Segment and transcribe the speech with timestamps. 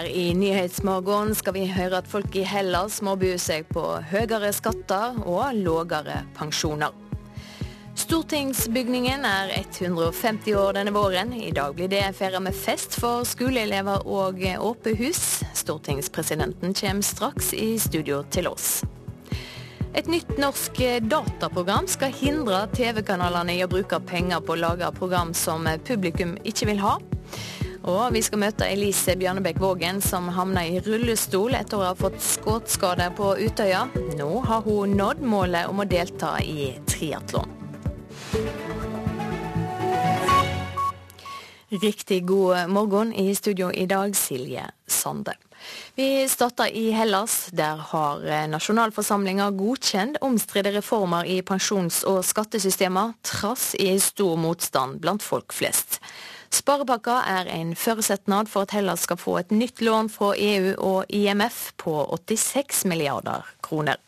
[0.00, 4.48] Her i Nyhetsmorgen skal vi høre at folk i Hellas må by seg på høyere
[4.56, 6.94] skatter og lågere pensjoner.
[8.00, 11.34] Stortingsbygningen er 150 år denne våren.
[11.36, 14.40] I dag blir det feira med fest for skoleelever og
[14.70, 15.42] åpehus.
[15.60, 18.78] Stortingspresidenten kommer straks i studio til oss.
[19.92, 20.80] Et nytt norsk
[21.12, 26.72] dataprogram skal hindre TV-kanalene i å bruke penger på å lage program som publikum ikke
[26.72, 26.96] vil ha.
[27.88, 32.18] Og vi skal møte Elise Bjørnebekk Vågen, som havna i rullestol etter å ha fått
[32.20, 33.86] skuddskade på Utøya.
[34.18, 37.56] Nå har hun nådd målet om å delta i triatlon.
[41.70, 45.36] Riktig god morgen i studio i dag, Silje Sande.
[45.94, 47.46] Vi starter i Hellas.
[47.56, 55.24] Der har nasjonalforsamlinga godkjent omstridte reformer i pensjons- og skattesystemer, trass i stor motstand blant
[55.24, 56.00] folk flest.
[56.50, 61.10] Sparepakka er en forutsetnad for at Hellas skal få et nytt lån fra EU og
[61.14, 64.00] IMF på 86 milliarder kroner.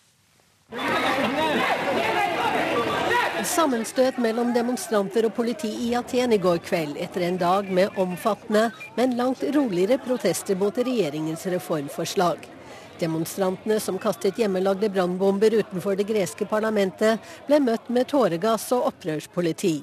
[3.46, 8.68] Sammenstøt mellom demonstranter og politi i Aten i går kveld, etter en dag med omfattende,
[8.96, 12.46] men langt roligere protester mot regjeringens reformforslag.
[13.02, 17.18] Demonstrantene som kastet hjemmelagde brannbomber utenfor det greske parlamentet,
[17.48, 19.80] ble møtt med tåregass og opprørspoliti.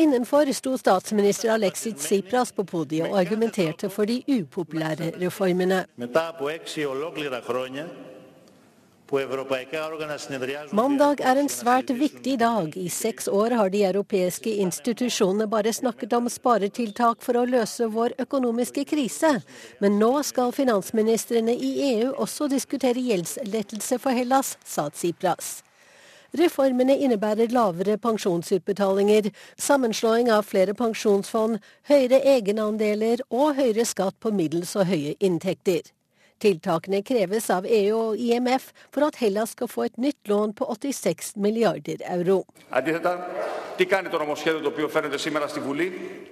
[0.00, 5.82] Innenfor sto statsminister Alexis Tsipras på podiet og argumenterte for de upopulære reformene.
[10.72, 12.80] Mandag er en svært viktig dag.
[12.80, 18.16] I seks år har de europeiske institusjonene bare snakket om sparetiltak for å løse vår
[18.24, 19.36] økonomiske krise.
[19.84, 25.58] Men nå skal finansministrene i EU også diskutere gjeldslettelse for Hellas, sa Tsipras.
[26.38, 31.58] Reformene innebærer lavere pensjonsutbetalinger, sammenslåing av flere pensjonsfond,
[31.90, 35.90] høyere egenandeler og høyere skatt på middels og høye inntekter.
[36.40, 40.70] Tiltakene kreves av EU og IMF for at Hellas skal få et nytt lån på
[40.72, 42.38] 86 milliarder euro.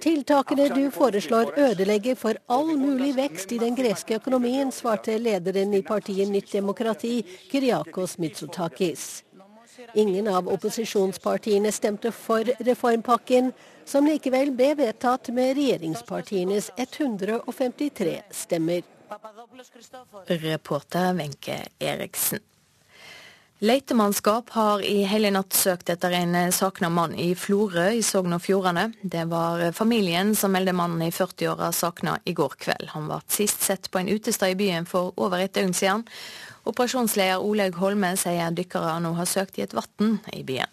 [0.01, 5.85] Tiltakene du foreslår ødelegger for all mulig vekst i den greske økonomien, svarte lederen i
[5.85, 7.19] partiet Nytt demokrati,
[7.51, 9.09] Kyriakos Mitsotakis.
[9.93, 13.51] Ingen av opposisjonspartiene stemte for reformpakken,
[13.85, 18.83] som likevel ble vedtatt med regjeringspartienes 153 stemmer.
[20.27, 22.48] Reporter Wenche Eriksen.
[23.61, 28.39] Letemannskap har i hele natt søkt etter en savna mann i Florø i Sogn og
[28.45, 28.85] Fjordane.
[29.01, 32.93] Det var familien som meldte mannen i 40-åra savna i går kveld.
[32.93, 36.05] Han ble sist sett på en utestad i byen for over et døgn siden.
[36.71, 40.71] Operasjonsleder Olaug Holme sier dykkere nå har søkt i et vann i byen.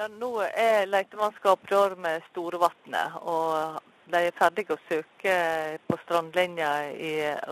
[0.00, 5.36] Ja, nå er leitemannskap der med Storevatnet, og de er ferdige å søke
[5.84, 6.72] på strandlinja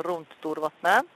[0.08, 1.13] rundt Storvatnet.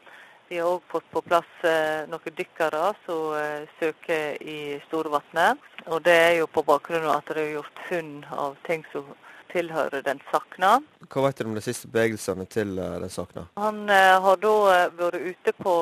[0.49, 5.61] Vi har òg fått på plass eh, noen dykkere som eh, søker i Storvatnet.
[5.93, 9.11] Og det er jo på bakgrunn av at det er gjort funn av ting som
[9.53, 10.71] tilhører den sakna.
[11.13, 13.45] Hva vet du om de siste bevegelsene til eh, den sakna?
[13.61, 14.55] Han har da
[14.97, 15.75] vært ute på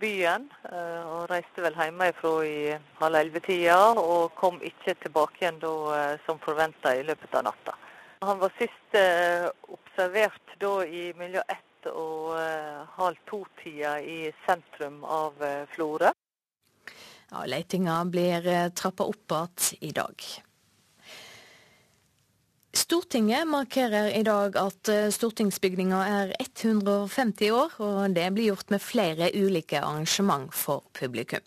[0.00, 2.56] byen og reiste vel hjemmefra i
[3.02, 5.74] halv elleve-tida, og kom ikke tilbake igjen da,
[6.24, 7.76] som forventa i løpet av natta.
[8.24, 8.96] Han var sist
[9.68, 11.44] observert da i mellom
[11.84, 12.36] ett og
[12.96, 16.10] halv to-tida i sentrum av eh, Florø.
[17.30, 20.24] Ja, Letinga blir eh, trappa opp igjen i dag.
[22.74, 28.82] Stortinget markerer i dag at eh, stortingsbygninga er 150 år, og det blir gjort med
[28.82, 31.42] flere ulike arrangement for publikum.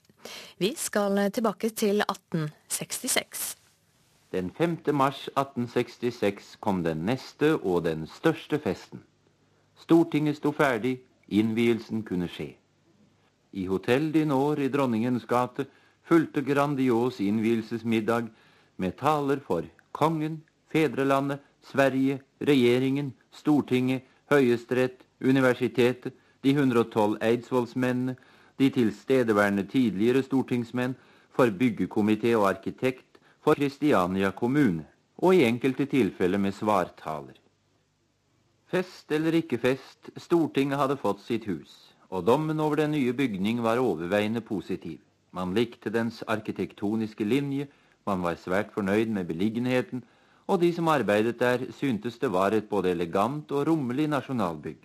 [0.57, 3.55] Vi skal tilbake til 1866.
[4.31, 4.81] Den 5.
[4.93, 9.05] mars 1866 kom den neste og den største festen.
[9.87, 10.97] Stortinget sto ferdig,
[11.31, 12.49] innvielsen kunne skje.
[13.55, 15.63] I Hotell Dinor i Dronningens gate
[16.03, 18.27] fulgte grandios innvielsesmiddag
[18.75, 19.63] med taler for
[19.95, 28.19] kongen, fedrelandet, Sverige, regjeringen, Stortinget, Høyesterett, universitetet, de 112 eidsvollsmennene,
[28.59, 30.99] de tilstedeværende tidligere stortingsmenn,
[31.31, 34.83] for byggekomité og arkitekt, for Kristiania kommune,
[35.17, 37.39] og i enkelte tilfeller med svartaler.
[38.67, 41.71] Fest eller ikke fest, Stortinget hadde fått sitt hus,
[42.11, 44.97] og dommen over den nye bygning var overveiende positiv.
[45.31, 47.69] Man likte dens arkitektoniske linje,
[48.03, 50.03] man var svært fornøyd med beliggenheten,
[50.51, 54.83] og de som arbeidet der, syntes det var et både elegant og rommelig nasjonalbygg.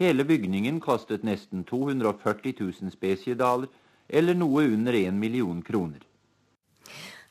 [0.00, 3.68] Hele bygningen kostet nesten 240 000 spesiedaler,
[4.08, 6.00] eller noe under en million kroner.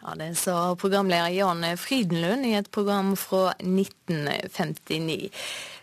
[0.07, 5.27] Ja, Det sa programleder Jan Frydenlund i et program fra 1959.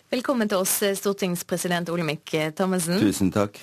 [0.09, 2.97] Velkommen til oss, stortingspresident Olemic Thommessen.
[3.03, 3.59] Tusen takk.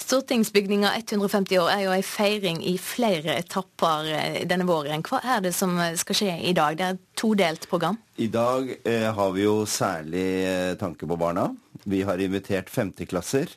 [0.00, 5.04] Stortingsbygninga 150 år er jo en feiring i flere etapper eh, denne våren.
[5.04, 6.78] Hva er det som skal skje i dag?
[6.78, 7.98] Det er et todelt program?
[8.16, 11.50] I dag eh, har vi jo særlig eh, tanke på barna.
[11.84, 13.52] Vi har invitert femteklasser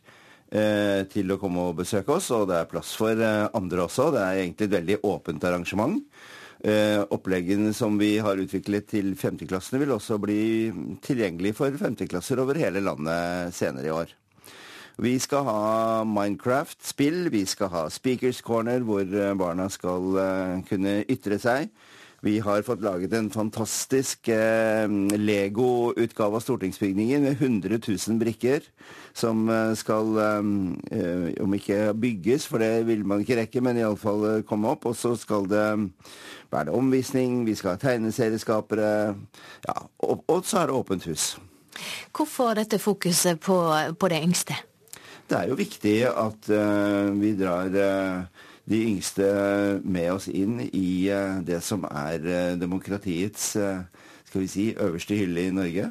[0.51, 4.09] eh, til å komme og besøke oss, og det er plass for eh, andre også.
[4.11, 6.03] Det er egentlig et veldig åpent arrangement.
[6.59, 10.41] Eh, oppleggene som vi har utviklet til femteklassene vil også bli
[11.05, 14.11] tilgjengelig for femteklasser over hele landet senere i år.
[14.99, 15.61] Vi skal ha
[16.03, 21.71] Minecraft-spill, vi skal ha Speakers Corner, hvor eh, barna skal eh, kunne ytre seg.
[22.21, 28.65] Vi har fått laget en fantastisk eh, Lego-utgave av stortingsbygningen med 100 000 brikker
[29.15, 34.25] som eh, skal, eh, om ikke bygges, for det vil man ikke rekke, men iallfall
[34.29, 34.89] eh, komme opp.
[34.89, 35.67] Og så skal det
[36.51, 38.89] være det omvisning, vi skal ha tegneserieskapere,
[39.67, 41.31] ja, og, og, så er det åpent hus.
[42.11, 43.61] Hvorfor dette fokuset på,
[43.99, 44.57] på det yngste?
[45.29, 48.38] Det er jo viktig at uh, vi drar uh,
[48.69, 49.27] de yngste
[49.83, 53.55] med oss inn i uh, det som er demokratiets
[54.29, 55.87] skal vi si, øverste hylle i Norge.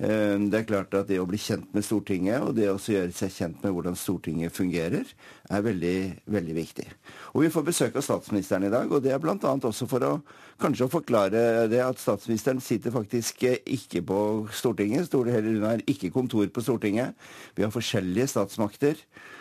[0.00, 3.12] Ehm, det er klart at det å bli kjent med Stortinget, og det å gjøre
[3.12, 5.04] seg kjent med hvordan Stortinget fungerer,
[5.50, 6.86] er veldig, veldig viktig.
[7.34, 9.36] Og Vi får besøk av statsministeren i dag, og det er bl.a.
[9.36, 10.12] også for å
[10.60, 14.20] kanskje å forklare det at statsministeren sitter faktisk ikke på
[14.52, 15.12] Stortinget.
[15.12, 17.12] Hun har ikke kontor på Stortinget.
[17.54, 18.96] Vi har forskjellige statsmakter.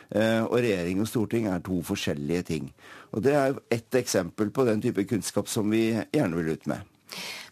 [0.09, 2.71] Eh, og regjering og storting er to forskjellige ting.
[3.13, 6.81] Og Det er ett eksempel på den type kunnskap som vi gjerne vil ut med.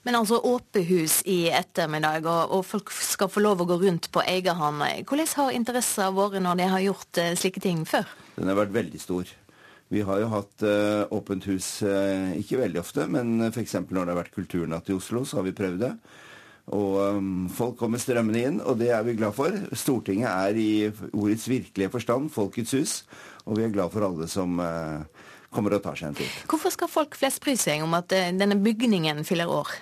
[0.07, 4.21] Men altså åpehus i ettermiddag, og, og, folk skal få lov å gå rundt på
[4.24, 4.80] egen hånd.
[5.04, 8.07] Hvordan har interessen vært når de har gjort uh, slike ting før?
[8.38, 9.33] Den har vært veldig stor.
[9.92, 13.75] Vi har jo hatt uh, åpent hus uh, ikke veldig ofte, men f.eks.
[13.81, 15.92] når det har vært kulturnatt i Oslo, så har vi prøvd det.
[16.77, 19.59] Og um, folk kommer strømmende inn, og det er vi glad for.
[19.75, 20.69] Stortinget er i
[21.09, 22.95] ordets virkelige forstand folkets hus,
[23.44, 24.56] og vi er glad for alle som
[25.51, 26.39] kommer og tar seg en tur.
[26.48, 29.75] Hvorfor skal folk flest bry seg om at denne bygningen fyller år?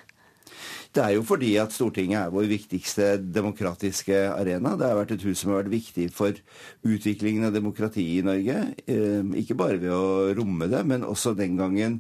[0.96, 4.78] Det er jo fordi at Stortinget er vår viktigste demokratiske arena.
[4.80, 6.38] Det har vært et hus som har vært viktig for
[6.88, 8.62] utviklingen av demokratiet i Norge.
[8.88, 11.98] Eh, ikke bare ved å romme det, men også den gangen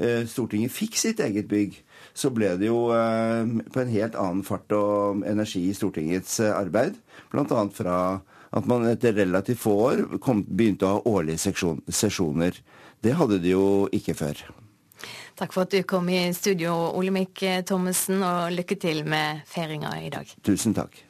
[0.00, 1.76] eh, Stortinget fikk sitt eget bygg.
[2.16, 6.96] Så ble det jo eh, på en helt annen fart og energi i Stortingets arbeid.
[7.34, 7.66] Bl.a.
[7.76, 7.98] fra
[8.48, 11.52] at man etter relativt få år kom, begynte å ha årlige
[11.92, 12.56] sesjoner.
[13.04, 14.40] Det hadde de jo ikke før.
[15.38, 20.10] Takk for at du kom i studio, Olemic Thommessen, og lykke til med feiringa i
[20.10, 20.26] dag.
[20.42, 21.04] Tusen takk.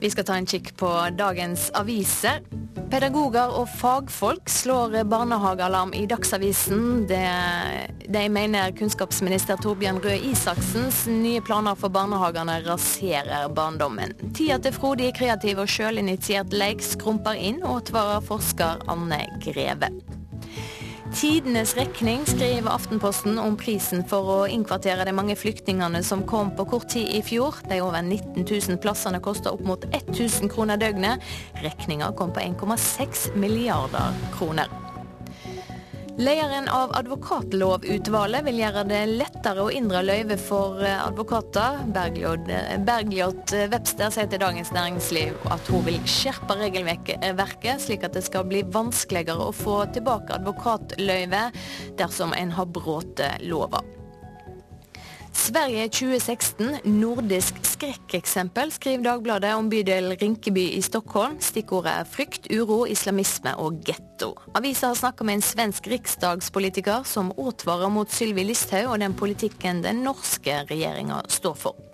[0.00, 2.38] Vi skal ta en kikk på dagens aviser.
[2.90, 7.04] Pedagoger og fagfolk slår barnehagealarm i Dagsavisen.
[7.10, 7.20] Det,
[8.08, 14.16] de mener kunnskapsminister Torbjørn Røe Isaksens nye planer for barnehagene raserer barndommen.
[14.32, 19.92] Tida til frodig, kreativ og sjølinitiert leik skrumper inn, advarer forsker Anne Greve.
[21.14, 26.68] Tidenes rekning, skriver Aftenposten om prisen for å innkvartere de mange flyktningene som kom på
[26.70, 27.58] kort tid i fjor.
[27.66, 31.24] De over 19 000 plassene kosta opp mot 1000 kroner døgnet.
[31.64, 34.70] Regninga kom på 1,6 milliarder kroner.
[36.20, 41.78] Lederen av Advokatlovutvalget vil gjøre det lettere å inndra løyve for eh, advokater.
[42.84, 48.44] Bergljot Webster sier til Dagens Næringsliv at hun vil skjerpe regelverket, slik at det skal
[48.50, 51.46] bli vanskeligere å få tilbake advokatløyve
[52.02, 53.80] dersom en har brutt lova.
[55.32, 61.38] Sverige 2016, nordisk skrekkeksempel, skriver Dagbladet om bydel Rinkeby i Stockholm.
[61.42, 64.32] Stikkordet er frykt, uro, islamisme og getto.
[64.58, 69.84] Avisa har snakka med en svensk riksdagspolitiker som advarer mot Sylvi Listhaug og den politikken
[69.86, 71.89] den norske regjeringa står for.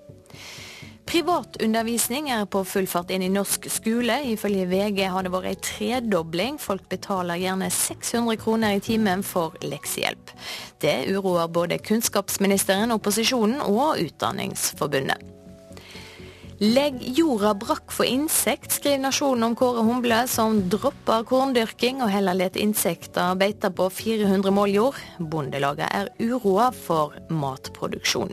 [1.06, 4.16] Privatundervisning er på full fart inn i norsk skole.
[4.32, 6.58] Ifølge VG har det vært en tredobling.
[6.58, 10.34] Folk betaler gjerne 600 kroner i timen for leksehjelp.
[10.82, 15.32] Det uroer både kunnskapsministeren, opposisjonen og Utdanningsforbundet.
[16.56, 22.34] Legg jorda brakk for insekt, skriver Nasjonen om Kåre Humble, som dropper korndyrking og heller
[22.34, 25.00] lar insekter beite på 400 mål jord.
[25.20, 28.32] Bondelaget er uroa for matproduksjon.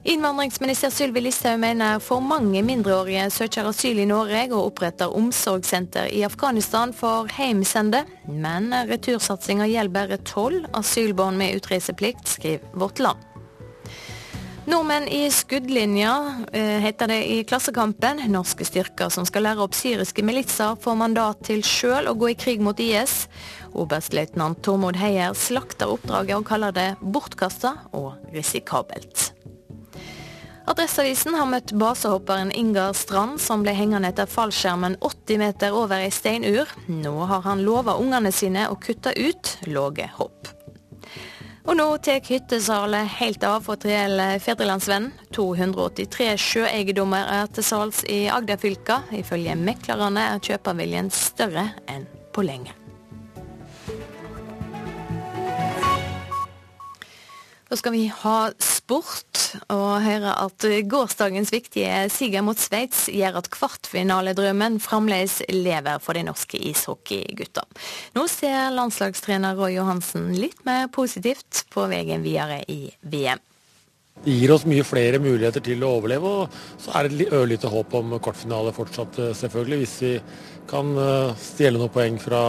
[0.00, 6.22] Innvandringsminister Sylvi Listhaug mener for mange mindreårige søker asyl i Norge og oppretter omsorgssenter i
[6.24, 8.06] Afghanistan for heimsende.
[8.24, 13.26] Men retursatsinga gjelder bare tolv asylbarn med utreiseplikt, skriver Vårt Land.
[14.70, 16.14] Nordmenn i skuddlinja,
[16.52, 18.22] eh, heter det i Klassekampen.
[18.32, 22.38] Norske styrker som skal lære opp syriske militser, får mandat til sjøl å gå i
[22.38, 23.26] krig mot IS.
[23.74, 29.32] Oberstløytnant Tormod Heier slakter oppdraget og kaller det bortkasta og risikabelt.
[30.70, 36.12] Adresseavisen har møtt basehopperen Ingar Strand, som ble hengende etter fallskjermen 80 meter over ei
[36.14, 36.70] steinur.
[36.86, 40.52] Nå har han lova ungene sine å kutte ut låge hopp.
[41.66, 45.10] Og nå tar hyttesalet helt av for Triell Fedrelandsvenn.
[45.34, 49.02] 283 sjøeiendommer er til salgs i Agderfylka.
[49.18, 52.76] Ifølge meklerne er kjøperviljen større enn på lenge.
[57.70, 58.38] Da skal vi ha
[58.90, 66.18] sport, og høre at gårsdagens viktige siger mot Sveits gjør at kvartfinaledrømmen fremdeles lever for
[66.18, 67.62] de norske ishockeygutta.
[68.18, 73.38] Nå ser landslagstrener Roy Johansen litt mer positivt på veien videre i VM.
[74.24, 77.70] Det gir oss mye flere muligheter til å overleve, og så er det et ørlite
[77.70, 80.14] håp om kvartfinale fortsatt, selvfølgelig, hvis vi
[80.70, 82.42] kan eh, stjele noen poeng fra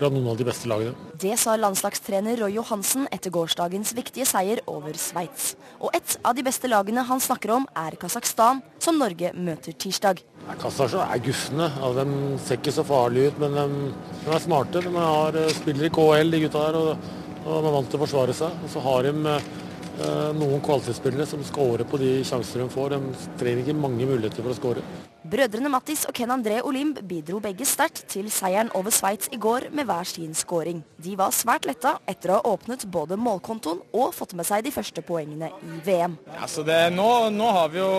[0.00, 0.94] fra noen av de beste lagene.
[1.20, 5.54] Det sa landslagstrener Roy Johansen etter gårsdagens viktige seier over Sveits.
[5.80, 10.22] Og et av de beste lagene han snakker om, er Kasakhstan, som Norge møter tirsdag.
[10.46, 11.68] Ja, Kasakhstan er gufne.
[11.76, 14.84] Ja, de ser ikke så farlige ut, men de, de er smarte.
[14.86, 17.10] De har, eh, spiller i KL, de gutta her, og,
[17.44, 18.64] og de er vant til å forsvare seg.
[18.64, 22.96] Og så har de eh, noen kvalitetsspillere som skårer på de sjanser de får.
[22.96, 24.88] De trenger ikke mange muligheter for å skåre.
[25.30, 29.68] Brødrene Mattis og Ken André Olimb bidro begge sterkt til seieren over Sveits i går
[29.70, 30.80] med hver sin scoring.
[30.98, 34.74] De var svært letta etter å ha åpnet både målkontoen og fått med seg de
[34.74, 36.18] første poengene i VM.
[36.34, 37.06] Ja, det, nå,
[37.36, 37.94] nå, har vi jo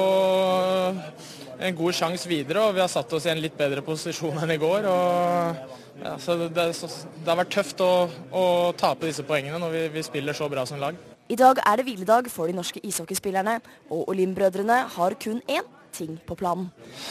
[1.56, 4.52] en god sjanse videre, og vi har satt oss i en litt bedre posisjon enn
[4.52, 4.92] i går.
[4.92, 7.92] Og, ja, det, det, det, har vært tøft å,
[8.36, 11.00] å tape disse poengene når vi, vi spiller så bra som lag.
[11.32, 16.18] I dag er det hviledag for de norske ishockeyspillerne, og Olim-brødrene har kun én ting
[16.28, 16.70] på planen?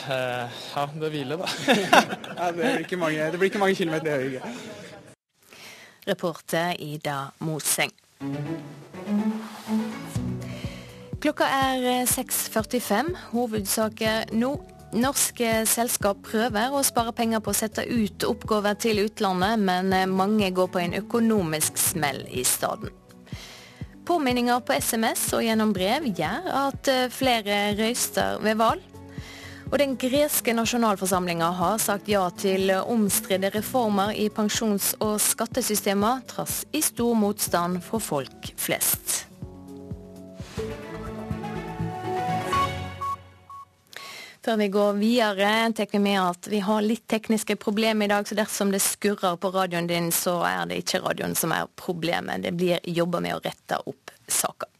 [0.08, 1.48] Uh, ja, det hviler, da.
[2.36, 4.40] ja, det, blir ikke mange, det blir ikke mange kilometer i.
[6.08, 7.92] Reporter Ida Moseng.
[11.20, 13.14] Klokka er 6.45.
[13.34, 14.54] Hovedsaker nå.
[14.90, 20.50] Norske selskap prøver å spare penger på å sette ut oppgaver til utlandet, men mange
[20.50, 22.90] går på en økonomisk smell i stedet.
[24.10, 28.82] Påminninger på SMS og gjennom brev gjør at eh, flere røyster ved valg.
[29.70, 36.64] Og den greske nasjonalforsamlinga har sagt ja til omstridte reformer i pensjons- og skattesystemer, trass
[36.74, 39.29] i stor motstand fra folk flest.
[44.40, 48.28] Før vi går videre, tar vi med at vi har litt tekniske problemer i dag,
[48.28, 52.40] så dersom det skurrer på radioen din, så er det ikke radioen som er problemet.
[52.46, 54.70] Det blir jobba med å rette opp saka.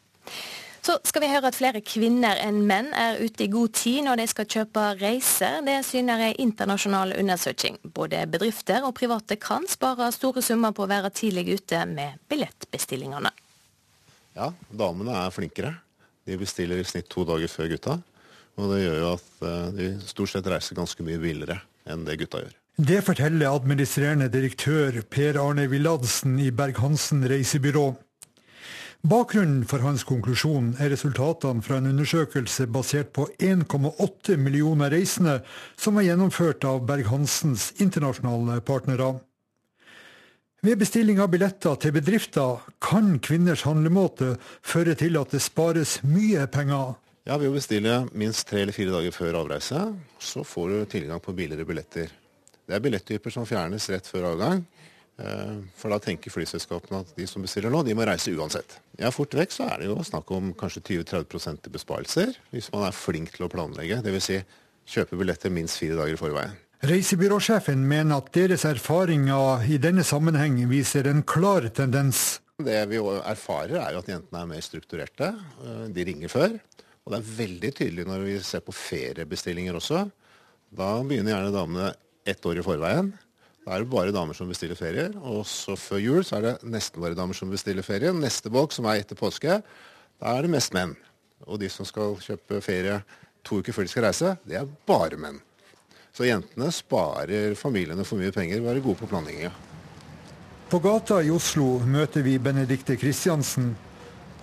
[0.81, 4.23] Så skal vi høre at flere kvinner enn menn er ute i god tid når
[4.23, 5.59] de skal kjøpe reiser.
[5.67, 7.77] Det syner en internasjonal undersøking.
[7.85, 13.35] Både bedrifter og private kan spare store summer på å være tidlig ute med billettbestillingene.
[14.41, 15.75] Ja, damene er flinkere.
[16.25, 18.01] De bestiller i snitt to dager før gutta.
[18.59, 22.19] Og det gjør jo at eh, de stort sett reiser ganske mye billigere enn det
[22.21, 22.57] gutta gjør.
[22.81, 27.91] Det forteller administrerende direktør Per Arne Villadsen i Berg-Hansen reisebyrå.
[29.01, 35.39] Bakgrunnen for hans konklusjon er resultatene fra en undersøkelse basert på 1,8 millioner reisende
[35.81, 39.15] som var gjennomført av Berg-Hansens internasjonale partnere.
[40.61, 46.45] Ved bestilling av billetter til bedrifter kan kvinners handlemåte føre til at det spares mye
[46.53, 46.99] penger.
[47.29, 49.83] Ja, Ved å bestille minst tre eller fire dager før avreise,
[50.19, 52.09] så får du tilgang på billigere billetter.
[52.65, 54.63] Det er billetttyper som fjernes rett før avgang.
[55.21, 58.79] Eh, for da tenker flyselskapene at de som bestiller nå, de må reise uansett.
[58.97, 62.89] Ja, Fort vekk så er det jo snakk om kanskje 20-30% i besparelser, hvis man
[62.89, 64.01] er flink til å planlegge.
[64.07, 64.31] Dvs.
[64.31, 64.41] Si,
[64.97, 66.57] kjøpe billetter minst fire dager i forveien.
[66.89, 72.39] Reisebyråsjefen mener at deres erfaringer i denne sammenheng viser en klar tendens.
[72.61, 75.35] Det vi erfarer er jo at jentene er mer strukturerte.
[75.61, 76.57] Eh, de ringer før.
[77.05, 80.05] Og det er veldig tydelig når vi ser på feriebestillinger også.
[80.71, 81.91] Da begynner gjerne damene
[82.29, 83.11] ett år i forveien.
[83.65, 85.15] Da er det bare damer som bestiller ferier.
[85.21, 88.13] Og så før jul så er det nesten bare damer som bestiller ferie.
[88.17, 89.61] Neste bolk, som er etter påske,
[90.21, 90.95] da er det mest menn.
[91.49, 93.01] Og de som skal kjøpe ferie
[93.47, 95.41] to uker før de skal reise, det er bare menn.
[96.13, 99.53] Så jentene sparer familiene for mye penger ved å være gode på planlegginga.
[100.71, 103.73] På gata i Oslo møter vi Benedikte Kristiansen,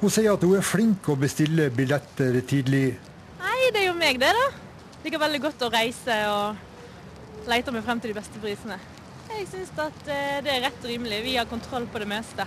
[0.02, 2.86] hun sier at hun er flink å bestille billetter tidlig.
[3.42, 4.46] Nei, det er jo meg det, da.
[5.04, 8.78] Liker veldig godt å reise og lete meg frem til de beste prisene.
[9.28, 11.22] Jeg syns at eh, det er rett og rimelig.
[11.26, 12.46] Vi har kontroll på det meste.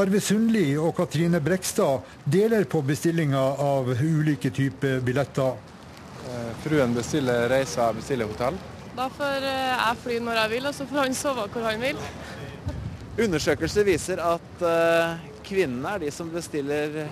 [0.00, 5.56] Arve Sundli og Katrine Brekstad deler på bestillinga av ulike typer billetter.
[6.28, 8.58] Eh, fruen bestiller reiser, bestiller hotell.
[8.96, 11.82] Da får eh, jeg fly når jeg vil, og så får han sove hvor han
[11.82, 11.98] vil.
[13.20, 14.62] Undersøkelser viser at
[15.50, 17.02] kvinnene er de som bestiller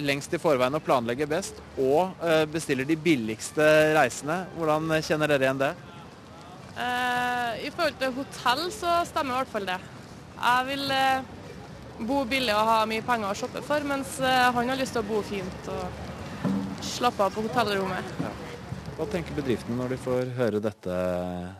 [0.00, 4.44] lengst i forveien og planlegger best, og eh, bestiller de billigste reisene.
[4.56, 5.72] Hvordan kjenner dere igjen det?
[6.72, 9.78] Eh, I forhold til hotell så stemmer i hvert fall det.
[10.38, 11.28] Jeg vil eh,
[12.08, 15.04] bo billig og ha mye penger å shoppe for, mens eh, han har lyst til
[15.04, 16.48] å bo fint og
[16.82, 18.16] slappe av på hotellrommet.
[18.24, 18.32] Ja.
[18.96, 20.98] Hva tenker bedriftene når de får høre dette,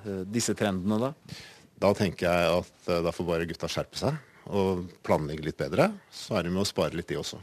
[0.08, 1.14] eh, disse trendene da?
[1.82, 4.20] Da tenker jeg at da får bare gutta skjerpe seg
[4.52, 5.88] og planlegge litt bedre.
[6.12, 7.40] Så er det med å spare litt, de også.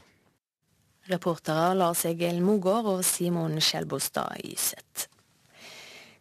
[1.10, 5.10] Reportere Lars Egil Mogård og Simon Skjelbostad Yseth.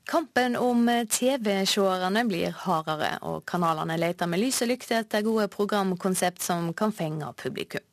[0.08, 6.40] Kampen om TV-seerne blir hardere, og kanalene leter med lys og lykte etter gode programkonsept
[6.40, 7.84] som kan fenge publikum.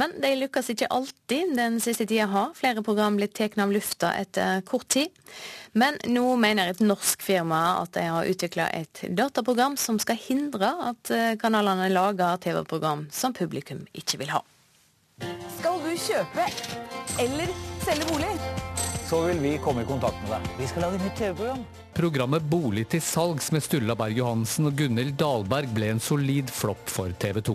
[0.00, 1.52] Men de lykkes ikke alltid.
[1.54, 5.12] Den siste tida har flere program blitt tatt av lufta etter kort tid.
[5.78, 10.72] Men nå mener et norsk firma at de har utvikla et dataprogram som skal hindre
[10.90, 14.42] at kanalene lager TV-program som publikum ikke vil ha.
[15.60, 16.46] Skal du kjøpe
[17.22, 17.50] eller
[17.84, 18.30] selge bolig?
[19.04, 20.46] Så vil vi komme i kontakt med deg.
[20.58, 21.60] Vi skal lage nytt TV-program.
[21.94, 26.90] Programmet Bolig til salgs med Sturla Berg Johansen og Gunhild Dahlberg ble en solid flopp
[26.90, 27.54] for TV 2.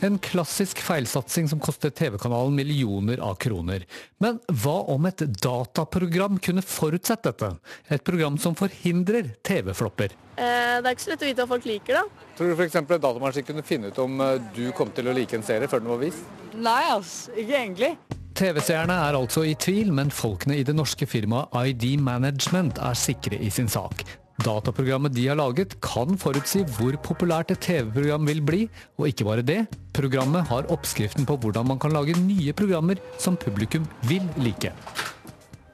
[0.00, 3.82] En klassisk feilsatsing som kostet TV-kanalen millioner av kroner.
[4.18, 7.50] Men hva om et dataprogram kunne forutsett dette?
[7.92, 10.14] Et program som forhindrer TV-flopper.
[10.40, 12.30] Eh, det er ikke så lett å vite hva folk liker, da.
[12.38, 12.78] Tror du f.eks.
[12.80, 15.84] en datamaskin kunne finne ut om eh, du kom til å like en serie før
[15.84, 16.24] den var vist?
[16.56, 17.14] Nei, ass.
[17.36, 17.92] Ikke egentlig.
[18.40, 23.36] TV-seerne er altså i tvil, men folkene i det norske firmaet ID Management er sikre
[23.36, 24.06] i sin sak.
[24.40, 28.60] Dataprogrammet de har laget kan forutsi hvor populært et TV-program vil bli,
[28.96, 29.58] og ikke bare det.
[29.92, 34.70] Programmet har oppskriften på hvordan man kan lage nye programmer som publikum vil like.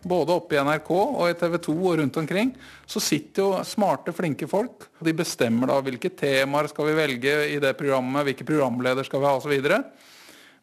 [0.07, 2.51] Både oppe i NRK og i TV 2 og rundt omkring,
[2.91, 4.89] så sitter jo smarte, flinke folk.
[5.05, 9.31] De bestemmer da hvilke temaer skal vi velge i det programmet, hvilke programleder skal vi
[9.31, 9.55] ha osv.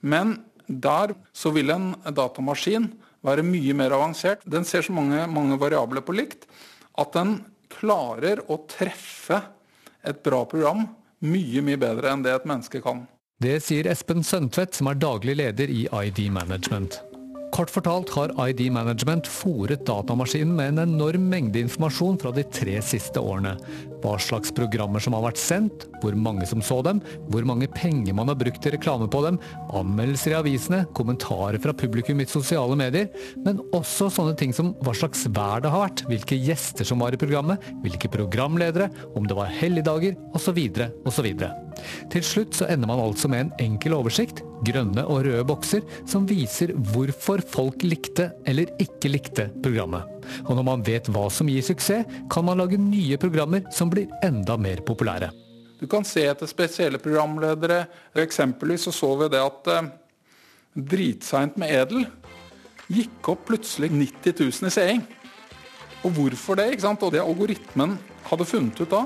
[0.03, 0.37] Men
[0.67, 2.91] der så vil en datamaskin
[3.23, 4.43] være mye mer avansert.
[4.43, 6.47] Den ser så mange, mange variabler på likt
[6.99, 7.37] at den
[7.77, 9.39] klarer å treffe
[10.03, 10.85] et bra program
[11.23, 13.05] mye, mye bedre enn det et menneske kan.
[13.43, 17.01] Det sier Espen Søntvedt, som er daglig leder i ID Management.
[17.53, 22.79] Kort fortalt har ID Management fòret datamaskinen med en enorm mengde informasjon fra de tre
[22.81, 23.51] siste årene.
[24.01, 26.97] Hva slags programmer som har vært sendt, hvor mange som så dem,
[27.29, 29.37] hvor mange penger man har brukt til reklame på dem,
[29.69, 33.11] anmeldelser i avisene, kommentarer fra publikum i sosiale medier,
[33.45, 37.13] men også sånne ting som hva slags vær det har vært, hvilke gjester som var
[37.13, 40.57] i programmet, hvilke programledere, om det var helligdager, osv.,
[41.05, 41.29] osv.
[42.13, 46.27] Til slutt så ender man altså med en enkel oversikt, grønne og røde bokser, som
[46.29, 50.09] viser hvorfor folk likte eller ikke likte programmet.
[50.47, 54.11] Og når man vet hva som gir suksess, kan man lage nye programmer som blir
[54.23, 55.31] enda mer populære.
[55.79, 57.83] Du kan se etter spesielle programledere.
[58.23, 59.89] Eksempelvis så, så vi det at eh,
[60.73, 62.05] Dritseint med Edel
[62.93, 65.03] gikk opp plutselig 90 000 i seing.
[66.03, 66.71] Og hvorfor det?
[66.71, 67.03] ikke sant?
[67.03, 67.97] Og det algoritmen
[68.29, 69.03] hadde funnet ut da,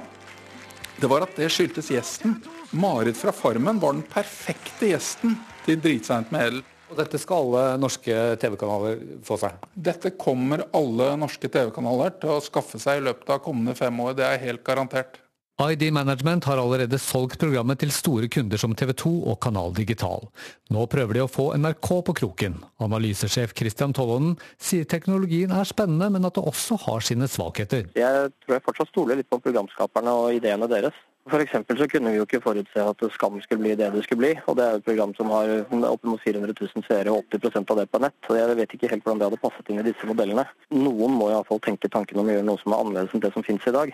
[0.97, 2.39] det var at det skyldtes gjesten.
[2.77, 6.63] Marit fra Farmen var den perfekte gjesten til Dritseint med Edel.
[6.87, 9.55] Og dette skal alle norske TV-kanaler få seg?
[9.75, 14.15] Dette kommer alle norske TV-kanaler til å skaffe seg i løpet av kommende fem år.
[14.17, 15.19] Det er helt garantert.
[15.57, 20.27] ID Management har allerede solgt programmet til store kunder som TV 2 og Kanal Digital.
[20.69, 22.59] Nå prøver de å få NRK på kroken.
[22.85, 27.89] Analysesjef Christian Tollonen sier teknologien er spennende, men at det også har sine svakheter.
[27.97, 30.93] Jeg tror jeg fortsatt stoler litt på programskaperne og ideene deres.
[31.27, 34.33] Eksempel så kunne vi jo ikke forutse at Skam skulle bli det det skulle bli.
[34.47, 35.51] Og det er jo et program som har
[35.89, 38.17] oppimot 400 000 seere og 80% av det på nett.
[38.29, 40.47] Og jeg vet ikke helt hvordan det hadde passet inn i disse modellene.
[40.71, 43.45] Noen må iallfall tenke tanken om å gjøre noe som er annerledes enn det som
[43.45, 43.93] finnes i dag.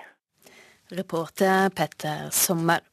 [0.93, 2.83] Reporter Petter Sommer.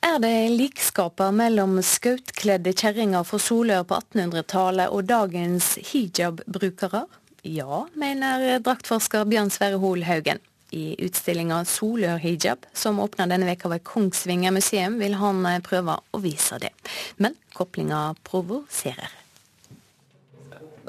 [0.00, 7.04] Er det likskaper mellom skautkledde kjerringer fra Solør på 1800-tallet og dagens hijab-brukere?
[7.44, 10.40] Ja, mener draktforsker Bjørn Sverre Hoel Haugen.
[10.76, 16.20] I utstillinga Solør hijab, som åpner denne veka ved Kongsvinger museum, vil han prøve å
[16.22, 16.70] vise det.
[17.18, 19.20] Men koplinga provoserer.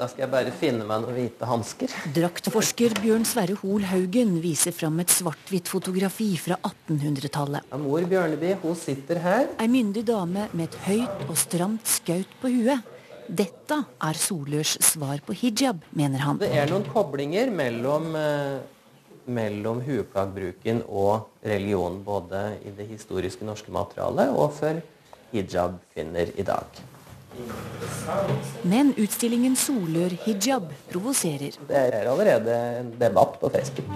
[0.02, 1.92] Da skal jeg bare finne meg noen hvite hansker.
[2.16, 7.68] Draktforsker Bjørn Sverre Hoel Haugen viser fram et svart-hvitt fotografi fra 1800-tallet.
[7.78, 9.50] Mor Bjørneby hun sitter her.
[9.62, 12.88] Ei myndig dame med et høyt og stramt skaut på huet.
[13.28, 16.40] Dette er Solørs svar på hijab, mener han.
[16.42, 18.58] Det er noen koblinger mellom, eh,
[19.26, 24.80] mellom hueplaggbruken og religion, både i det historiske norske materialet og for
[25.32, 26.82] hijab-kvinner i dag.
[28.68, 31.56] Men utstillingen Solør hijab provoserer.
[31.68, 33.88] Det er allerede en debatt på Facebook.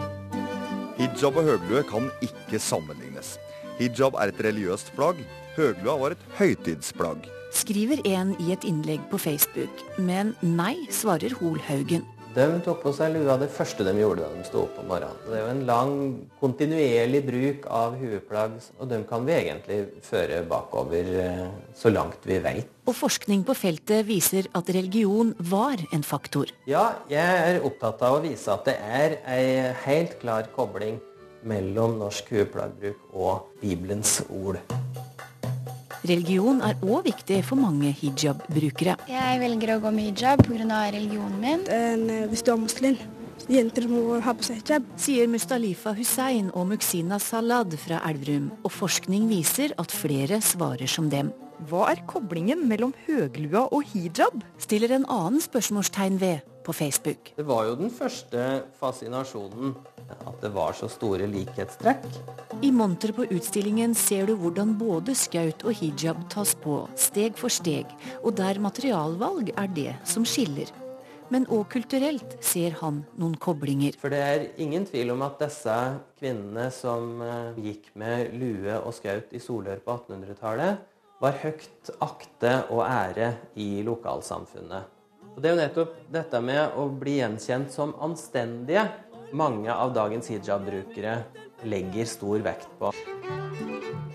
[0.96, 3.36] Hijab og høglue kan ikke sammenlignes.
[3.76, 5.20] Hijab er et religiøst plagg.
[5.56, 7.28] høglua var et høytidsplagg.
[7.52, 9.84] Skriver en i et innlegg på Facebook.
[9.98, 12.04] Men nei, svarer Hol Haugen.
[12.36, 15.20] De tok på seg lua det første de gjorde da de sto opp om morgenen.
[15.24, 15.92] Det er jo en lang,
[16.36, 21.40] kontinuerlig bruk av hueplagg, og de kan vi egentlig føre bakover eh,
[21.72, 22.68] så langt vi veit.
[22.84, 26.52] Og forskning på feltet viser at religion var en faktor.
[26.68, 31.00] Ja, jeg er opptatt av å vise at det er ei helt klar kobling
[31.46, 34.60] mellom norsk hueplaggbruk og Bibelens ord.
[36.06, 38.96] Religion er òg viktig for mange hijab-brukere.
[39.10, 40.80] Jeg velger å gå med hijab pga.
[40.94, 41.64] religionen min.
[41.66, 42.98] En, hvis du er muslim,
[43.48, 44.86] jenter må ha på seg hijab.
[44.96, 48.52] Sier Mustalifa Hussein og Muxina Salad fra Elverum.
[48.62, 51.32] Og forskning viser at flere svarer som dem.
[51.66, 54.42] Hva er koblingen mellom høglua og hijab?
[54.62, 57.32] Stiller en annen spørsmålstegn ved på Facebook.
[57.36, 59.74] Det var jo den første fascinasjonen
[60.14, 62.06] at det var så store likhetstrekk.
[62.62, 67.52] I monter på utstillingen ser du hvordan både skaut og hijab tas på, steg for
[67.52, 67.90] steg,
[68.22, 70.70] og der materialvalg er det som skiller.
[71.32, 73.96] Men òg kulturelt ser han noen koblinger.
[73.98, 75.74] For det er ingen tvil om at disse
[76.20, 80.84] kvinnene som eh, gikk med lue og skaut i Solør på 1800-tallet,
[81.18, 84.92] var høyt akte og ære i lokalsamfunnet.
[85.36, 88.86] Og Det er jo nettopp dette med å bli gjenkjent som anstendige
[89.32, 91.18] mange av dagens hijab-brukere
[91.66, 92.92] legger stor vekt på.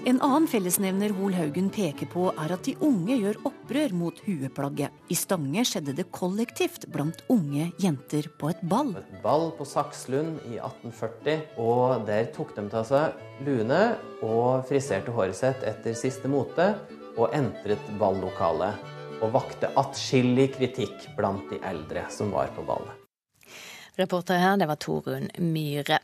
[0.01, 4.89] En annen fellesnevner Hol Haugen peker på, er at de unge gjør opprør mot hueplagget.
[5.13, 8.95] I Stange skjedde det kollektivt blant unge jenter på et ball.
[8.97, 13.83] Et ball på Sakslund i 1840, og der tok de til seg luene
[14.25, 16.71] og friserte håret sitt etter siste mote,
[17.19, 18.81] og entret ballokalet.
[19.21, 23.00] Og vakte atskillig kritikk blant de eldre som var på ballet.
[23.99, 25.99] Reporter her, det var Torunn Myhre.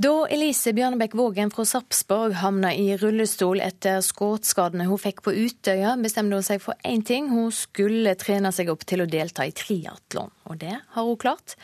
[0.00, 5.90] Da Elise Bjørnebekk Vågen fra Sarpsborg havna i rullestol etter skuddskadene hun fikk på Utøya,
[6.00, 7.28] bestemte hun seg for én ting.
[7.28, 10.32] Hun skulle trene seg opp til å delta i triatlon.
[10.48, 11.58] Og det har hun klart.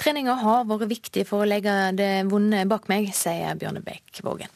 [0.00, 4.54] Treninga har vært viktig for å legge det vonde bak meg, sier Bjørnebekk Vågen.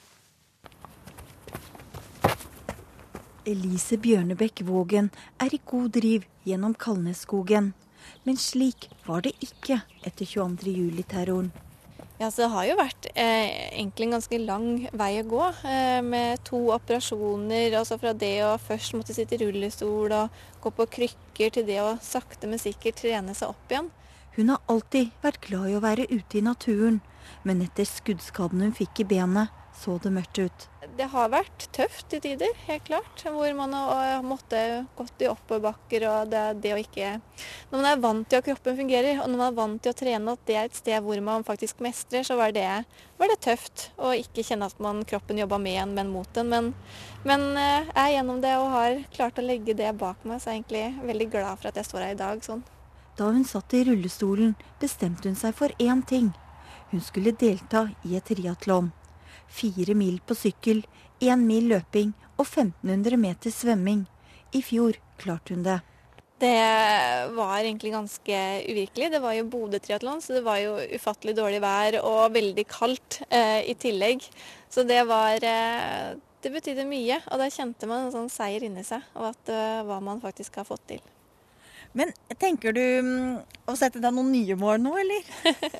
[3.44, 7.74] Elise Bjørnebekk Vågen er i god driv gjennom Kalnesskogen.
[8.28, 11.48] Men slik var det ikke etter 22.07-terroren.
[12.18, 13.46] Ja, så Det har jo vært eh,
[13.78, 17.72] egentlig en ganske lang vei å gå, eh, med to operasjoner.
[17.78, 21.78] altså Fra det å først måtte sitte i rullestol og gå på krykker, til det
[21.80, 23.88] å sakte, men sikkert trene seg opp igjen.
[24.36, 27.00] Hun har alltid vært glad i å være ute i naturen,
[27.44, 30.68] men etter skuddskaden hun fikk i benet, så det mørkt ut.
[30.98, 33.20] Det har vært tøft til tider, helt klart.
[33.22, 37.12] Hvor man har måttet gått i oppoverbakker og det, det å ikke
[37.70, 39.98] Når man er vant til at kroppen fungerer, og når man er vant til å
[40.00, 42.66] trene at det er et sted hvor man faktisk mestrer, så var det,
[43.20, 46.50] var det tøft å ikke kjenne at man, kroppen jobba med en, men mot en.
[46.50, 46.74] Men,
[47.22, 50.50] men eh, jeg er gjennom det og har klart å legge det bak meg, så
[50.50, 52.66] jeg er egentlig veldig glad for at jeg står her i dag sånn.
[53.20, 56.32] Da hun satt i rullestolen, bestemte hun seg for én ting.
[56.90, 58.90] Hun skulle delta i et triatlon
[59.48, 60.84] fire mil på sykkel,
[61.20, 64.06] én mil løping og 1500 meter svømming.
[64.54, 65.80] I fjor klarte hun det.
[66.38, 66.54] Det
[67.34, 68.36] var egentlig ganske
[68.68, 69.10] uvirkelig.
[69.10, 73.66] Det var jo Bodø-triatlon, så det var jo ufattelig dårlig vær og veldig kaldt eh,
[73.66, 74.22] i tillegg.
[74.70, 78.84] Så det var eh, Det betydde mye, og da kjente man en sånn seier inni
[78.86, 81.00] seg og at, uh, hva man faktisk har fått til.
[81.98, 85.30] Men tenker du mm, å sette deg noen nye mål nå, eller?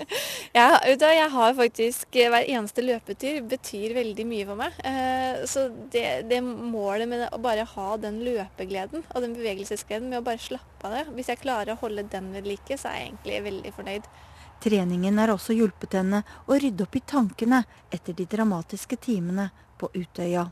[0.58, 4.80] ja, jeg har faktisk eh, Hver eneste løpetur betyr veldig mye for meg.
[4.88, 10.20] Eh, så det, det målet med å bare ha den løpegleden og den bevegelsesgleden med
[10.20, 12.98] å bare slappe av det Hvis jeg klarer å holde den ved like, så er
[12.98, 14.12] jeg egentlig veldig fornøyd.
[14.58, 17.62] Treningen har også hjulpet henne å rydde opp i tankene
[17.94, 20.48] etter de dramatiske timene på Utøya.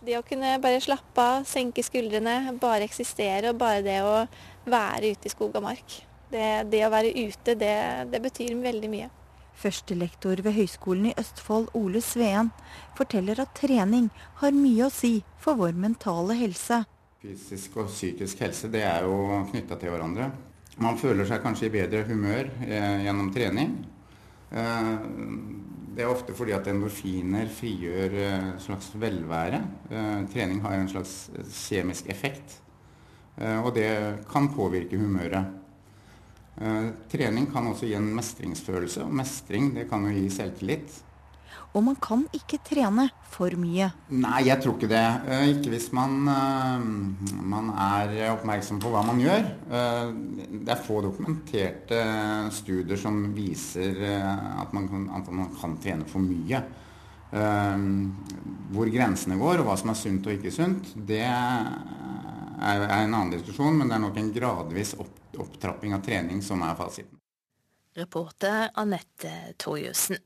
[0.00, 4.14] Det å kunne bare slappe av, senke skuldrene, bare eksistere og bare det å
[4.70, 5.96] være ute i skog og mark.
[6.30, 7.74] Det, det å være ute, det,
[8.08, 9.10] det betyr veldig mye.
[9.60, 12.48] Førstelektor ved Høgskolen i Østfold, Ole Sveen,
[12.96, 14.08] forteller at trening
[14.40, 16.80] har mye å si for vår mentale helse.
[17.20, 20.30] Fysisk og psykisk helse det er jo knytta til hverandre.
[20.80, 23.74] Man føler seg kanskje i bedre humør eh, gjennom trening.
[24.48, 24.94] Eh,
[25.90, 29.60] det er ofte fordi at endorfiner frigjør eh, en slags velvære.
[29.90, 31.14] Eh, trening har en slags
[31.66, 32.60] kjemisk effekt.
[33.40, 33.90] Eh, og det
[34.30, 35.56] kan påvirke humøret.
[36.60, 40.98] Eh, trening kan også gi en mestringsfølelse, og mestring det kan jo gi selvtillit.
[41.74, 43.90] Og man kan ikke trene for mye.
[44.10, 45.04] Nei, jeg tror ikke det.
[45.30, 49.46] Eh, ikke hvis man, man er oppmerksom på hva man gjør.
[49.70, 52.02] Det er få dokumenterte
[52.54, 56.62] studier som viser at man kan, at man kan trene for mye.
[57.30, 63.30] Hvor grensene går og hva som er sunt og ikke sunt, det er en annen
[63.36, 67.20] diskusjon, men det er nok en gradvis opptrapping av trening som er fasiten.
[67.96, 70.20] Reporter Anette Torjussen.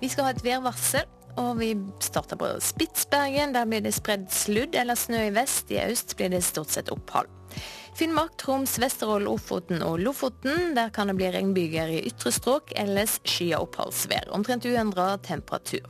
[0.00, 1.08] Vi skal ha et værvarsel,
[1.40, 3.54] og vi starter på Spitsbergen.
[3.54, 5.70] Der blir det spredd sludd eller snø i vest.
[5.70, 7.28] I øst blir det stort sett opphold.
[7.98, 10.74] Finnmark, Troms, Vesterålen, Ofoten og Lofoten.
[10.76, 14.30] Der kan det bli regnbyger i ytre strøk, ellers skya oppholdsvær.
[14.32, 15.84] Omtrent uendra temperatur.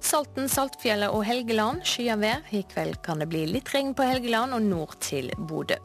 [0.00, 2.46] Salten, Saltfjellet og Helgeland skya vær.
[2.54, 5.80] I kveld kan det bli litt regn på Helgeland og nord til Bodø.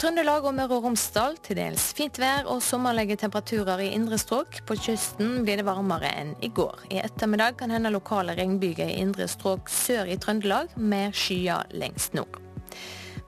[0.00, 4.62] Trøndelag og Møre og Romsdal til dels fint vær og sommerlige temperaturer i indre strøk.
[4.64, 6.86] På kysten blir det varmere enn i går.
[6.88, 12.16] I ettermiddag kan hende lokale regnbyger i indre strøk sør i Trøndelag, med skyer lengst
[12.16, 12.40] nord.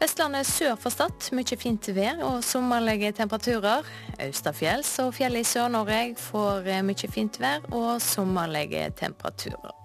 [0.00, 3.84] Vestlandet sør for Stad mye fint vær og sommerlige temperaturer.
[4.24, 9.81] Austafjells og fjellet i Sør-Norge får mye fint vær og sommerlige temperaturer.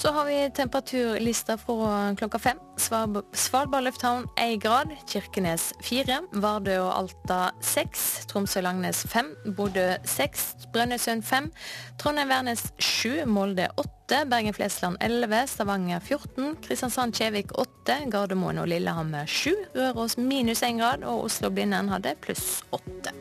[0.00, 2.58] Så har vi temperaturlista fra klokka fem.
[2.76, 6.20] Svalb Svalbard lufthavn 1 grad, Kirkenes fire.
[6.32, 8.04] Vardø og Alta seks.
[8.30, 10.52] Tromsø og Langnes 5, Bodø seks.
[10.72, 11.50] Brønnøysund fem.
[11.98, 13.24] Trondheim-Værnes sju.
[13.26, 14.22] Molde åtte.
[14.30, 17.98] Bergen-Flesland 11, Stavanger 14, Kristiansand-Kjevik åtte.
[18.12, 19.56] Gardermoen og Lillehammer sju.
[19.74, 23.18] Røros minus 1 grad og Oslo-Blindern hadde pluss åtte.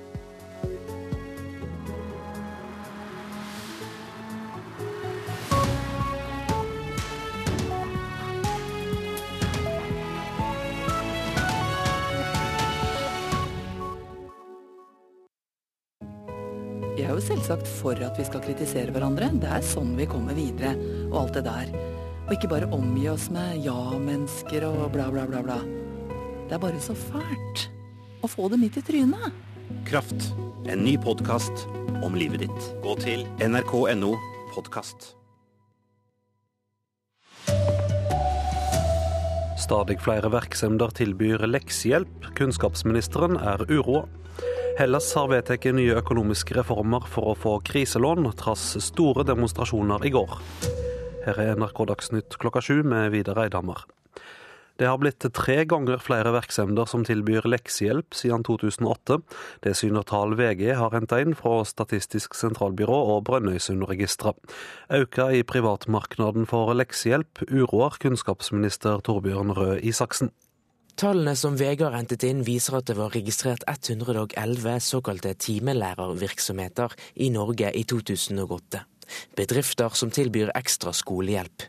[17.08, 19.30] Er jo selvsagt for at vi skal kritisere hverandre.
[19.40, 20.74] Det er sånn vi kommer videre,
[21.08, 21.70] og alt det der.
[22.28, 25.62] Og ikke bare omgi oss med ja-mennesker og bla, bla, bla, bla.
[26.50, 27.68] Det er bare så fælt
[28.24, 29.40] å få det midt i trynet.
[29.88, 30.34] Kraft.
[30.68, 31.64] En ny podkast
[32.04, 32.68] om livet ditt.
[32.84, 34.12] Gå til nrk.no
[34.52, 35.14] podkast.
[39.64, 42.34] Stadig flere virksomheter tilbyr leksehjelp.
[42.36, 44.10] Kunnskapsministeren er uroa.
[44.78, 50.36] Hellas har vedtatt nye økonomiske reformer for å få kriselån, trass store demonstrasjoner i går.
[51.26, 53.82] Her er NRK Dagsnytt klokka sju med Vidar Eidhammer.
[54.78, 59.18] Det har blitt tre ganger flere virksomheter som tilbyr leksehjelp siden 2008.
[59.66, 64.38] Det syner tall VG har henta inn fra Statistisk sentralbyrå og Brønnøysundregisteret.
[64.94, 70.30] Auka i privatmarkedet for leksehjelp uroer kunnskapsminister Torbjørn Røe Isaksen.
[70.98, 77.28] Tallene som VG har hentet inn viser at det var registrert 111 såkalte timelærervirksomheter i
[77.30, 78.82] Norge i 2008.
[79.38, 81.68] Bedrifter som tilbyr ekstra skolehjelp.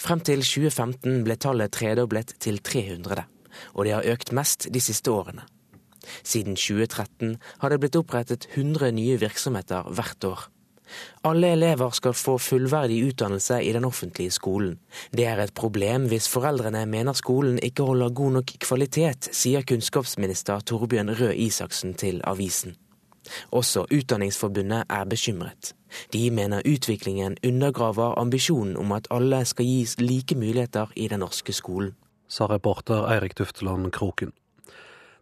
[0.00, 3.26] Frem til 2015 ble tallet tredoblet til 300,
[3.76, 5.44] og det har økt mest de siste årene.
[6.24, 10.48] Siden 2013 har det blitt opprettet 100 nye virksomheter hvert år.
[11.24, 14.78] Alle elever skal få fullverdig utdannelse i den offentlige skolen.
[15.12, 20.60] Det er et problem hvis foreldrene mener skolen ikke holder god nok kvalitet, sier kunnskapsminister
[20.60, 22.76] Torbjørn Røe Isaksen til avisen.
[23.50, 25.74] Også Utdanningsforbundet er bekymret.
[26.12, 31.52] De mener utviklingen undergraver ambisjonen om at alle skal gis like muligheter i den norske
[31.52, 31.94] skolen.
[32.28, 34.32] Sa reporter Eirik Tufteland Kroken.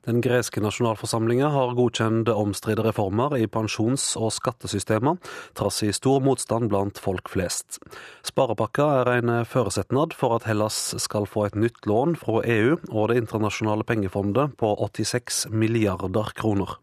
[0.08, 5.18] Den greske nasjonalforsamlinga har godkjent omstridte reformer i pensjons- og skattesystemer,
[5.52, 7.76] trass i stor motstand blant folk flest.
[8.24, 13.10] Sparepakka er en føresetnad for at Hellas skal få et nytt lån fra EU og
[13.10, 16.78] Det internasjonale pengefondet på 86 milliarder kroner.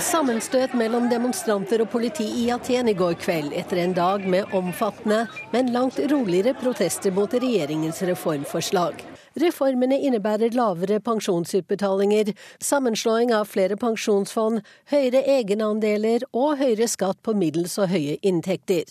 [0.00, 5.26] Sammenstøt mellom demonstranter og politi i Aten i går kveld, etter en dag med omfattende,
[5.52, 9.04] men langt roligere protester mot regjeringens reformforslag.
[9.40, 14.60] Reformene innebærer lavere pensjonsutbetalinger, sammenslåing av flere pensjonsfond,
[14.92, 18.90] høyere egenandeler og høyere skatt på middels og høye inntekter.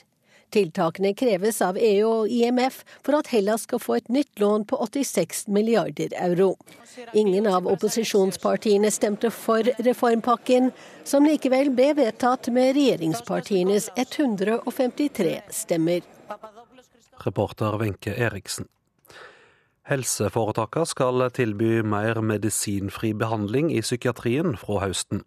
[0.49, 4.79] Tiltakene kreves av EU og IMF for at Hellas skal få et nytt lån på
[4.81, 6.55] 86 milliarder euro.
[7.13, 10.71] Ingen av opposisjonspartiene stemte for reformpakken,
[11.05, 16.01] som likevel ble vedtatt med regjeringspartienes 153 stemmer.
[17.21, 18.65] Reporter Wenche Eriksen.
[19.89, 25.23] Helseforetakene skal tilby mer medisinfri behandling i psykiatrien fra høsten.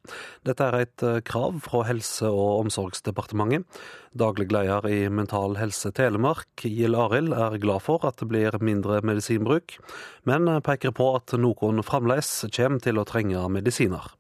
[0.47, 3.67] Dette er et eh, krav fra Helse- og omsorgsdepartementet.
[4.15, 9.01] Daglig leder i Mental Helse Telemark, Gild Arild, er glad for at det blir mindre
[9.03, 9.79] medisinbruk,
[10.29, 14.13] men peker på at noen fremdeles kommer til å trenge medisiner.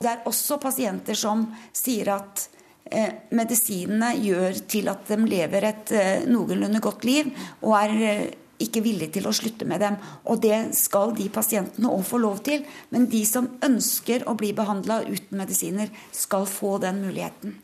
[0.00, 1.42] Det er også pasienter som
[1.76, 2.46] sier at
[2.88, 8.30] eh, medisinene gjør til at de lever et eh, noenlunde godt liv, og er
[8.62, 9.98] ikke villig til å slutte med dem.
[10.28, 12.64] Og det skal de pasientene òg få lov til.
[12.94, 17.58] Men de som ønsker å bli behandla uten medisiner, skal få den muligheten.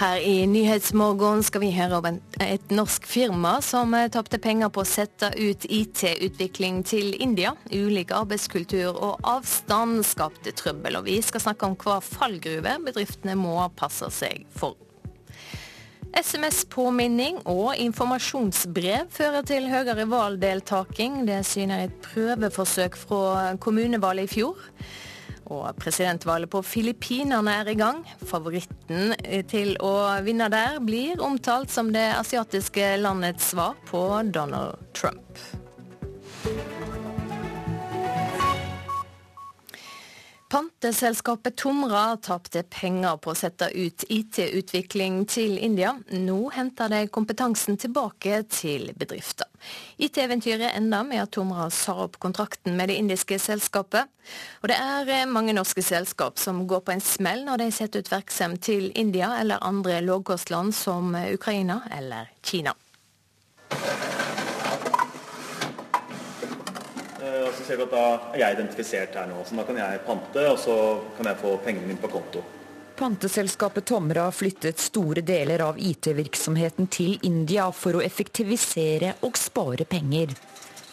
[0.00, 2.06] Her i Nyhetsmorgen skal vi høre om
[2.40, 7.52] et norsk firma som eh, tapte penger på å sette ut IT-utvikling til India.
[7.68, 13.58] Ulik arbeidskultur og avstand skapte trøbbel, og vi skal snakke om hva fallgruve bedriftene må
[13.76, 14.78] passe seg for.
[16.16, 21.22] SMS-påminning og informasjonsbrev fører til høyere valgdeltaking.
[21.28, 24.58] Det syner et prøveforsøk fra kommunevalget i fjor.
[25.50, 28.04] Og presidentvalget på Filippinene er i gang.
[28.26, 29.14] Favoritten
[29.50, 29.94] til å
[30.26, 35.42] vinne der blir omtalt som det asiatiske landets svar på Donald Trump.
[40.50, 45.92] Panteselskapet Tomra tapte penger på å sette ut IT-utvikling til India.
[46.10, 49.46] Nå henter de kompetansen tilbake til bedrifter.
[50.02, 54.10] IT-eventyret enda med at Tomra sa opp kontrakten med det indiske selskapet.
[54.64, 58.02] Og det er eh, mange norske selskap som går på en smell når de setter
[58.02, 62.74] ut virksomhet til India eller andre lavkostland som Ukraina eller Kina.
[67.22, 69.78] Eh, og så ser du at Da er jeg identifisert her nå, så da kan
[69.80, 70.76] jeg pante, og så
[71.18, 72.42] kan jeg få pengene mine på konto.
[73.00, 80.34] Panteselskapet Tomra flyttet store deler av IT-virksomheten til India for å effektivisere og spare penger.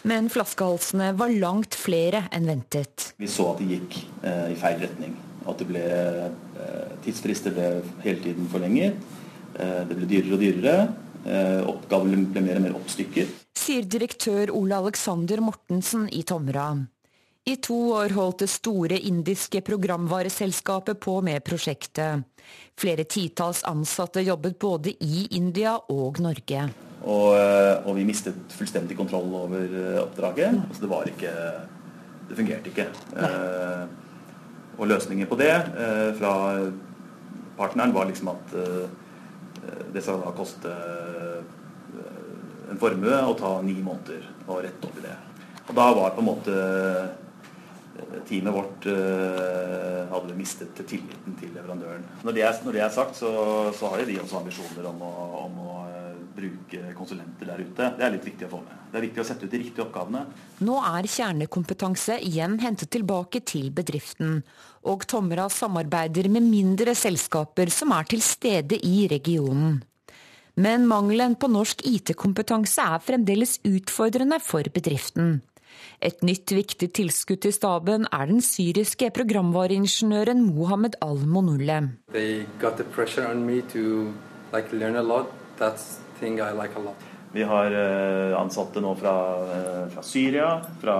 [0.08, 3.10] Men flaskehalsene var langt flere enn ventet.
[3.20, 5.18] Vi så at det gikk eh, i feil retning.
[5.48, 7.68] At det ble eh, tidsfrister ble
[8.06, 8.96] hele tiden for lenger.
[9.58, 10.78] Eh, det ble dyrere og dyrere.
[11.28, 16.70] Eh, oppgaver ble mer og mer oppstykket sier direktør Ole Alexander Mortensen i Tomra.
[17.48, 22.26] I to år holdt det store indiske programvareselskapet på med prosjektet.
[22.78, 26.66] Flere titalls ansatte jobbet både i India og Norge.
[26.98, 30.60] Og, eh, og vi mistet fullstendig kontroll over eh, oppdraget.
[30.66, 31.32] Altså det var ikke
[32.28, 32.84] Det fungerte ikke.
[33.16, 33.84] Eh,
[34.76, 36.32] og løsningen på det eh, fra
[37.56, 38.90] partneren var liksom at eh,
[39.94, 40.74] det skal da koste
[42.68, 45.16] en formue og ta ni måneder å rette opp i det.
[45.68, 52.06] Og da var på en måte eh, teamet vårt eh, hadde mistet tilliten til leverandøren.
[52.24, 53.32] Når det er, når det er sagt, så,
[53.76, 57.90] så, har de også ambisjoner om å, om å uh, bruke konsulenter der ute.
[57.98, 58.78] Det er litt viktig å få med.
[58.88, 60.24] Det er viktig å sette ut de riktige oppgavene.
[60.64, 64.40] Nå er kjernekompetanse igjen hentet tilbake til bedriften.
[64.88, 69.82] Og Tomra samarbeider med mindre selskaper som er til stede i regionen.
[70.58, 75.36] Men mangelen på norsk IT-kompetanse er fremdeles utfordrende for bedriften.
[76.02, 81.78] Et nytt viktig tilskudd til staben er den syriske programvareingeniøren Mohammed al-Monulle.
[87.38, 89.14] Vi har eh, ansatte nå fra,
[89.54, 90.50] eh, fra Syria,
[90.82, 90.98] fra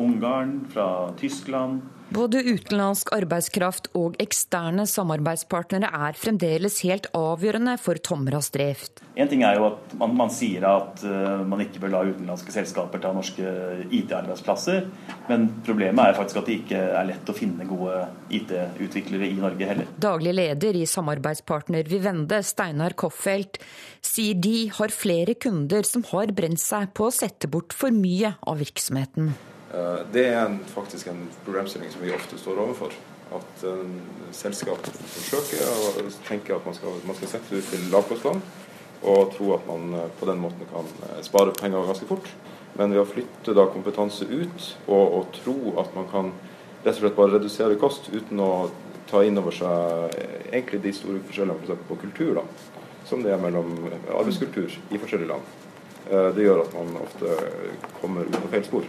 [0.00, 0.88] Ungarn, fra
[1.20, 1.82] Tyskland,
[2.14, 9.02] både utenlandsk arbeidskraft og eksterne samarbeidspartnere er fremdeles helt avgjørende for Tomras drift.
[9.16, 12.54] En ting er jo at man, man sier at uh, man ikke bør la utenlandske
[12.54, 13.54] selskaper ta norske
[13.88, 14.86] IT-arbeidsplasser,
[15.30, 18.04] men problemet er faktisk at det ikke er lett å finne gode
[18.38, 19.90] IT-utviklere i Norge heller.
[19.96, 23.58] Daglig leder i samarbeidspartner Vivende, Steinar Koffelt,
[24.04, 28.36] sier de har flere kunder som har brent seg på å sette bort for mye
[28.46, 29.34] av virksomheten.
[29.74, 32.94] Eh, det er en, faktisk en problemstilling som vi ofte står overfor.
[33.34, 33.96] At en
[34.36, 38.44] selskap forsøker å tenke at man skal, man skal sette ut til lavkostland
[39.06, 40.90] og tro at man eh, på den måten kan
[41.26, 42.30] spare penger ganske fort.
[42.76, 46.32] Men ved å flytte da kompetanse ut og, og tro at man kan
[46.84, 48.50] rett og slett bare redusere kost uten å
[49.10, 50.14] ta inn over seg
[50.52, 52.44] egentlig de store forskjellene for på kultur, da,
[53.06, 53.72] som det er mellom
[54.18, 55.56] arbeidskultur i forskjellige land.
[56.06, 57.38] Det gjør at man ofte
[58.02, 58.86] kommer ut på feil spor.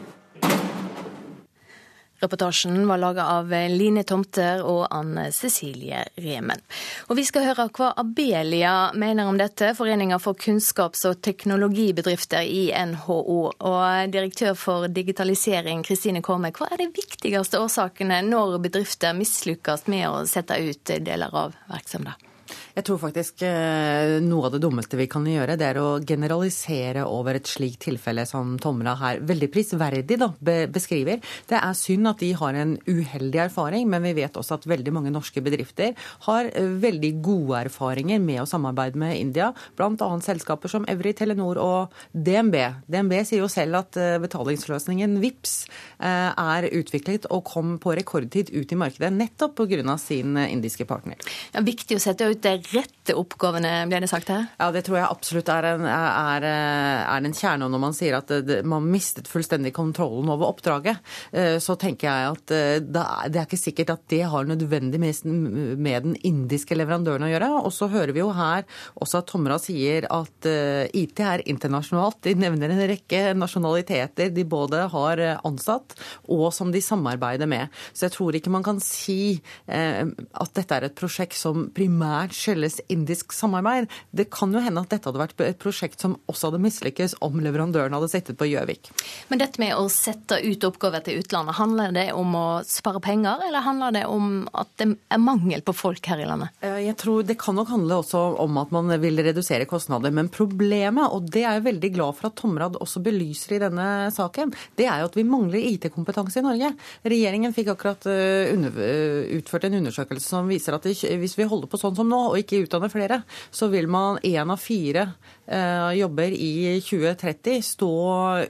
[2.20, 6.64] Reportasjen var laga av Line Tomter og Anne Cecilie Remen.
[7.12, 12.72] Og vi skal høre hva Abelia mener om dette, Foreninga for kunnskaps- og teknologibedrifter i
[12.74, 13.38] NHO.
[13.70, 20.10] Og direktør for digitalisering, Kristine Kormek, hva er de viktigste årsakene når bedrifter mislykkes med
[20.10, 22.34] å sette ut deler av virksomheten?
[22.78, 27.08] Jeg tror faktisk eh, noe av det dummeste vi kan gjøre, det er å generalisere
[27.10, 30.30] over et slikt tilfelle som Tomra her veldig prisverdig da,
[30.70, 31.18] beskriver.
[31.50, 34.94] Det er synd at de har en uheldig erfaring, men vi vet også at veldig
[34.94, 35.98] mange norske bedrifter
[36.28, 40.12] har eh, veldig gode erfaringer med å samarbeide med India, bl.a.
[40.24, 42.60] selskaper som Evry, Telenor og DNB.
[42.86, 45.58] DNB sier jo selv at eh, betalingsløsningen VIPS
[45.98, 49.98] er utviklet og kom på rekordtid ut i markedet nettopp pga.
[49.98, 51.18] sin indiske partner.
[51.18, 54.48] Det er viktig å sette ut ut de rette oppgavene, ble det sagt her?
[54.60, 58.32] Ja, det tror jeg absolutt er en, er, er en kjerne når man sier at
[58.48, 61.00] det, man mistet fullstendig kontrollen over oppdraget.
[61.32, 66.08] Eh, så tenker jeg at eh, det er ikke sikkert at det har nødvendig med
[66.08, 67.52] den indiske leverandøren å gjøre.
[67.62, 68.68] Og så hører vi jo her
[69.00, 72.20] også at Tomra sier at IT er internasjonalt.
[72.26, 75.96] De nevner en rekke nasjonaliteter de både har ansatt
[76.32, 77.72] og som de samarbeider med.
[77.94, 79.38] Så jeg tror ikke man kan si
[79.68, 82.57] at dette er et prosjekt som primært skyldes
[82.94, 83.90] indisk samarbeid.
[84.12, 87.40] Det kan jo hende at dette hadde vært et prosjekt som også hadde mislykkes om
[87.44, 88.92] leverandøren hadde sittet på Gjøvik.
[89.32, 93.44] Men dette med å sette ut oppgaver til utlandet, handler det om å spare penger,
[93.48, 96.54] eller handler det om at det er mangel på folk her i landet?
[96.62, 100.14] Eh, jeg tror Det kan nok handle også om at man vil redusere kostnader.
[100.14, 103.88] Men problemet, og det er jeg veldig glad for at Tomrad også belyser i denne
[104.14, 106.74] saken, det er jo at vi mangler IT-kompetanse i Norge.
[107.08, 111.80] Regjeringen fikk akkurat eh, eh, utført en undersøkelse som viser at hvis vi holder på
[111.82, 113.22] sånn som nå, og ikke utdanner flere,
[113.52, 115.10] så vil man én av fire
[115.48, 117.92] jobber i 2030 stå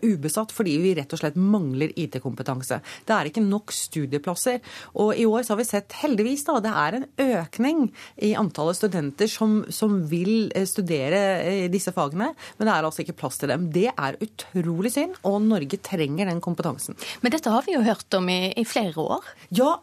[0.01, 2.79] ubesatt fordi vi rett og slett mangler IT-kompetanse.
[3.05, 4.61] Det er ikke nok studieplasser.
[5.01, 7.83] Og i år så har vi sett, heldigvis, da, det er en økning
[8.25, 13.03] i antallet studenter som, som vil eh, studere eh, disse fagene, men det er altså
[13.03, 13.69] ikke plass til dem.
[13.73, 16.97] Det er utrolig synd, og Norge trenger den kompetansen.
[17.21, 19.29] Men dette har vi jo hørt om i, i flere år?
[19.57, 19.75] Ja,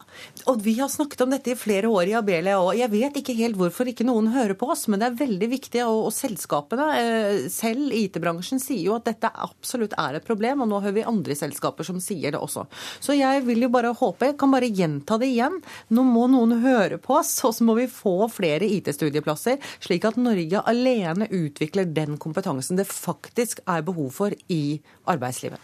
[0.51, 2.75] og vi har snakket om dette i flere år i Abelia òg.
[2.79, 5.85] Jeg vet ikke helt hvorfor ikke noen hører på oss, men det er veldig viktig,
[5.87, 7.04] og, og selskapene Eh,
[7.51, 11.37] selv IT-bransjen sier jo at dette absolutt er et problem, og nå hører vi andre
[11.37, 12.65] selskaper som sier det også.
[13.03, 15.59] Så jeg vil jo bare håpe, jeg kan bare gjenta det igjen,
[15.93, 20.19] nå må noen høre på oss, og så må vi få flere IT-studieplasser, slik at
[20.19, 24.79] Norge alene utvikler den kompetansen det faktisk er behov for i
[25.09, 25.59] arbeidslivet.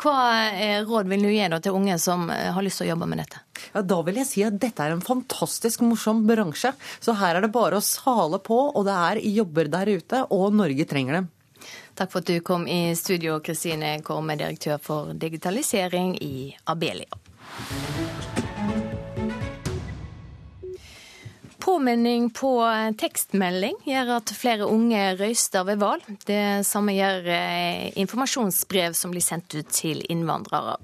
[0.00, 0.16] Hva
[0.88, 3.44] råd vil du gi til unge som eh, har lyst til å jobbe med dette?
[3.74, 6.72] Ja, Da vil jeg si at dette er en fantastisk morsom bransje.
[7.00, 10.54] Så her er det bare å sale på, og det er jobber der ute, og
[10.54, 11.30] Norge trenger dem.
[11.94, 17.20] Takk for at du kom i studio, Kristine Korme, direktør for digitalisering i Abelia.
[21.60, 22.50] Påminning på
[22.96, 26.06] tekstmelding gjør at flere unge røyster ved valg.
[26.24, 30.78] Det samme gjør eh, informasjonsbrev som blir sendt ut til innvandrere.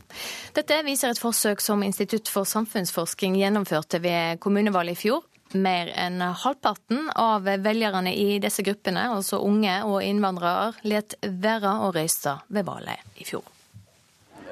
[0.56, 5.24] Dette viser et forsøk som Institutt for samfunnsforskning gjennomførte ved kommunevalget i fjor.
[5.56, 11.92] Mer enn halvparten av velgerne i disse gruppene, altså unge og innvandrere, let være å
[11.94, 13.46] røyste ved valget i fjor.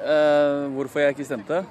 [0.01, 1.61] Eh, hvorfor jeg ikke stemte?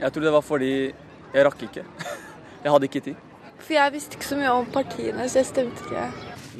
[0.00, 1.84] Jeg tror det var fordi jeg rakk ikke.
[2.62, 3.31] Jeg hadde ikke tid.
[3.72, 6.00] For jeg visste ikke så mye om partiene, så jeg stemte ikke.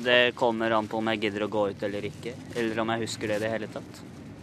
[0.01, 3.03] Det kommer an på om jeg gidder å gå ut eller ikke, eller om jeg
[3.03, 3.99] husker det i det hele tatt.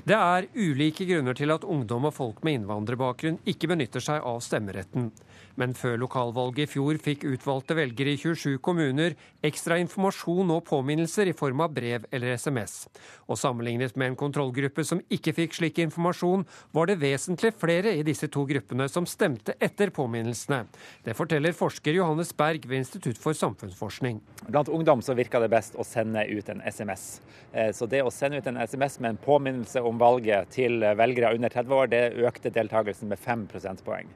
[0.06, 4.38] Det er ulike grunner til at ungdom og folk med innvandrerbakgrunn ikke benytter seg av
[4.46, 5.10] stemmeretten.
[5.56, 11.32] Men før lokalvalget i fjor fikk utvalgte velgere i 27 kommuner ekstra informasjon og påminnelser
[11.32, 12.88] i form av brev eller SMS.
[13.28, 16.46] Og sammenlignet med en kontrollgruppe som ikke fikk slik informasjon,
[16.76, 20.64] var det vesentlig flere i disse to gruppene som stemte etter påminnelsene.
[21.06, 24.22] Det forteller forsker Johannes Berg ved Institutt for samfunnsforskning.
[24.48, 27.22] Blant ungdom så virker det best å sende ut en SMS.
[27.54, 31.36] Eh, så det å sende ut en SMS med en påminnelse om valget til velgere
[31.36, 34.10] under 30 år, det økte deltakelsen med 5 prosentpoeng.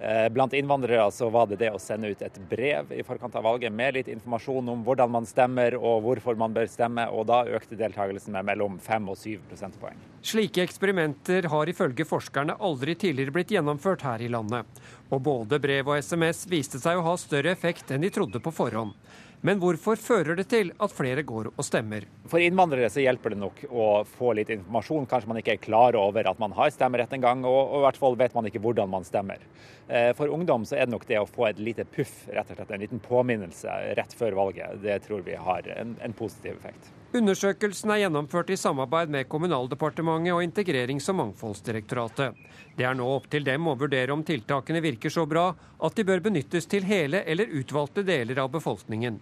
[0.00, 3.44] Eh, blant innvandrere så var det det å sende ut et brev i forkant av
[3.46, 7.44] valget med litt informasjon om hvordan man stemmer og hvorfor man bør stemme, og da
[7.46, 10.00] økte deltakelsen med mellom 5 og 7 prosentpoeng.
[10.24, 14.66] Slike eksperimenter har ifølge forskerne aldri tidligere blitt gjennomført her i landet.
[15.12, 18.52] Og både brev og SMS viste seg å ha større effekt enn de trodde på
[18.54, 18.96] forhånd.
[19.44, 22.06] Men hvorfor fører det til at flere går og stemmer?
[22.32, 25.04] For innvandrere så hjelper det nok å få litt informasjon.
[25.10, 27.84] Kanskje man ikke er klar over at man har stemmerett en gang, og, og i
[27.84, 29.44] hvert fall vet man ikke hvordan man stemmer.
[29.84, 32.56] Eh, for ungdom så er det nok det å få et lite puff, rett og
[32.56, 36.94] slett en liten påminnelse rett før valget, det tror vi har en, en positiv effekt.
[37.14, 42.34] Undersøkelsen er gjennomført i samarbeid med Kommunaldepartementet og Integrerings- og mangfoldsdirektoratet.
[42.74, 46.04] Det er nå opp til dem å vurdere om tiltakene virker så bra at de
[46.08, 49.20] bør benyttes til hele eller utvalgte deler av befolkningen.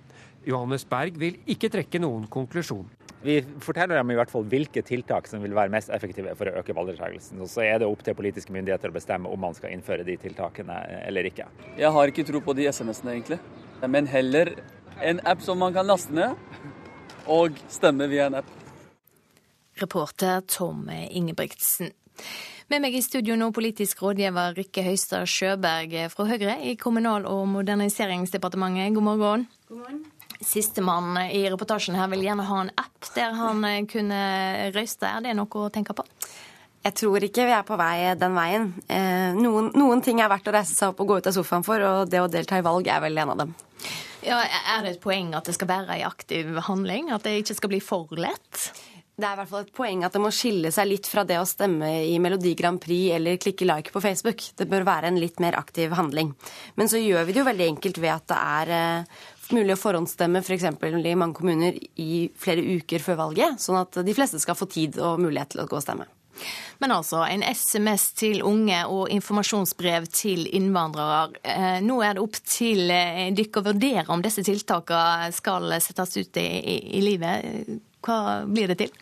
[0.49, 2.88] Johannes Berg vil ikke trekke noen konklusjon.
[3.20, 6.64] Vi forteller dem i hvert fall hvilke tiltak som vil være mest effektive for å
[6.64, 7.45] øke valgdeltakelsen.
[7.45, 10.80] Så er det opp til politiske myndigheter å bestemme om man skal innføre de tiltakene
[11.05, 11.45] eller ikke.
[11.76, 13.43] Jeg har ikke tro på de SMS-ene, egentlig.
[13.84, 14.57] Men heller
[15.05, 16.40] en app som man kan laste ned
[17.26, 18.48] og stemme via en app.
[19.80, 21.92] Reporter Tom Ingebrigtsen.
[22.70, 27.44] Med meg i studio nå politisk rådgiver Rikke Høistad Sjøberg fra Høyre i Kommunal- og
[27.52, 28.94] moderniseringsdepartementet.
[28.94, 29.46] God morgen.
[29.68, 30.04] God morgen.
[30.42, 34.22] Sistemann i reportasjen her vil gjerne ha en app der han kunne
[34.74, 35.06] røyste.
[35.06, 36.06] Er det noe å tenke på?
[36.82, 38.70] Jeg tror ikke vi er på vei den veien.
[38.90, 41.66] Eh, noen, noen, ting er verdt å reise seg opp og gå ut av sofaen
[41.66, 43.52] for, og det å delta i valg er vel en av dem.
[44.22, 47.10] Ja, Er det et poeng at det skal være en aktiv handling?
[47.10, 48.70] At det ikke skal bli for lett?
[49.12, 51.36] Det er i hvert fall et poeng at det må skille seg litt fra det
[51.36, 54.40] å stemme i Melodi Grand Prix eller klikke like på Facebook.
[54.56, 56.32] Det bør være en litt mer aktiv handling.
[56.80, 59.20] Men så gjør vi det jo veldig enkelt ved at det er eh,
[59.52, 60.70] mulig å forhåndsstemme f.eks.
[60.80, 64.70] For i mange kommuner i flere uker før valget, sånn at de fleste skal få
[64.70, 66.08] tid og mulighet til å gå og stemme.
[66.82, 71.38] Men altså, en SMS til unge og informasjonsbrev til innvandrere.
[71.42, 76.18] Eh, nå er det opp til eh, dere å vurdere om disse tiltakene skal settes
[76.18, 77.80] ut i, i, i livet.
[78.02, 78.18] Hva
[78.48, 79.00] blir det til?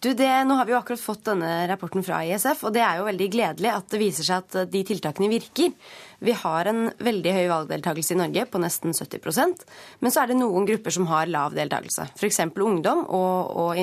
[0.00, 2.98] Du, det, nå har vi jo akkurat fått denne rapporten fra ISF, og det er
[2.98, 5.72] jo veldig gledelig at det viser seg at de tiltakene virker.
[6.20, 9.64] Vi har en veldig høy valgdeltakelse i Norge, på nesten 70%
[10.04, 12.10] men så er det noen grupper som har lav deltakelse.
[12.16, 12.42] F.eks.
[12.54, 13.80] ungdom og, og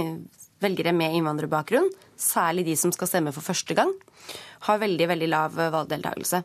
[0.64, 1.90] velgere med innvandrerbakgrunn,
[2.20, 3.92] særlig de som skal stemme for første gang,
[4.68, 6.44] har veldig veldig lav valgdeltakelse.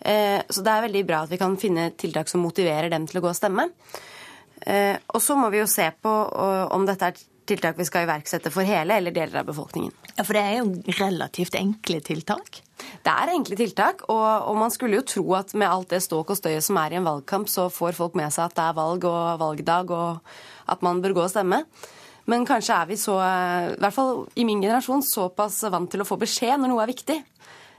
[0.00, 3.20] Eh, så det er veldig bra at vi kan finne tiltak som motiverer dem til
[3.20, 3.70] å gå og stemme.
[4.64, 6.12] Eh, og så må vi jo se på
[6.74, 9.92] om dette er tiltak vi skal iverksette for hele eller deler av befolkningen.
[10.14, 12.60] Ja, For det er jo relativt enkle tiltak?
[13.04, 16.32] Det er enkle tiltak, og, og man skulle jo tro at med alt det ståk
[16.32, 18.78] og støyet som er i en valgkamp, så får folk med seg at det er
[18.78, 21.64] valg og valgdag, og at man bør gå og stemme.
[22.30, 26.08] Men kanskje er vi så, i hvert fall i min generasjon, såpass vant til å
[26.08, 27.18] få beskjed når noe er viktig.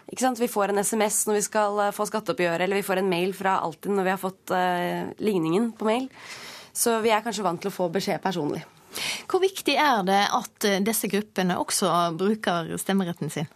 [0.05, 3.33] Vi får en SMS når vi skal eh, få skatteoppgjøret, eller vi får en mail
[3.33, 6.05] fra Altinn når vi har fått uh, ligningen på mail.
[6.77, 8.61] Så vi er kanskje vant til å få beskjed personlig.
[9.29, 13.49] Hvor viktig er det at eh, disse gruppene også bruker stemmeretten sin?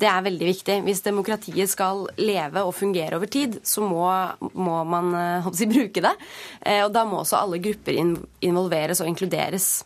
[0.00, 0.78] Det er veldig viktig.
[0.86, 4.06] Hvis demokratiet skal leve og fungere over tid, så må,
[4.54, 6.14] må man eh, bruke det.
[6.60, 9.84] Eh, og da må også alle grupper involveres og inkluderes.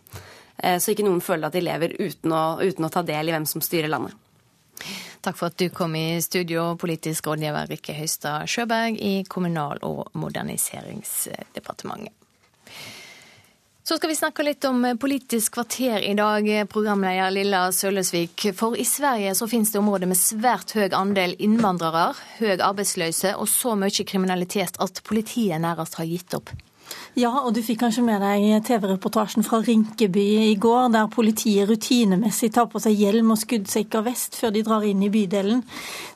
[0.55, 3.47] Så ikke noen føler at de lever uten å, uten å ta del i hvem
[3.49, 4.15] som styrer landet.
[5.25, 10.09] Takk for at du kom i studio, politisk rådgiver Rikke Høistad Sjøberg i Kommunal- og
[10.13, 12.13] moderniseringsdepartementet.
[13.85, 18.47] Så skal vi snakke litt om Politisk kvarter i dag, programleder Lilla Sølesvik.
[18.57, 23.45] For i Sverige så finnes det områder med svært høy andel innvandrere, høy arbeidsløse og
[23.53, 26.49] så mye kriminalitet at politiet nærmest har gitt opp.
[27.15, 32.51] Ja, og du fikk kanskje med deg TV-reportasjen fra Rinkeby i går, der politiet rutinemessig
[32.57, 35.63] tar på seg hjelm og skuddsikker vest før de drar inn i bydelen.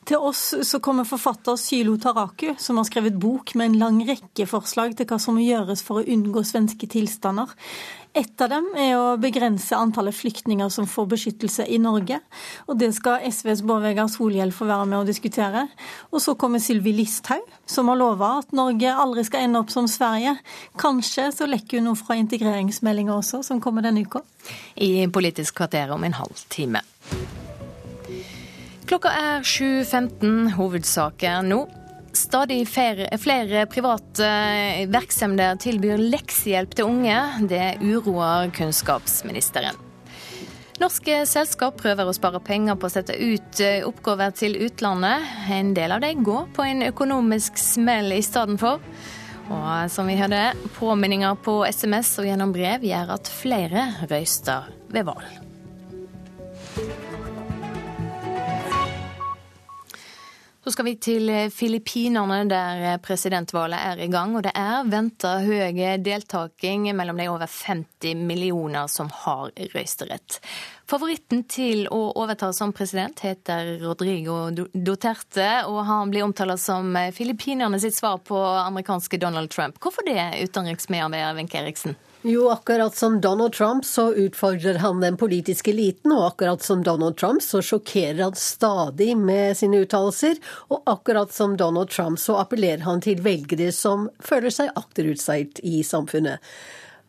[0.08, 4.48] Til oss så kommer forfatter Sylo Taraku, som har skrevet bok med en lang rekke
[4.50, 7.54] forslag til hva som må gjøres for å unngå svenske tilstander.
[8.18, 12.16] Et av dem er å begrense antallet flyktninger som får beskyttelse i Norge.
[12.66, 15.68] Og det skal SVs Bård Vegar Solhjell få være med å diskutere.
[16.10, 19.86] Og så kommer Sylvi Listhaug, som har lova at Norge aldri skal ende opp som
[19.86, 20.34] Sverige.
[20.82, 24.24] Kanskje så lekker hun noe fra integreringsmeldinga også, som kommer denne uka.
[24.74, 26.82] I Politisk kvarter om en halv time.
[28.88, 30.56] Klokka er 7.15.
[30.58, 31.66] Hovedsaker nå.
[32.18, 37.18] Stadig flere, private eh, virksomheter tilbyr leksehjelp til unge.
[37.46, 39.78] Det uroer kunnskapsministeren.
[40.82, 45.30] Norske selskap prøver å spare penger på å sette ut eh, oppgaver til utlandet.
[45.54, 48.82] En del av dem går på en økonomisk smell i stedet for.
[49.48, 50.42] Og som vi hørte,
[50.76, 55.30] påminninger på SMS og gjennom brev gjør at flere røyster ved valg.
[60.68, 64.34] Så skal vi til Filippinene, der presidentvalget er i gang.
[64.36, 70.36] Og det er venta høy deltaking mellom de over 50 millioner som har røysterett.
[70.84, 77.80] Favoritten til å overta som president heter Rodrigo Duterte, og han blir omtalt som Filippinerne
[77.80, 79.80] sitt svar på amerikanske Donald Trump.
[79.80, 81.96] Hvorfor det, utenriksmedarbeider Wenche Eriksen?
[82.22, 87.16] Jo, akkurat som Donald Trump så utfordrer han den politiske eliten, og akkurat som Donald
[87.16, 90.34] Trump så sjokkerer han stadig med sine uttalelser,
[90.66, 95.84] og akkurat som Donald Trump så appellerer han til velgere som føler seg akterutseilt i
[95.86, 96.42] samfunnet.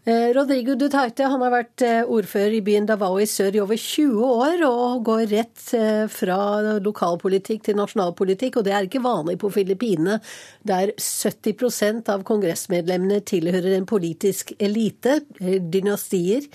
[0.10, 3.78] Eh, Rodrigo Duterte han har vært eh, ordfører i byen Davao i sør i over
[3.78, 6.38] 20 år, og går rett eh, fra
[6.82, 8.58] lokalpolitikk til nasjonalpolitikk.
[8.58, 10.18] Og det er ikke vanlig på Filippinene,
[10.66, 16.48] der 70% av kongressmedlemmene tilhører en politisk elite, dynastier.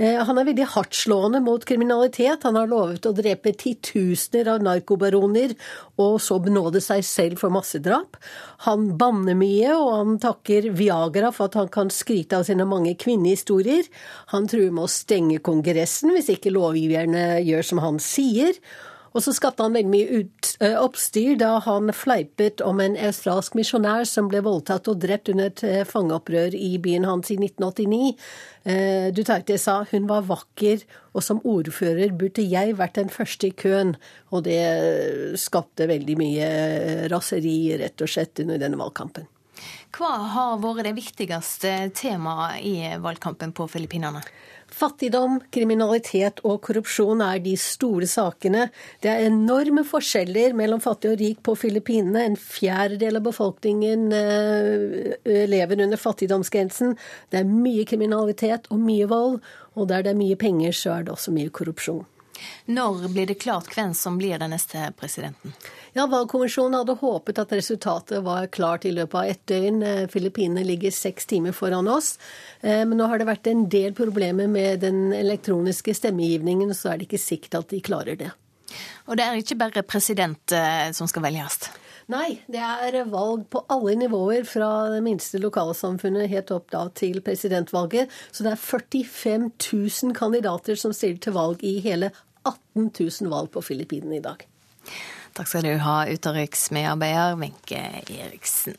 [0.00, 2.46] Eh, han er veldig hardtslående mot kriminalitet.
[2.48, 5.52] Han har lovet å drepe titusener av narkobaroner
[6.00, 8.16] og så benåde seg selv for massedrap.
[8.64, 12.94] Han banner mye, og han takker Viagra for at han kan skryte av sine mange
[13.00, 13.90] kvinnehistorier.
[14.32, 18.56] Han truer med å stenge Kongressen hvis ikke lovgiverne gjør som han sier.
[19.10, 23.56] Og så skapte han veldig mye ut, ø, oppstyr da han fleipet om en australsk
[23.58, 28.12] misjonær som ble voldtatt og drept under et uh, fangeopprør i byen hans i 1989.
[28.68, 33.56] Uh, Duterte sa hun var vakker, og som ordfører burde jeg vært den første i
[33.64, 33.96] køen.
[34.30, 34.62] Og det
[35.42, 36.48] skapte veldig mye
[37.10, 39.26] raseri, rett og slett, under denne valgkampen.
[39.96, 44.22] Hva har vært det viktigste temaet i valgkampen på Filippinene?
[44.70, 48.68] Fattigdom, kriminalitet og korrupsjon er de store sakene.
[49.02, 52.22] Det er enorme forskjeller mellom fattig og rik på Filippinene.
[52.30, 56.94] En fjerdedel av befolkningen eh, lever under fattigdomsgrensen.
[57.30, 59.40] Det er mye kriminalitet og mye vold.
[59.78, 62.06] Og der det er mye penger, så er det også mye korrupsjon.
[62.70, 65.54] Når blir det klart hvem som blir den neste presidenten?
[65.92, 69.82] Ja, Valgkommisjonen hadde håpet at resultatet var klart i løpet av ett døgn.
[69.82, 72.14] Eh, Filippinene ligger seks timer foran oss.
[72.60, 77.00] Eh, men nå har det vært en del problemer med den elektroniske stemmegivningen, så er
[77.00, 78.30] det ikke sikkert at de klarer det.
[79.10, 81.64] Og det er ikke bare president eh, som skal velges?
[82.10, 87.20] Nei, det er valg på alle nivåer, fra det minste lokalsamfunnet helt opp da til
[87.22, 88.10] presidentvalget.
[88.34, 92.10] Så det er 45 000 kandidater som stiller til valg i hele
[92.42, 94.46] 18 000 valg på Filippinene i dag.
[95.36, 98.78] Takk skal du ha, utenriksmedarbeider Wenche Eriksen.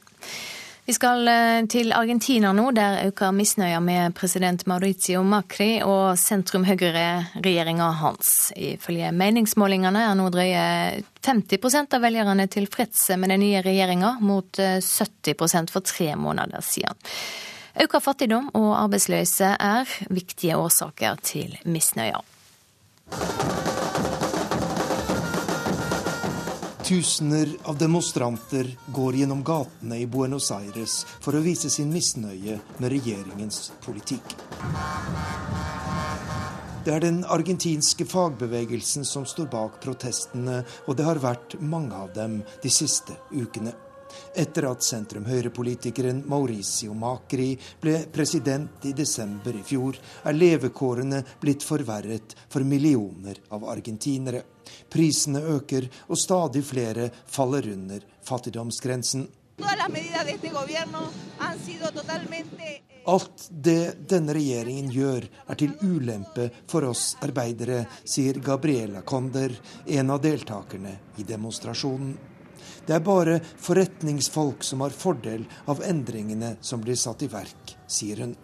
[0.86, 7.92] Vi skal eh, til Argentina nå, der øker misnøya med president Mauricio Macri og sentrum-høyre-regjeringa
[8.02, 8.50] hans.
[8.58, 10.66] Ifølge meningsmålingene er nå drøye
[11.22, 16.98] 50% av velgerne tilfredse med den nye regjeringa, mot 70 eh, for tre måneder siden.
[17.82, 22.20] Økt fattigdom og arbeidsløse er viktige årsaker til misnøya.
[26.92, 32.92] Tusener av demonstranter går gjennom gatene i Buenos Aires for å vise sin misnøye med
[32.92, 34.36] regjeringens politikk.
[36.84, 42.12] Det er den argentinske fagbevegelsen som står bak protestene, og det har vært mange av
[42.18, 43.76] dem de siste ukene.
[44.36, 47.52] Etter at sentrum-høyre-politikeren Mauricio Macri
[47.82, 54.44] ble president i desember i fjor, er levekårene blitt forverret for millioner av argentinere.
[54.92, 59.28] Prisene øker, og stadig flere faller under fattigdomsgrensen.
[63.12, 69.54] Alt det denne regjeringen gjør er til ulempe for oss arbeidere, sier Gabriela Conder,
[69.86, 72.31] en av deltakerne i demonstrasjonen.
[72.88, 78.26] Det er bare forretningsfolk som har fordel av endringene som blir satt i verk, sier
[78.26, 78.36] hun.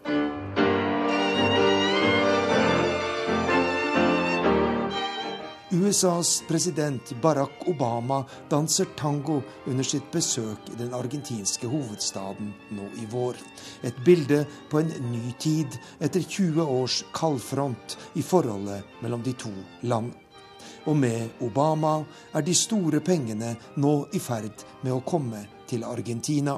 [5.72, 13.08] USAs president Barack Obama danser tango under sitt besøk i den argentinske hovedstaden nå i
[13.12, 13.36] vår.
[13.84, 19.52] Et bilde på en ny tid etter 20 års kaldfront i forholdet mellom de to
[19.84, 20.16] land.
[20.88, 22.00] Og med Obama
[22.34, 26.56] er de store pengene nå i ferd med å komme til Argentina.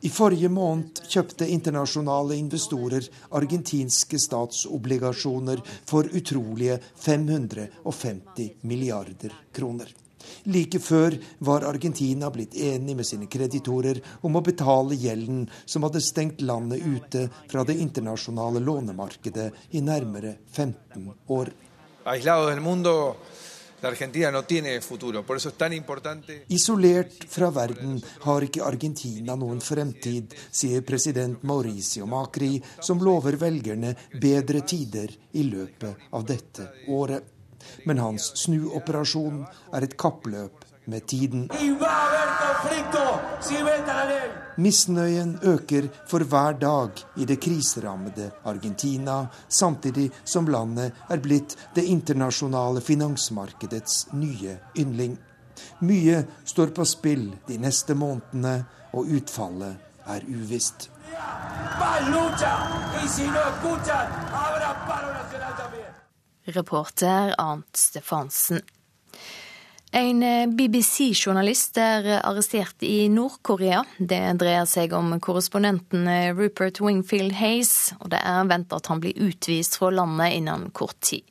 [0.00, 9.99] I forrige måned kjøpte internasjonale investorer argentinske statsobligasjoner for utrolige 550 milliarder kroner.
[10.44, 11.16] Like før
[11.46, 16.84] var Argentina blitt enig med sine kreditorer om å betale gjelden som hadde stengt landet
[16.84, 21.52] ute fra det internasjonale lånemarkedet i nærmere 15 år.
[26.48, 27.96] Isolert fra verden
[28.26, 35.46] har ikke Argentina noen fremtid, sier president Mauricio Macri, som lover velgerne bedre tider i
[35.48, 37.39] løpet av dette året.
[37.84, 39.44] Men hans snuoperasjon
[39.74, 41.48] er et kappløp med tiden.
[44.56, 51.84] Misnøyen øker for hver dag i det kriserammede Argentina, samtidig som landet er blitt det
[51.84, 55.18] internasjonale finansmarkedets nye yndling.
[55.80, 60.90] Mye står på spill de neste månedene, og utfallet er uvisst.
[66.56, 68.60] Reporter Arnt Stefansen.
[69.90, 70.22] En
[70.54, 73.80] BBC-journalist er arrestert i Nord-Korea.
[73.98, 76.06] Det dreier seg om korrespondenten
[76.38, 81.00] Rupert Wingfield Hayes, og det er ventet at han blir utvist fra landet innen kort
[81.02, 81.26] tid.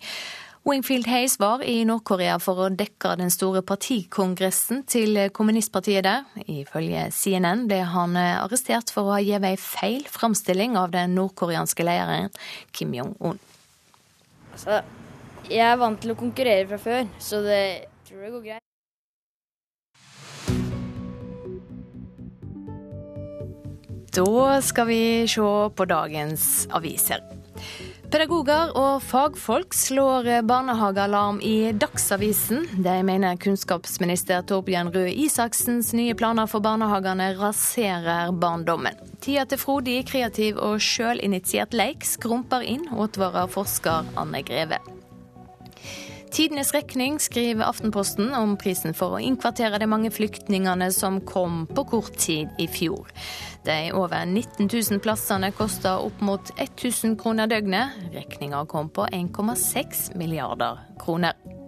[0.67, 6.27] Wingfield Hayes var i Nord-Korea for å dekke den store partikongressen til kommunistpartiet der.
[6.51, 11.87] Ifølge CNN ble han arrestert for å ha gitt ei feil framstilling av den nordkoreanske
[11.87, 12.27] lederen
[12.75, 13.39] Kim Jong-un.
[14.51, 14.83] Altså,
[15.47, 17.61] jeg er vant til å konkurrere fra før, så det
[18.09, 18.65] tror jeg går greit.
[24.09, 27.21] Da skal vi se på dagens aviser.
[28.09, 32.63] Pedagoger og fagfolk slår barnehagealarm i Dagsavisen.
[32.81, 38.97] De mener kunnskapsminister Torbjørn Røe Isaksens nye planer for barnehagene raserer barndommen.
[39.21, 44.81] Tida til frodig, kreativ og sjølinitiert leik skrumper inn, advarer forsker Anne Greve.
[46.31, 51.83] Tidenes regning skriver Aftenposten om prisen for å innkvartere de mange flyktningene som kom på
[51.89, 53.09] kort tid i fjor.
[53.65, 57.97] De over 19 000 plassene kosta opp mot 1000 kroner døgnet.
[58.13, 61.58] Regninga kom på 1,6 milliarder kroner.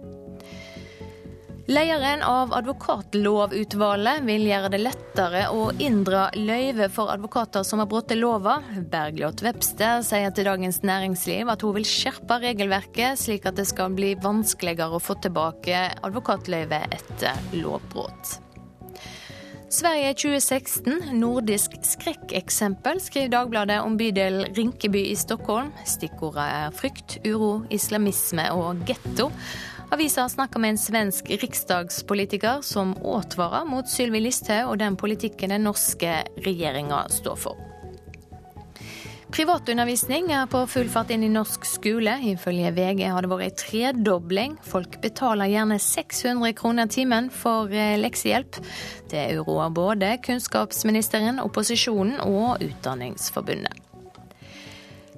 [1.70, 8.10] Lederen av advokatlovutvalget vil gjøre det lettere å inndra løyve for advokater som har brutt
[8.18, 8.56] lova.
[8.90, 13.94] Bergljot Webster sier til Dagens Næringsliv at hun vil skjerpe regelverket, slik at det skal
[13.94, 18.40] bli vanskeligere å få tilbake advokatløyve etter lovbrudd.
[19.72, 25.70] Sverige 2016, nordisk skrekkeksempel, skriver Dagbladet om bydel Rinkeby i Stockholm.
[25.88, 29.30] Stikkordene er frykt, uro, islamisme og getto.
[29.92, 35.66] Avisa snakker med en svensk riksdagspolitiker som advarer mot Sylvi Listhaug og den politikken den
[35.68, 36.14] norske
[36.46, 37.60] regjeringa står for.
[39.32, 42.16] Privatundervisning er på full fart inn i norsk skole.
[42.32, 44.56] Ifølge VG har det vært ei tredobling.
[44.64, 48.62] Folk betaler gjerne 600 kroner timen for eh, leksehjelp.
[49.12, 53.91] Det uroer både kunnskapsministeren, opposisjonen og Utdanningsforbundet.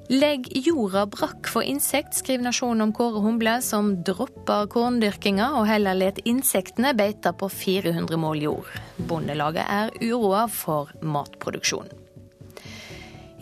[0.09, 5.97] Legg jorda brakk for insekt, skriver Nasjonen om Kåre Humble, som dropper korndyrkinga og heller
[5.97, 8.73] let insektene beite på 400 mål jord.
[9.09, 11.89] Bondelaget er uroa for matproduksjon.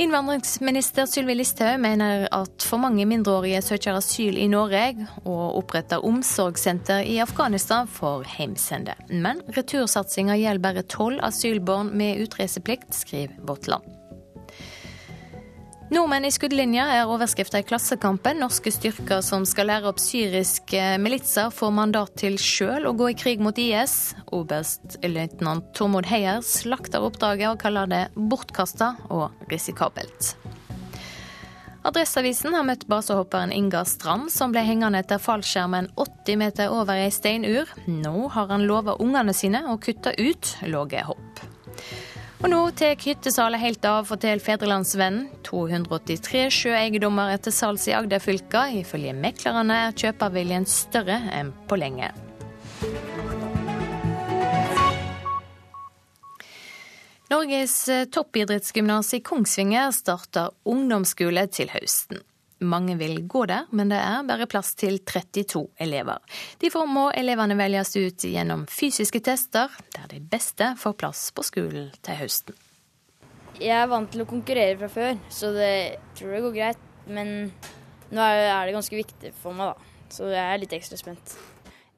[0.03, 7.03] Innvandringsminister Sylvi Listhaug mener at for mange mindreårige søker asyl i Norge, og oppretter omsorgssenter
[7.03, 8.95] i Afghanistan for heimsende.
[9.11, 14.02] Men retursatsinga gjelder bare tolv asylbarn med utreiseplikt, skriver Vårt Land.
[15.93, 18.39] Nordmenn i skuddlinja er overskrifta i Klassekampen.
[18.41, 23.17] Norske styrker som skal lære opp syriske militser, får mandat til sjøl å gå i
[23.19, 24.15] krig mot IS.
[24.33, 30.33] Oberstløytnant Tormod Heier slakter oppdraget og kaller det bortkasta og risikabelt.
[31.85, 37.13] Adresseavisen har møtt basehopperen Ingar Strand, som ble hengende etter fallskjermen 80 meter over ei
[37.13, 37.69] steinur.
[37.85, 41.52] Nå har han lova ungene sine å kutte ut lave hopp.
[42.43, 45.29] Og nå tar hyttesalet helt av, forteller Fedrelandsvennen.
[45.47, 48.65] 283 sjøeiendommer er til salgs i Agderfylka.
[48.81, 52.11] Ifølge meklerne er kjøperviljen større enn på lenge.
[57.31, 57.77] Norges
[58.13, 62.27] toppidrettsgymnas i Kongsvinger starter ungdomsskole til høsten.
[62.63, 66.21] Mange vil gå der, men det er bare plass til 32 elever.
[66.63, 71.91] Derfor må elevene velges ut gjennom fysiske tester, der de beste får plass på skolen
[72.05, 72.59] til høsten.
[73.59, 75.75] Jeg er vant til å konkurrere fra før, så det
[76.19, 76.87] tror jeg går greit.
[77.11, 77.51] Men
[78.15, 80.07] nå er det ganske viktig for meg, da.
[80.13, 81.35] Så jeg er litt ekstra spent.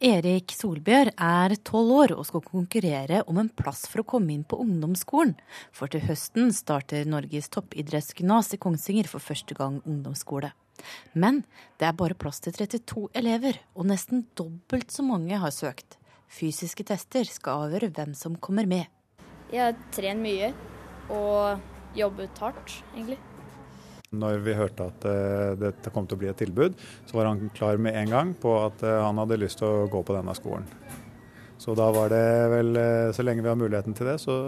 [0.04, 4.42] Erik Solbjørg er tolv år og skal konkurrere om en plass for å komme inn
[4.44, 5.32] på ungdomsskolen.
[5.72, 10.50] For til høsten starter Norges toppidrettsgymnas i Kongsvinger for første gang ungdomsskole.
[11.16, 11.40] Men
[11.80, 15.96] det er bare plass til 32 elever, og nesten dobbelt så mange har søkt.
[16.28, 18.84] Fysiske tester skal avgjøre hvem som kommer med.
[19.54, 20.52] Jeg trent mye
[21.08, 23.22] og jobbet hardt, egentlig.
[24.20, 27.50] Når vi hørte at uh, dette kom til å bli et tilbud, så var han
[27.56, 30.34] klar med en gang på at uh, han hadde lyst til å gå på denne
[30.38, 30.66] skolen.
[31.58, 34.38] Så da var det vel, uh, så lenge vi har muligheten til det, så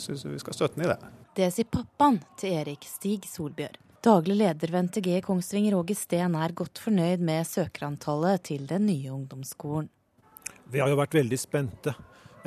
[0.00, 0.98] syns vi vi skal støtte ham i det.
[1.38, 3.78] Det sier pappaen til Erik, Stig Solbjørg.
[4.04, 9.10] Daglig leder ved NTG Kongsvinger, Åge Steen, er godt fornøyd med søkerantallet til den nye
[9.10, 9.88] ungdomsskolen.
[10.70, 11.94] Vi har jo vært veldig spente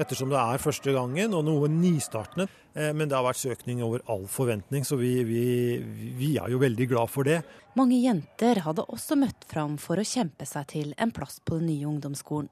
[0.02, 2.48] ettersom det er første gangen og noe nystartende.
[2.74, 5.44] Eh, men det har vært søkning over all forventning, så vi, vi,
[6.18, 7.42] vi er jo veldig glad for det.
[7.80, 11.70] Mange jenter hadde også møtt fram for å kjempe seg til en plass på den
[11.72, 12.52] nye ungdomsskolen.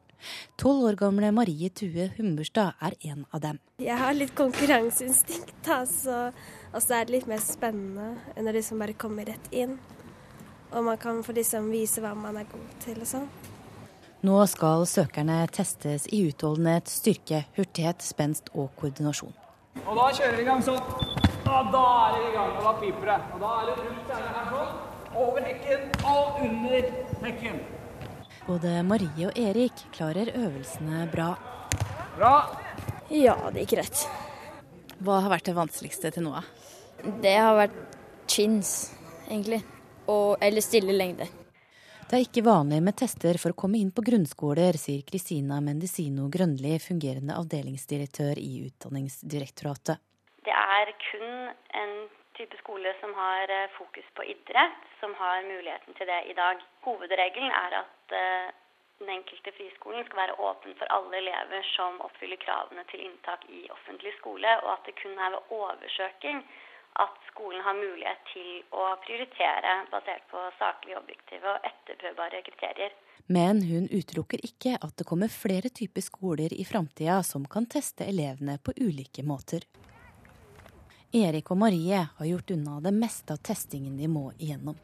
[0.60, 3.60] Tolv år gamle Marie Tue Humberstad er en av dem.
[3.80, 6.18] Jeg har litt konkurranseinstinkt, da, så
[6.74, 9.78] altså, er det litt mer spennende enn å liksom bare komme rett inn.
[10.70, 13.30] Og man kan få liksom vise hva man er god til og sånn.
[14.20, 19.32] Nå skal søkerne testes i utholdenhet, styrke, hurtighet, spenst og koordinasjon.
[19.86, 20.82] Og da kjører vi i gang sånn.
[21.48, 23.16] Og da er vi i gang, og da piper det.
[23.32, 24.76] Og da er det rundt her sånn.
[25.24, 26.90] Over hekken og under
[27.24, 27.64] hekken.
[28.50, 31.32] Både Marie og Erik klarer øvelsene bra.
[32.20, 32.36] Bra.
[33.08, 34.04] Ja, det gikk rett.
[35.00, 36.44] Hva har vært det vanskeligste til nå?
[37.24, 37.80] Det har vært
[38.28, 38.90] chins,
[39.30, 39.64] egentlig.
[40.12, 41.32] Og, eller stille lengde.
[42.10, 46.24] Det er ikke vanlig med tester for å komme inn på grunnskoler, sier Kristina Mendicino
[46.34, 50.02] Grønli, fungerende avdelingsdirektør i Utdanningsdirektoratet.
[50.42, 51.28] Det er kun
[51.78, 51.94] en
[52.40, 56.64] type skole som har eh, fokus på idrett, som har muligheten til det i dag.
[56.88, 58.50] Hovedregelen er at eh,
[59.04, 63.68] den enkelte friskolen skal være åpen for alle elever som oppfyller kravene til inntak i
[63.70, 66.42] offentlig skole, og at det kun er ved oversøking
[67.00, 72.96] at skolen har mulighet til å prioritere basert på saklige, objektive og etterprøvbare kriterier.
[73.30, 78.08] Men hun utelukker ikke at det kommer flere typer skoler i framtida som kan teste
[78.10, 79.68] elevene på ulike måter.
[81.14, 84.78] Erik og Marie har gjort unna det meste av testingen de må igjennom.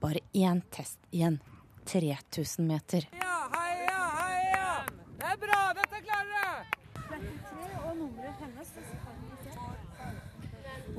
[0.00, 1.40] Bare én test igjen.
[1.84, 3.08] 3000 meter.
[3.16, 4.68] Ja, heia, heia!
[5.16, 6.80] Det er bra, dette klarer dere!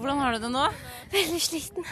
[0.02, 0.64] Hvordan har du det nå?
[1.14, 1.86] Veldig sliten.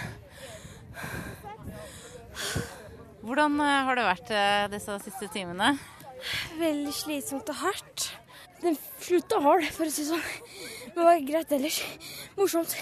[3.21, 5.75] Hvordan eh, har det vært eh, disse siste timene?
[6.57, 8.07] Veldig slitsomt og hardt.
[8.63, 10.25] Den slutta hard, for å si det sånn.
[10.87, 11.79] Men det var greit ellers.
[12.39, 12.73] Morsomt.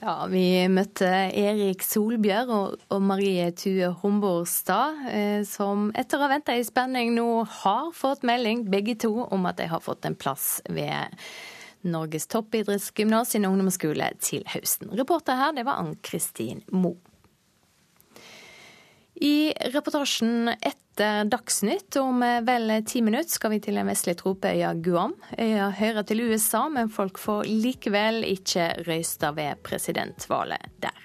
[0.00, 6.32] Ja, Vi møtte Erik Solbjørg og, og Marie Tue Homborstad, eh, som etter å ha
[6.32, 7.28] venta i spenning nå
[7.60, 11.12] har fått melding, begge to, om at de har fått en plass ved
[11.84, 14.92] Norges toppidrettsgymnas sin ungdomsskole til høsten.
[14.96, 16.96] Reporter her, det var Ann-Kristin Moe.
[19.14, 25.14] I reportasjen etter Dagsnytt om vel ti minutter skal vi til den vestlige tropeøya Guam.
[25.38, 30.98] Øya hører til USA, men folk får likevel ikke røysta ved presidentvalget der.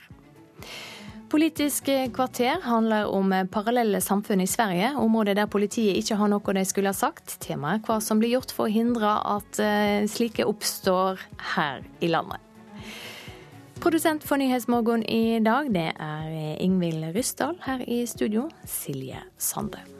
[1.29, 6.63] Politisk kvarter handler om parallelle samfunn i Sverige, områder der politiet ikke har noe de
[6.65, 7.37] skulle ha sagt.
[7.43, 9.61] Temaet hva som blir gjort for å hindre at
[10.09, 11.21] slike oppstår
[11.53, 12.41] her i landet.
[13.79, 17.55] Produsent for Nyhetsmorgen i dag, det er Ingvild Ryssdal.
[17.63, 19.98] Her i studio, Silje Sande.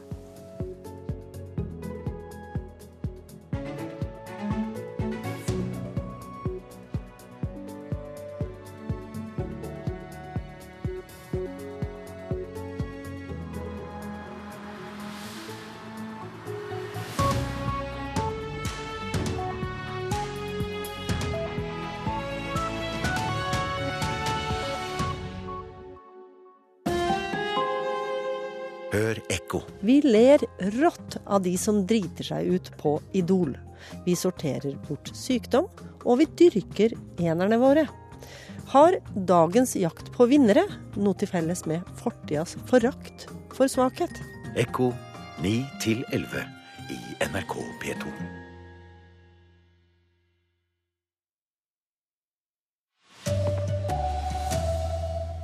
[29.10, 29.58] Hør ekko.
[29.82, 30.38] Vi ler
[30.78, 33.56] rått av de som driter seg ut på Idol.
[34.04, 35.66] Vi sorterer bort sykdom,
[36.04, 37.88] og vi dyrker enerne våre.
[38.70, 40.62] Har dagens jakt på vinnere
[40.94, 44.22] noe til felles med fortidas forakt for svakhet?
[44.54, 44.92] Ekko
[45.42, 46.46] 9 til 11
[46.94, 47.00] i
[47.32, 48.39] NRK P2.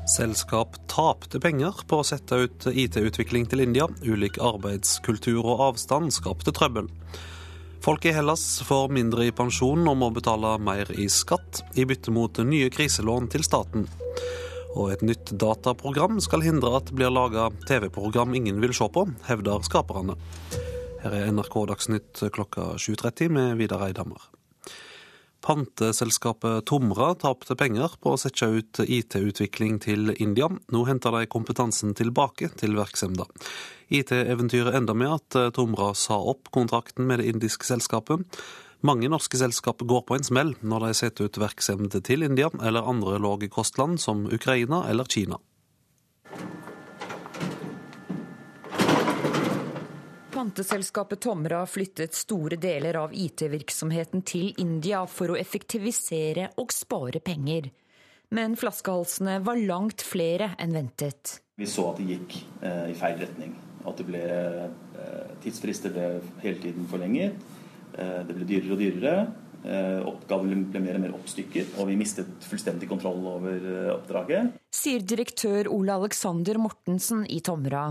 [0.06, 3.88] Selskap tapte penger på å sette ut IT-utvikling til India.
[4.06, 6.86] Ulik arbeidskultur og avstand skapte trøbbel.
[7.82, 12.14] Folk i Hellas får mindre i pensjon og må betale mer i skatt, i bytte
[12.14, 13.88] mot nye kriselån til staten.
[14.78, 19.08] Og et nytt dataprogram skal hindre at det blir laga TV-program ingen vil se på,
[19.26, 20.14] hevder skaperne.
[21.02, 24.35] Her er NRK Dagsnytt klokka 7.30 med Vidar Eidhammer.
[25.46, 30.48] Panteselskapet Tomra tapte penger på å sette ut IT-utvikling til India.
[30.74, 33.46] Nå henter de kompetansen tilbake til virksomheten.
[33.94, 38.26] IT-eventyret enda med at Tomra sa opp kontrakten med det indiske selskapet.
[38.82, 42.90] Mange norske selskap går på en smell når de setter ut virksomhet til India eller
[42.90, 45.38] andre lave kostland som Ukraina eller Kina.
[50.46, 57.66] Panteselskapet Tomra flyttet store deler av IT-virksomheten til India for å effektivisere og spare penger.
[58.30, 61.40] Men flaskehalsene var langt flere enn ventet.
[61.58, 63.58] Vi så at det gikk eh, i feil retning.
[63.90, 66.08] At det ble eh, tidsfrister ble
[66.46, 67.42] hele tiden forlenget.
[67.98, 69.18] Eh, det ble dyrere og dyrere.
[69.66, 74.60] Eh, oppgaven ble mer og mer oppstykket, og vi mistet fullstendig kontroll over eh, oppdraget.
[74.70, 77.88] Sier direktør Ole Alexander Mortensen i Tomra.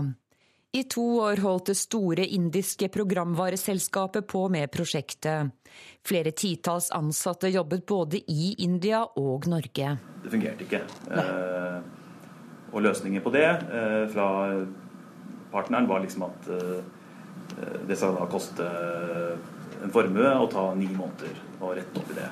[0.76, 5.54] I to år holdt det store indiske programvareselskapet på med prosjektet.
[6.04, 9.94] Flere titalls ansatte jobbet både i India og Norge.
[10.24, 10.82] Det fungerte ikke.
[11.08, 11.78] Eh,
[12.74, 14.28] og løsningen på det eh, fra
[15.54, 16.84] partneren var liksom at eh,
[17.88, 18.68] det skal da koste
[19.80, 22.28] en formue å ta ni måneder å rette opp i det.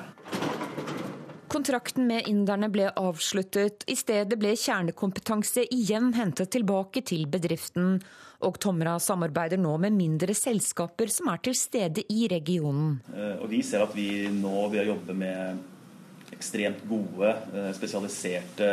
[1.55, 3.85] Kontrakten med inderne ble avsluttet.
[3.87, 8.01] I stedet ble kjernekompetanse igjen hentet tilbake til bedriften.
[8.43, 12.97] Og Tomra samarbeider nå med mindre selskaper som er til stede i regionen.
[13.39, 17.31] Og vi ser at vi nå ved å jobbe med ekstremt gode,
[17.79, 18.71] spesialiserte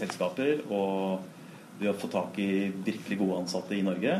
[0.00, 4.16] selskaper og ved å få tak i virkelig gode ansatte i Norge,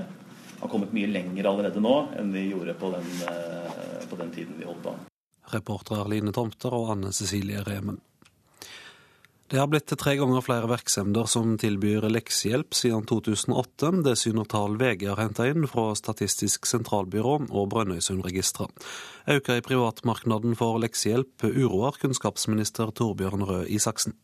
[0.61, 3.09] har kommet mye lenger allerede nå enn vi gjorde på den,
[4.13, 5.01] på den tiden vi holdt på.
[5.53, 8.01] Reportere Line Tomter og Anne Cecilie Remen.
[9.51, 13.89] Det har blitt tre ganger flere virksomheter som tilbyr leksehjelp siden 2008.
[14.07, 18.71] Det syner tall VG har henta inn fra Statistisk sentralbyrå og Brønnøysundregisteret.
[19.27, 24.15] Auka i privatmarkedet for leksehjelp uroer kunnskapsminister Torbjørn Røe Isaksen.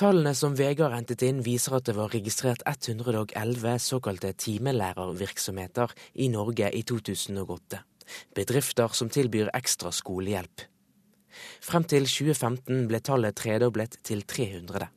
[0.00, 6.32] Tallene som VG har hentet inn, viser at det var registrert 111 såkalte timelærervirksomheter i
[6.32, 7.84] Norge i 2008.
[8.36, 10.66] Bedrifter som tilbyr ekstra skolehjelp.
[11.62, 14.88] Frem til 2015 ble tallet tredoblet til 300,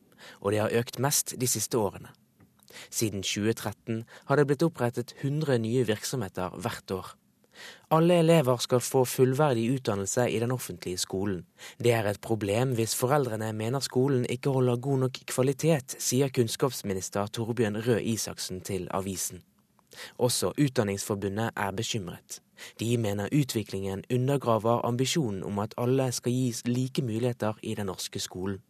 [0.41, 2.13] og det har økt mest de siste årene.
[2.89, 7.11] Siden 2013 har det blitt opprettet 100 nye virksomheter hvert år.
[7.93, 11.43] Alle elever skal få fullverdig utdannelse i den offentlige skolen.
[11.77, 17.29] Det er et problem hvis foreldrene mener skolen ikke holder god nok kvalitet, sier kunnskapsminister
[17.29, 19.43] Torbjørn Røe Isaksen til avisen.
[20.17, 22.41] Også Utdanningsforbundet er bekymret.
[22.79, 28.19] De mener utviklingen undergraver ambisjonen om at alle skal gis like muligheter i den norske
[28.19, 28.61] skolen.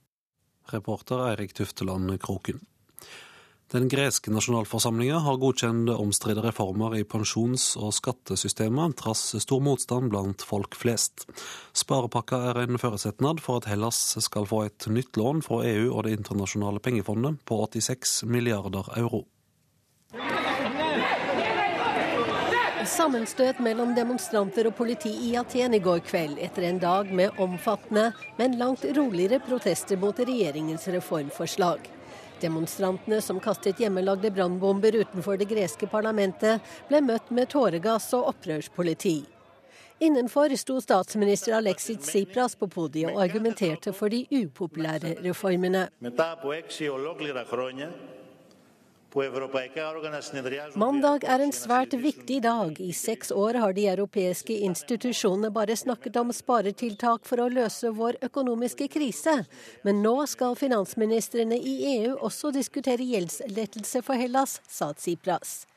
[0.74, 2.62] Reporter Eirik Tufteland Kroken.
[3.74, 10.46] Den greske nasjonalforsamlinga har godkjent omstridte reformer i pensjons- og skattesystemet, trass stor motstand blant
[10.46, 11.26] folk flest.
[11.74, 16.04] Sparepakka er en forutsetnad for at Hellas skal få et nytt lån fra EU og
[16.06, 19.26] Det internasjonale pengefondet på 86 milliarder euro.
[22.94, 28.12] Sammenstøt mellom demonstranter og politi i Aten i går kveld, etter en dag med omfattende,
[28.38, 31.88] men langt roligere protester mot regjeringens reformforslag.
[32.44, 39.24] Demonstrantene som kastet hjemmelagde brannbomber utenfor det greske parlamentet, ble møtt med tåregass og opprørspoliti.
[40.04, 45.88] Innenfor sto statsminister Alexis Tsipras på podiet og argumenterte for de upopulære reformene.
[50.76, 52.80] Mandag er en svært viktig dag.
[52.82, 58.18] I seks år har de europeiske institusjonene bare snakket om sparetiltak for å løse vår
[58.26, 59.36] økonomiske krise.
[59.86, 65.68] Men nå skal finansministrene i EU også diskutere gjeldslettelse for Hellas, sa Tsipras.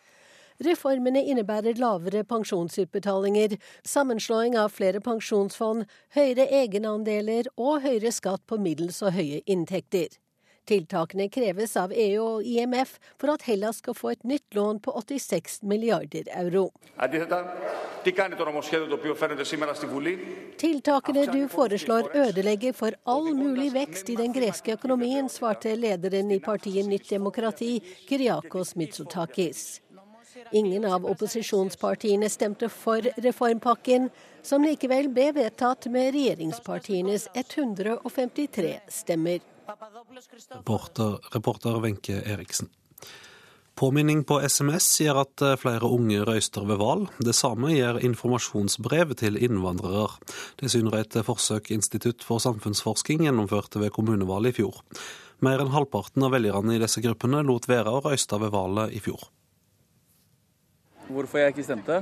[0.65, 5.85] Reformene innebærer lavere pensjonsutbetalinger, sammenslåing av flere pensjonsfond,
[6.17, 10.09] høyere egenandeler og høyere skatt på middels og høye inntekter.
[10.67, 14.97] Tiltakene kreves av EU og IMF for at Hellas skal få et nytt lån på
[14.99, 16.73] 86 milliarder euro.
[20.59, 26.43] Tiltakene du foreslår ødelegger for all mulig vekst i den greske økonomien, svarte lederen i
[26.43, 29.81] partiet Nytt demokrati, Kyriakos Mitsotakis.
[30.53, 34.11] Ingen av opposisjonspartiene stemte for reformpakken,
[34.43, 39.56] som likevel ble vedtatt med regjeringspartienes 153 stemmer.
[41.35, 42.69] Reporter, Wenche Eriksen.
[43.77, 47.11] Påminning på SMS gjør at eh, flere unge røyster ved valg.
[47.21, 50.15] Det samme gjør informasjonsbrev til innvandrere.
[50.57, 54.81] Det syner et forsøk Institutt for samfunnsforsking gjennomførte ved kommunevalget i fjor.
[55.45, 59.03] Mer enn halvparten av velgerne i disse gruppene lot være å røyste ved valget i
[59.05, 59.29] fjor.
[61.11, 62.01] Hvorfor jeg ikke stemte?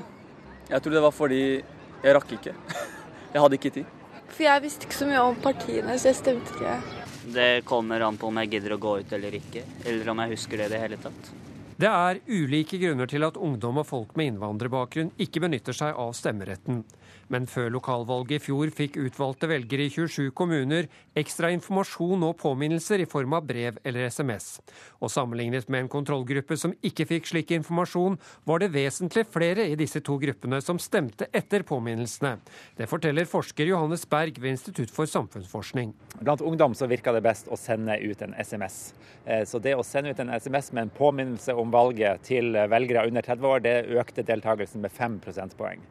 [0.71, 2.55] Jeg tror det var fordi jeg rakk ikke.
[3.35, 3.95] Jeg hadde ikke tid.
[4.31, 7.04] For jeg visste ikke så mye om partiene, så jeg stemte ikke.
[7.25, 10.37] Det kommer an på om jeg gidder å gå ut eller ikke, eller om jeg
[10.37, 11.31] husker det i det hele tatt.
[11.75, 16.12] Det er ulike grunner til at ungdom og folk med innvandrerbakgrunn ikke benytter seg av
[16.14, 16.85] stemmeretten.
[17.33, 20.87] Men før lokalvalget i fjor fikk utvalgte velgere i 27 kommuner
[21.18, 24.61] ekstra informasjon og påminnelser i form av brev eller SMS.
[25.01, 29.79] Og sammenlignet med en kontrollgruppe som ikke fikk slik informasjon, var det vesentlig flere i
[29.79, 32.37] disse to gruppene som stemte etter påminnelsene.
[32.79, 35.95] Det forteller forsker Johannes Berg ved Institutt for samfunnsforskning.
[36.20, 38.93] Blant ungdom så virker det best å sende ut en SMS.
[39.25, 43.07] Eh, så det å sende ut en SMS med en påminnelse om valget til velgere
[43.09, 45.85] under 30 år, det økte deltakelsen med 5 prosentpoeng.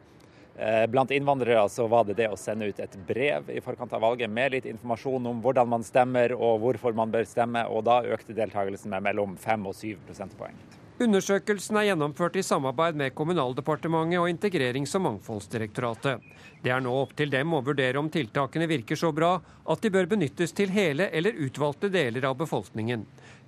[0.56, 4.04] Eh, blant innvandrere så var det det å sende ut et brev i forkant av
[4.04, 8.04] valget med litt informasjon om hvordan man stemmer og hvorfor man bør stemme, og da
[8.06, 10.54] økte deltakelsen med mellom 5 og 7 prosentpoeng.
[11.02, 16.22] Undersøkelsen er gjennomført i samarbeid med Kommunaldepartementet og Integrerings- og mangfoldsdirektoratet.
[16.62, 19.90] Det er nå opp til dem å vurdere om tiltakene virker så bra at de
[19.90, 23.02] bør benyttes til hele eller utvalgte deler av befolkningen.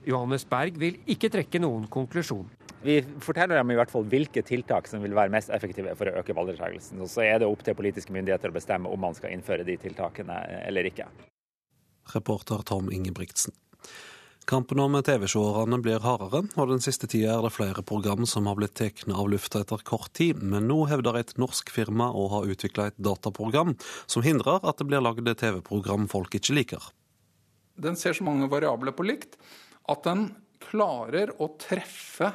[0.07, 2.47] Johannes Berg vil ikke trekke noen konklusjon.
[2.87, 6.21] Vi forteller dem i hvert fall hvilke tiltak som vil være mest effektive for å
[6.21, 7.03] øke valgdeltakelsen.
[7.11, 10.39] Så er det opp til politiske myndigheter å bestemme om man skal innføre de tiltakene
[10.63, 11.09] eller ikke.
[12.15, 13.57] Reporter Tom Ingebrigtsen.
[14.47, 18.55] Kampen om TV-seerne blir hardere, og den siste tida er det flere program som har
[18.55, 20.39] blitt tatt av lufta etter kort tid.
[20.39, 23.75] Men nå hevder et norsk firma å ha utvikla et dataprogram
[24.07, 26.93] som hindrer at det blir lagd TV-program folk ikke liker.
[27.75, 29.35] Den ser så mange variabler på likt
[29.93, 30.29] at den
[30.63, 32.31] klarer å treffe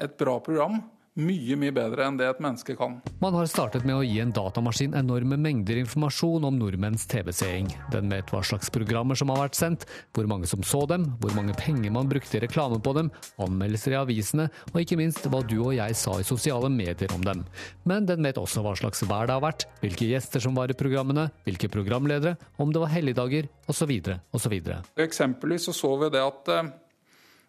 [0.00, 0.80] et bra program
[1.18, 2.98] mye mye bedre enn det et menneske kan.
[3.22, 7.66] Man har startet med å gi en datamaskin enorme mengder informasjon om nordmenns TV-seing.
[7.90, 11.34] Den vet hva slags programmer som har vært sendt, hvor mange som så dem, hvor
[11.34, 13.10] mange penger man brukte i reklame på dem,
[13.42, 17.26] anmeldelser i avisene, og ikke minst hva du og jeg sa i sosiale medier om
[17.26, 17.42] dem.
[17.90, 20.78] Men den vet også hva slags vær det har vært, hvilke gjester som var i
[20.78, 23.96] programmene, hvilke programledere, om det var helligdager, osv.,
[24.30, 24.56] osv.
[25.00, 26.70] Eksempelvis så så vi det at eh,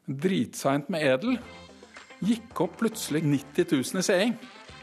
[0.08, 1.38] dritseint med edel
[2.26, 4.36] gikk opp plutselig 90 000 i seing.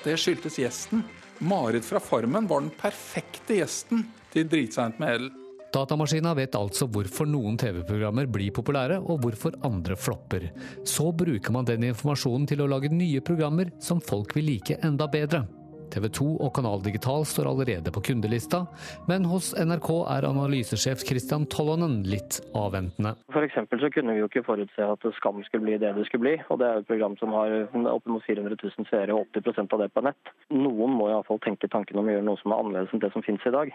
[0.05, 1.03] Det skyldtes gjesten.
[1.39, 5.31] Marit fra Farmen var den perfekte gjesten til Dritseint med edel.
[5.69, 10.49] Datamaskina vet altså hvorfor noen TV-programmer blir populære, og hvorfor andre flopper.
[10.89, 15.11] Så bruker man den informasjonen til å lage nye programmer som folk vil like enda
[15.13, 15.45] bedre.
[15.93, 18.65] TV 2 og Kanal Digital står allerede på kundelista,
[19.11, 23.15] men hos NRK er analysesjef Christian Tollonen litt avventende.
[23.35, 26.27] For eksempel så kunne vi jo ikke forutse at Skam skulle bli det det skulle
[26.27, 26.37] bli.
[26.49, 27.57] og Det er jo et program som har
[27.95, 30.35] oppimot 400 000 seere og 80% av det på nett.
[30.55, 33.25] Noen må iallfall tenke tanken om å gjøre noe som er annerledes enn det som
[33.27, 33.75] finnes i dag.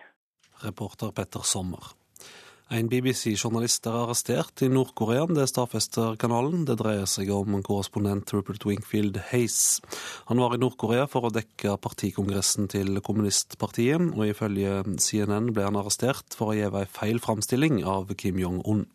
[0.64, 2.03] Reporter Petter Sommer.
[2.74, 6.64] En BBC-journalist er arrestert i Nord-Korea, det stadfester kanalen.
[6.66, 9.78] Det dreier seg om korrespondent Rupert Wingfield Hayes.
[10.32, 15.78] Han var i Nord-Korea for å dekke partikongressen til kommunistpartiet, og ifølge CNN ble han
[15.78, 18.88] arrestert for å gi ei feil framstilling av Kim Jong-un.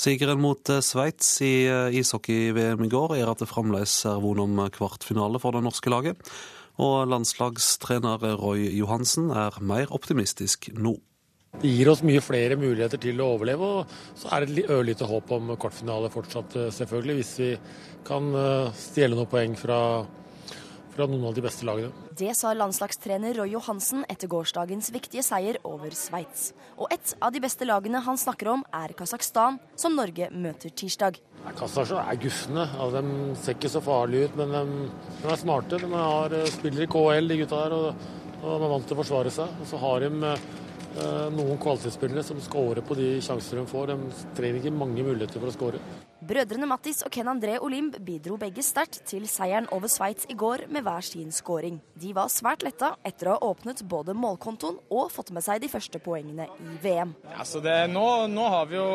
[0.00, 1.68] Sigeren mot Sveits i
[2.00, 6.24] ishockey-VM i går gjør at det fremdeles er von om kvartfinale for det norske laget.
[6.80, 10.96] Og landslagstrener Roy Johansen er mer optimistisk nå.
[11.58, 15.08] Det gir oss mye flere muligheter til å overleve, og så er det et ørlite
[15.10, 17.50] håp om kvartfinale fortsatt, selvfølgelig, hvis vi
[18.06, 18.30] kan
[18.78, 19.78] stjele noen poeng fra,
[20.94, 21.90] fra noen av de beste lagene.
[22.20, 26.52] Det sa landslagstrener Roy Johansen etter gårsdagens viktige seier over Sveits.
[26.78, 31.18] Og et av de beste lagene han snakker om, er Kasakhstan, som Norge møter tirsdag.
[31.58, 32.70] Kasakhstan er gufne.
[32.78, 34.88] Altså, de ser ikke så farlige ut, men de,
[35.24, 35.82] de er smarte.
[35.82, 39.02] De har, spiller i KL, de gutta der, og, og de er vant til å
[39.02, 39.60] forsvare seg.
[39.60, 40.34] Og så har de
[41.34, 43.92] noen kvalitetsspillere som scorer på de sjanser de får.
[43.92, 45.82] De trenger ikke mange muligheter for å score.
[46.20, 50.66] Brødrene Mattis og Ken André Olimb bidro begge sterkt til seieren over Sveits i går
[50.68, 51.78] med hver sin scoring.
[51.96, 55.70] De var svært letta etter å ha åpnet både målkontoen og fått med seg de
[55.72, 57.14] første poengene i VM.
[57.30, 58.90] Ja, det, nå, nå, har vi jo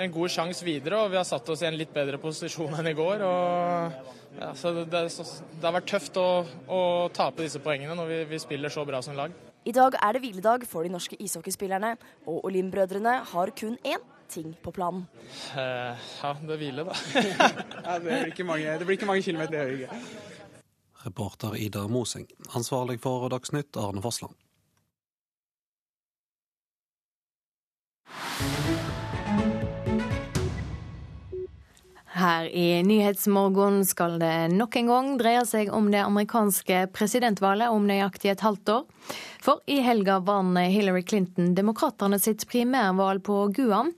[0.00, 2.88] en god sjanse videre, og vi har satt oss i en litt bedre posisjon enn
[2.88, 3.26] i går.
[3.26, 6.28] og ja, det, det, det, har vært tøft å,
[6.70, 9.34] å tape disse poengene når vi, vi spiller så bra som lag.
[9.64, 11.96] I dag er det hviledag for de norske ishockeyspillerne,
[12.26, 15.06] og Olim-brødrene har kun én ting på planen.
[15.52, 15.58] Uh,
[16.22, 16.96] ja, det er hvile, da.
[17.84, 20.00] ja, det, blir ikke mange, det blir ikke mange kilometer i Høyre.
[21.06, 22.28] Reporter Ida Moseng.
[22.54, 24.36] Ansvarlig for Dagsnytt, Arne Fossland.
[32.20, 37.86] Her i Nyhetsmorgen skal det nok en gang dreie seg om det amerikanske presidentvalget om
[37.88, 38.82] nøyaktig et halvt år.
[39.40, 43.94] For i helga vant Hillary Clinton demokraterne sitt primærvalg på Guam.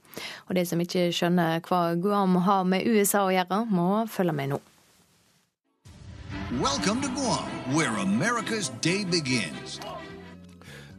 [0.46, 4.54] Og de som ikke skjønner hva Guam har med USA å gjøre, må følge med
[4.54, 4.62] nå.
[6.62, 9.80] Welcome to Guam, where America's day begins.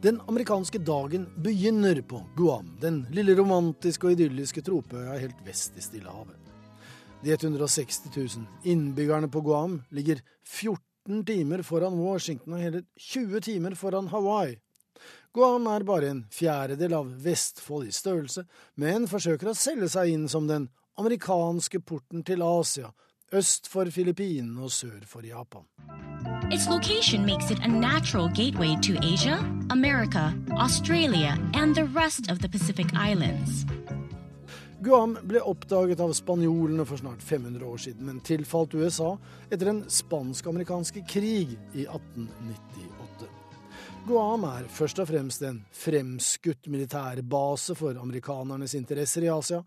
[0.04, 5.88] Den amerikanske dagen begynner på Guam, den lille romantiske og idylliske tropeøya helt vest i
[5.88, 6.43] Stillehavet.
[7.24, 8.28] De 160 000
[8.62, 14.58] innbyggerne på Guam ligger 14 timer foran Washington og hele 20 timer foran Hawaii.
[15.32, 18.44] Guam er bare en fjerdedel av Vestfold i størrelse,
[18.76, 20.68] men forsøker å selge seg inn som den
[21.00, 22.92] amerikanske porten til Asia,
[23.32, 25.64] øst for Filippinene og sør for Japan.
[26.52, 32.38] Its location makes it a natural gateway to Asia, America, Australia, and the rest of
[32.40, 33.64] the Pacific Islands.
[34.84, 39.14] Guam ble oppdaget av spanjolene for snart 500 år siden, men tilfalt USA
[39.48, 43.30] etter den spansk-amerikanske krig i 1898.
[44.04, 49.62] Guam er først og fremst en fremskutt militærbase for amerikanernes interesser i Asia,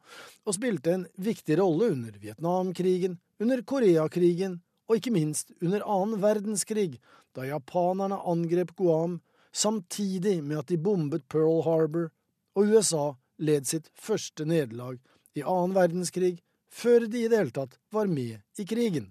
[0.45, 6.99] og spilte en viktig rolle under Vietnamkrigen, under Koreakrigen og ikke minst under annen verdenskrig,
[7.33, 9.17] da japanerne angrep Guam
[9.49, 12.11] samtidig med at de bombet Pearl Harbor,
[12.53, 14.99] og USA led sitt første nederlag
[15.37, 16.37] i annen verdenskrig,
[16.71, 19.09] før de i det hele tatt var med i krigen.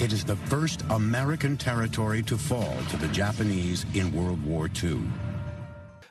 [0.00, 5.00] It is the first American territory to fall to the Japanese in World War II.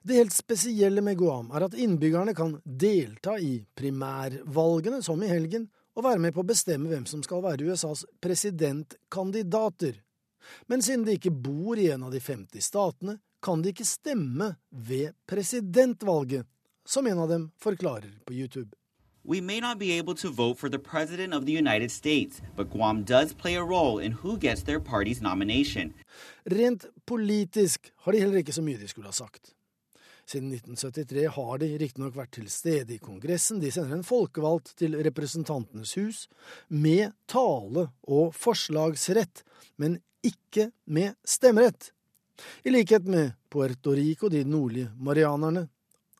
[0.04, 5.70] Det helt spesielle med Guam er at innbyggerne kan delta i primærvalgene, som i helgen,
[5.96, 9.98] og være med på å bestemme hvem som skal være USAs presidentkandidater.
[10.68, 14.56] Men siden de ikke bor i en av de 50 statene, kan de ikke stemme
[14.72, 16.48] ved presidentvalget,
[16.86, 18.74] som en av dem forklarer på YouTube.
[19.28, 22.70] We may not be able to vote for the President of the United States, but
[22.70, 25.94] Guam does play a role in who gets their party's nomination.
[26.46, 29.52] Rent politisk har de heller ikke så mye de skulle ha sagt.
[30.28, 33.60] Siden 1973 har de riktignok vært til stede i Kongressen.
[33.60, 36.26] De sender en folkevalgt til Representantenes hus
[36.68, 39.44] med tale- og forslagsrett,
[39.80, 41.94] men ikke med stemmerett.
[42.64, 45.68] I likhet med Puerto Rico, de nordlige marianerne,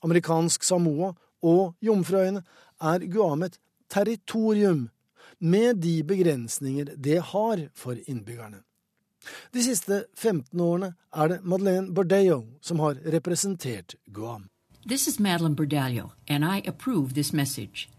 [0.04, 1.14] amerikansk Samoa
[1.44, 2.44] og Jomfrøyene
[2.82, 4.90] er Guam et territorium,
[5.40, 8.64] med de begrensninger det har for innbyggerne.
[9.54, 14.50] De siste 15 årene er det Madeleine Bordello som har representert Guam.
[14.88, 17.90] This is Madeline Bordallo, and I approve this message.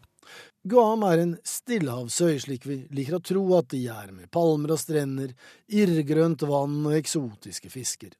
[0.69, 4.81] Guam er en stillehavsøy, slik vi liker å tro at de er, med palmer og
[4.83, 5.33] strender,
[5.73, 8.13] irrgrønt vann og eksotiske fisker.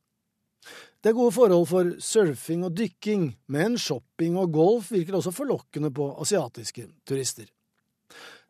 [0.99, 5.93] Det er gode forhold for surfing og dykking, men shopping og golf virker også forlokkende
[5.95, 7.47] på asiatiske turister.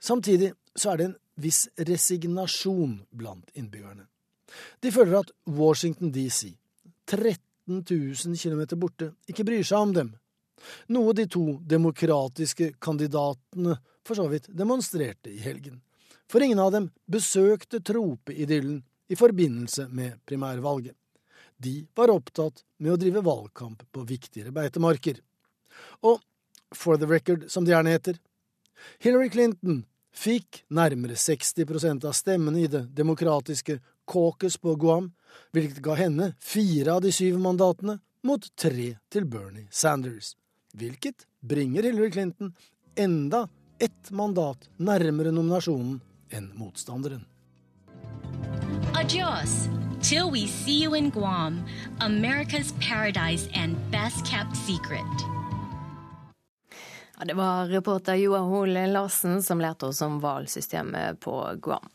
[0.01, 4.07] Samtidig så er det en viss resignasjon blant innbyggerne.
[4.81, 6.55] De føler at Washington DC,
[7.11, 10.15] 13 000 km borte, ikke bryr seg om dem,
[10.95, 15.81] noe de to demokratiske kandidatene for så vidt demonstrerte i helgen.
[16.29, 20.95] For ingen av dem besøkte tropeidyllen i forbindelse med primærvalget.
[21.57, 25.19] De var opptatt med å drive valgkamp på viktigere beitemarker.
[26.07, 26.21] Og
[26.75, 28.19] for the record, som det gjerne heter,
[29.03, 29.83] Hillary Clinton
[30.15, 33.79] fikk nærmere 60% av stemmene i det demokratiske
[34.09, 35.13] caucus på Guam,
[35.53, 40.35] hvilket ga henne fire av de syv mandatene mot tre til Bernie Sanders,
[40.79, 42.53] hvilket bringer Hillary Clinton
[42.95, 43.49] enda
[43.79, 46.01] ett mandat nærmere nominasjonen
[46.31, 47.25] enn motstanderen.
[48.95, 49.69] Adios.
[50.03, 51.63] Till we see you in Guam,
[51.99, 55.27] America's paradise and best kept secret.
[57.19, 61.89] Ja, det var reporter Joa Hoel Larsen som lærte oss om valgsystemet på Guam.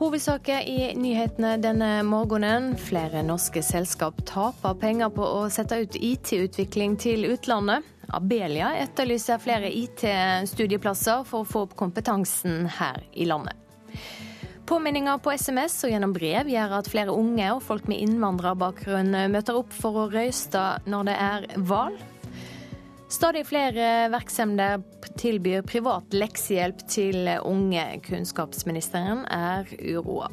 [0.00, 2.70] Hovedsaker i nyhetene denne morgenen.
[2.80, 7.84] Flere norske selskap taper penger på å sette ut IT-utvikling til utlandet.
[8.16, 13.60] Abelia etterlyser flere IT-studieplasser for å få opp kompetansen her i landet.
[14.70, 19.60] Påminninger på SMS og gjennom brev gjør at flere unge og folk med innvandrerbakgrunn møter
[19.60, 22.00] opp for å røyste når det er valg.
[23.10, 24.82] Stadig flere virksomheter
[25.18, 27.82] tilbyr privat leksehjelp til unge.
[28.06, 30.30] Kunnskapsministeren er uroa.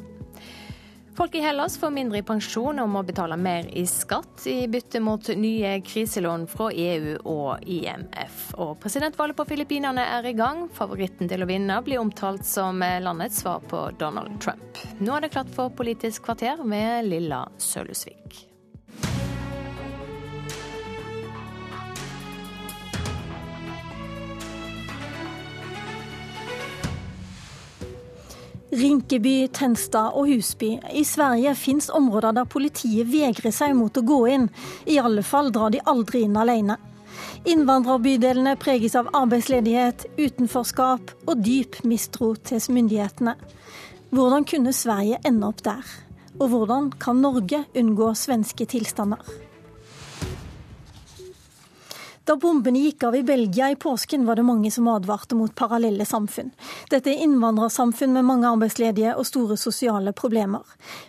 [1.18, 5.00] Folk i Hellas får mindre i pensjon og må betale mer i skatt i bytte
[5.02, 8.52] mot nye kriselån fra EU og IMF.
[8.62, 10.68] Og presidentvalget på Filippinene er i gang.
[10.70, 14.78] Favoritten til å vinne blir omtalt som landets svar på Donald Trump.
[15.02, 18.47] Nå er det klart for Politisk kvarter med Lilla Sølhusvik.
[28.68, 30.74] Rinkeby, Tenstad og Husby.
[30.92, 34.48] I Sverige fins områder der politiet vegrer seg mot å gå inn.
[34.84, 36.76] I alle fall drar de aldri inn alene.
[37.48, 43.38] Innvandrerbydelene preges av arbeidsledighet, utenforskap og dyp mistro til myndighetene.
[44.12, 45.84] Hvordan kunne Sverige ende opp der?
[46.38, 49.47] Og hvordan kan Norge unngå svenske tilstander?
[52.28, 56.04] Da bombene gikk av i Belgia i påsken, var det mange som advarte mot parallelle
[56.04, 56.50] samfunn.
[56.92, 60.66] Dette er innvandrersamfunn med mange arbeidsledige og store sosiale problemer.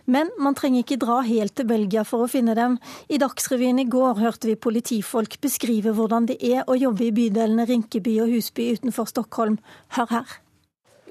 [0.07, 2.77] Men man trenger ikke dra helt til Belgia for å finne dem.
[3.11, 7.67] I Dagsrevyen i går hørte vi politifolk beskrive hvordan det er å jobbe i bydelene
[7.67, 9.59] Rinkeby og Husby utenfor Stockholm.
[9.99, 10.39] Hør her.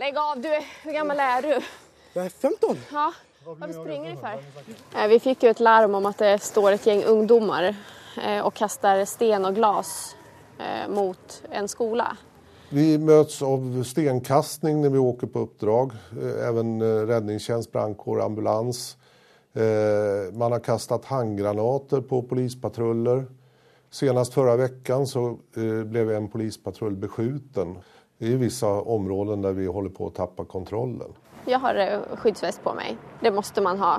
[0.00, 0.48] Legg av, du.
[0.86, 1.52] Hvor gammel er du?
[2.16, 2.80] Jeg er 15.
[2.96, 3.10] Ja.
[3.44, 5.06] Hva springer du for?
[5.12, 7.72] Vi fikk jo et lærdom om at det står et gjeng ungdommer
[8.44, 10.14] og kaster sten og glas
[10.90, 12.06] mot en skole.
[12.68, 15.92] Vi møtes av stenkastning når vi åker på oppdrag.
[16.48, 18.96] Även räddningstjänst, brandkår, ambulans.
[20.32, 23.24] Man har kastet handgranater på polispatruller.
[23.90, 27.78] Senest forrige veckan så ble en polispatrull beskjuten
[28.18, 31.14] i visse områder der vi holder på å tappe kontrollen.
[31.48, 31.78] Jeg har
[32.20, 32.98] skyddsväst på meg.
[33.22, 33.94] Det måste man ha.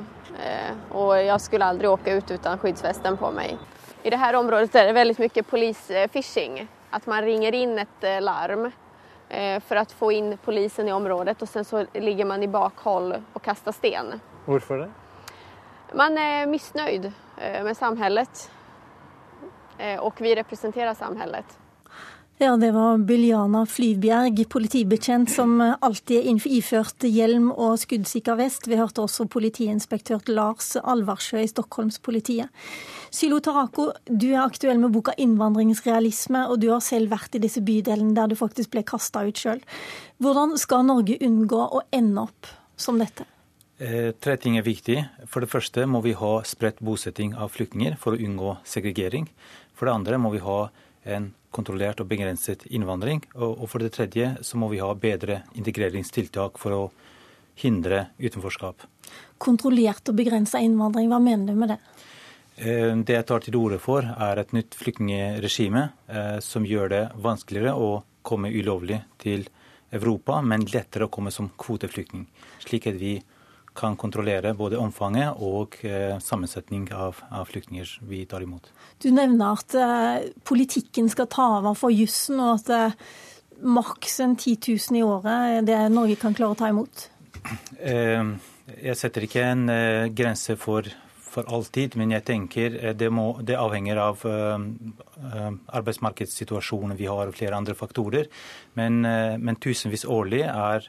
[0.93, 3.57] Og jeg skulle aldri åke ut uten skyddsvästen på meg.
[4.03, 6.67] I det här området er det veldig mye polisfishing.
[6.91, 8.69] At man ringer inn et larm
[9.61, 13.41] for å få inn polisen i området, og sen så ligger man i bakhåll og
[13.45, 14.15] kastar sten.
[14.47, 14.89] Hvorfor det?
[15.93, 18.49] Man er missnöjd med samhället
[19.99, 21.57] og vi representerer samfunnet.
[22.41, 28.69] Ja, det var Biljana Flyvbjerg, politibetjent som alltid er iført hjelm og skuddsikker vest.
[28.71, 32.47] Vi hørte også politiinspektør Lars Alvarsjø i Stockholmspolitiet.
[33.11, 37.59] Sylo Tarako, du er aktuell med boka 'Innvandringsrealisme', og du har selv vært i disse
[37.59, 39.59] bydelene der du faktisk ble kasta ut sjøl.
[40.23, 42.47] Hvordan skal Norge unngå å ende opp
[42.77, 43.25] som dette?
[43.79, 45.09] Eh, tre ting er viktig.
[45.27, 49.27] For det første må vi ha spredt bosetting av flyktninger for å unngå segregering.
[49.75, 50.69] For det andre må vi ha
[51.05, 53.23] en kontrollert og begrenset innvandring.
[53.35, 56.83] Og for det tredje så må vi ha bedre integreringstiltak for å
[57.59, 58.85] hindre utenforskap.
[59.41, 61.79] Kontrollert og begrensa innvandring, hva mener du med det?
[62.59, 67.03] Eh, det jeg tar til orde for, er et nytt flyktningregime eh, som gjør det
[67.23, 69.47] vanskeligere å komme ulovlig til
[69.95, 72.27] Europa, men lettere å komme som kvoteflyktning.
[72.61, 73.17] Slik at vi
[73.79, 78.69] kan kontrollere både omfanget og eh, sammensetning av, av, flyktninger vi tar imot.
[78.99, 82.99] Du nevner at eh, politikken skal ta over for jussen, og at eh,
[83.63, 87.09] maks 10 000 i året er det Norge kan klare å ta imot?
[87.79, 88.23] Eh,
[88.79, 90.87] jeg setter ikke en eh, grense for,
[91.29, 94.25] for alltid, men jeg tenker eh, det, må, det avhenger av
[95.79, 98.29] arbeidsmarkedssituasjonen vi har og flere andre faktorer.
[98.79, 100.85] Men, men tusenvis årlig er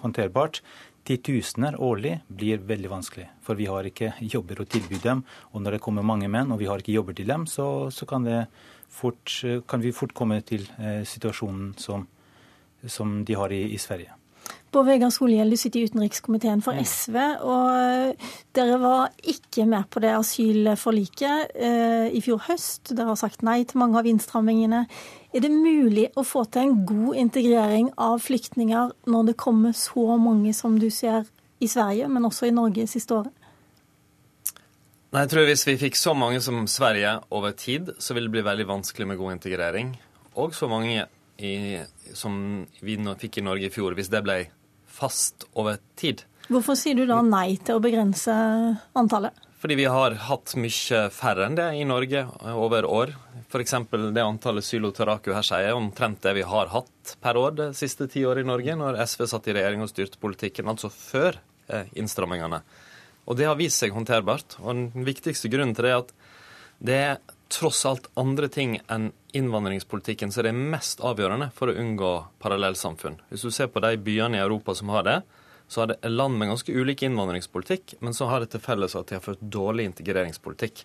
[0.00, 0.62] håndterbart
[1.06, 3.26] titusener årlig blir veldig vanskelig.
[3.46, 5.22] For vi har ikke jobber å tilby dem.
[5.52, 8.08] Og når det kommer mange menn, og vi har ikke jobber til dem, så, så
[8.10, 8.26] kan,
[8.88, 9.32] fort,
[9.68, 12.06] kan, vi fort komme til eh, situasjonen som,
[12.86, 14.14] som, de har i, i Sverige.
[14.74, 17.16] Bård Vegar Solhjell, du sitter i utenrikskomiteen for SV.
[17.48, 22.90] og eh, Dere var ikke med på det asylforliket eh, i fjor høst.
[22.90, 24.82] Dere har sagt nei til mange av innstrammingene.
[25.32, 30.18] Er det mulig å få til en god integrering av flyktninger når det kommer så
[30.20, 31.24] mange som du ser
[31.62, 33.32] i Sverige, men også i Norge siste året?
[35.14, 38.36] Nei, jeg tror Hvis vi fikk så mange som Sverige over tid, så ville det
[38.36, 39.94] bli veldig vanskelig med god integrering.
[40.36, 41.06] Og så mange
[41.38, 41.80] i,
[42.14, 44.38] som vi fikk i Norge i fjor, hvis det ble
[44.86, 46.24] fast over tid.
[46.46, 48.32] Hvorfor sier du da nei til å begrense
[48.96, 49.34] antallet?
[49.56, 52.22] Fordi vi har hatt mye færre enn det i Norge
[52.52, 53.14] over år.
[53.48, 53.74] F.eks.
[54.14, 57.68] det antallet Sylo Taraku her sier, er omtrent det vi har hatt per år det
[57.78, 61.40] siste ti året i Norge, når SV satt i regjering og styrte politikken, altså før
[61.72, 62.60] eh, innstrammingene.
[63.26, 64.58] Og det har vist seg håndterbart.
[64.62, 66.14] Og den viktigste grunnen til det er at
[66.76, 67.18] det er
[67.50, 73.20] tross alt andre ting enn innvandringspolitikken som er det mest avgjørende for å unngå parallellsamfunn.
[73.30, 75.20] Hvis du ser på de byene i Europa som har det,
[75.68, 79.08] så har det land med ganske ulik innvandringspolitikk, men så har det til felles at
[79.08, 80.84] de har ført dårlig integreringspolitikk.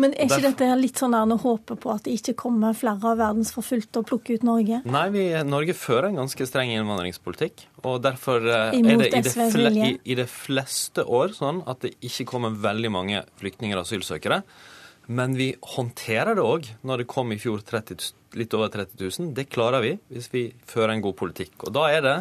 [0.00, 0.44] Men er ikke Derfor...
[0.46, 4.00] dette litt sånn der å håpe på at det ikke kommer flere av verdens forfulgte
[4.00, 4.80] og plukke ut Norge?
[4.88, 7.66] Nei, vi, Norge fører en ganske streng innvandringspolitikk.
[7.82, 11.84] Og derfor eh, er det i det, fle, i, i det fleste år sånn at
[11.84, 14.40] det ikke kommer veldig mange flyktninger og asylsøkere.
[15.06, 19.30] Men vi håndterer det òg når det kom i fjor 30, litt over 30 000.
[19.36, 21.56] Det klarer vi hvis vi fører en god politikk.
[21.66, 22.16] Og da er det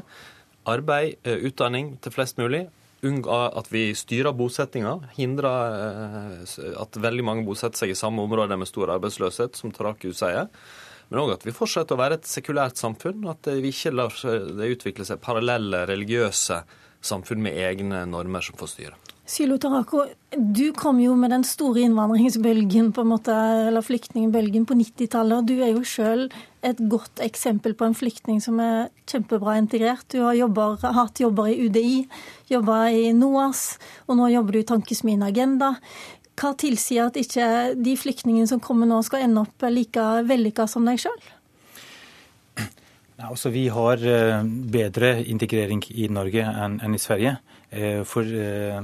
[0.69, 2.67] arbeid, eh, utdanning til flest mulig.
[3.01, 4.97] At vi styrer bosettinga.
[5.17, 5.77] Hindrer
[6.37, 10.49] eh, at veldig mange bosetter seg i samme område med stor arbeidsløshet, som Taraku sier.
[11.09, 13.25] Men òg at vi fortsetter å være et sekulært samfunn.
[13.29, 16.61] At vi ikke lar det utvikle seg parallelle religiøse
[17.01, 19.10] samfunn med egne normer som får styre.
[19.31, 20.01] Sylo Tarako,
[20.35, 23.35] du kom jo med den store innvandringsbølgen, på en måte,
[23.69, 25.47] eller flyktningbølgen på 90-tallet.
[25.47, 26.25] Du er jo sjøl
[26.67, 30.03] et godt eksempel på en flyktning som er kjempebra integrert.
[30.11, 31.95] Du har jobber, hatt jobber i UDI,
[32.51, 33.63] jobba i NOAS,
[34.11, 35.77] og nå jobber du i Tankesmien Agenda.
[36.35, 37.47] Hva tilsier at ikke
[37.79, 41.19] de flyktningene som kommer nå, skal ende opp like vellykka som deg sjøl?
[43.21, 47.37] Altså, vi har eh, bedre integrering i Norge enn i Sverige.
[47.71, 48.81] Eh, for eh,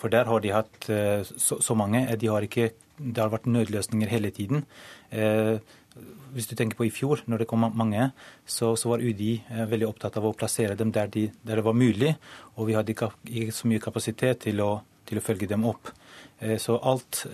[0.00, 2.02] for der har de hatt eh, så, så mange.
[2.16, 4.64] De har ikke, det har vært nødløsninger hele tiden.
[5.12, 5.58] Eh,
[6.34, 8.10] hvis du tenker på i fjor, når det kom mange,
[8.46, 11.66] så, så var UDI eh, veldig opptatt av å plassere dem der, de, der, det
[11.66, 12.14] var mulig.
[12.56, 13.10] Og vi hadde ikke,
[13.52, 14.72] så mye kapasitet til å,
[15.08, 15.92] til å følge dem opp.
[16.56, 17.26] Så alt,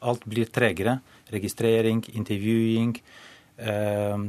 [0.00, 0.94] alt blir tregere.
[1.28, 2.94] Registrering, intervjuing,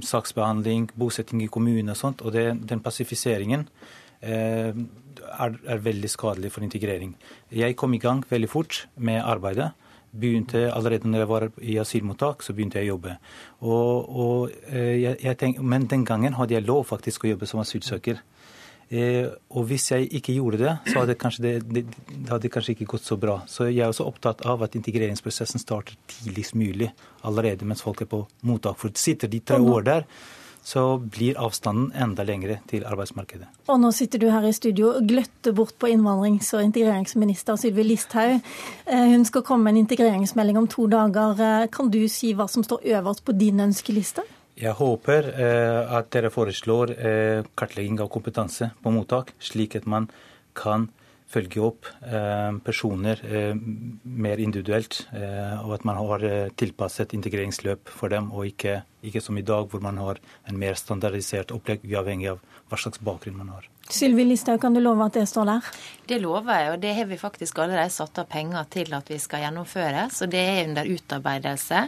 [0.04, 2.26] saksbehandling, bosetting i kommune og sånt.
[2.28, 3.64] Og det, den passifiseringen
[5.24, 7.16] er, er, veldig skadelig for integrering.
[7.52, 9.72] Jeg kom i gang veldig fort med arbeidet.
[10.16, 13.18] Begynte Allerede når jeg var i asylmottak, så begynte jeg å jobbe.
[13.62, 17.50] Og, og, eh, jeg, jeg tenk, men den gangen hadde jeg lov faktisk å jobbe
[17.50, 18.22] som asylsøker.
[18.94, 22.90] Eh, og hvis jeg ikke gjorde det, så hadde det, det, det hadde kanskje ikke
[22.94, 23.40] gått så bra.
[23.50, 26.92] Så jeg er også opptatt av at integreringsprosessen starter tidligst mulig,
[27.26, 28.78] allerede mens folk er på mottak.
[28.80, 30.06] For sitter de tre år der,
[30.66, 33.46] så blir avstanden enda lengre til arbeidsmarkedet.
[33.70, 37.86] Og nå sitter du her i studio og gløtter bort på innvandrings- og integreringsminister Sylvi
[37.86, 38.40] Listhaug.
[38.88, 41.38] Eh, hun skal komme med en integreringsmelding om to dager.
[41.38, 44.26] Eh, kan du si hva som står øverst på din ønskeliste?
[44.58, 50.10] Jeg håper eh, at dere foreslår eh, kartlegging av kompetanse på mottak, slik at man
[50.58, 50.90] kan
[51.32, 53.54] følge opp eh, personer eh,
[54.04, 56.26] mer individuelt, eh, og at man har
[56.60, 60.78] tilpasset integreringsløp for dem, og ikke, ikke, som i dag, hvor man har en mer
[60.80, 63.68] standardisert opplegg uavhengig av hva slags bakgrunn man har.
[63.86, 65.68] Sylvi Listhaug, kan du love at det står der?
[66.10, 69.20] Det lover jeg, og det har vi faktisk allerede satt av penger til at vi
[69.22, 70.08] skal gjennomføre.
[70.14, 71.84] Så det er under utarbeidelse.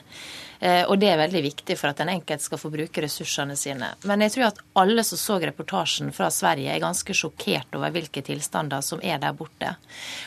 [0.60, 3.92] Eh, og det er veldig viktig for at den enkelte skal få bruke ressursene sine.
[4.10, 8.24] Men jeg tror at alle som så reportasjen fra Sverige, er ganske sjokkert over hvilke
[8.26, 9.76] tilstander som er der borte.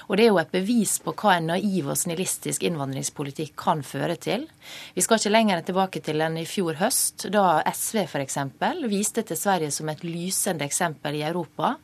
[0.08, 4.16] Og det er jo et bevis på hva en naiv og snillistisk innvandringspolitikk kan føre
[4.20, 4.46] til.
[4.94, 8.38] Vi skal ikke lenger tilbake til enn i fjor høst, da SV f.eks.
[8.90, 11.74] viste til Sverige som et lysende eksempel i Europa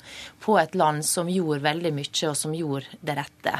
[0.43, 3.57] på et land som gjorde veldig mye, og som gjorde det rette.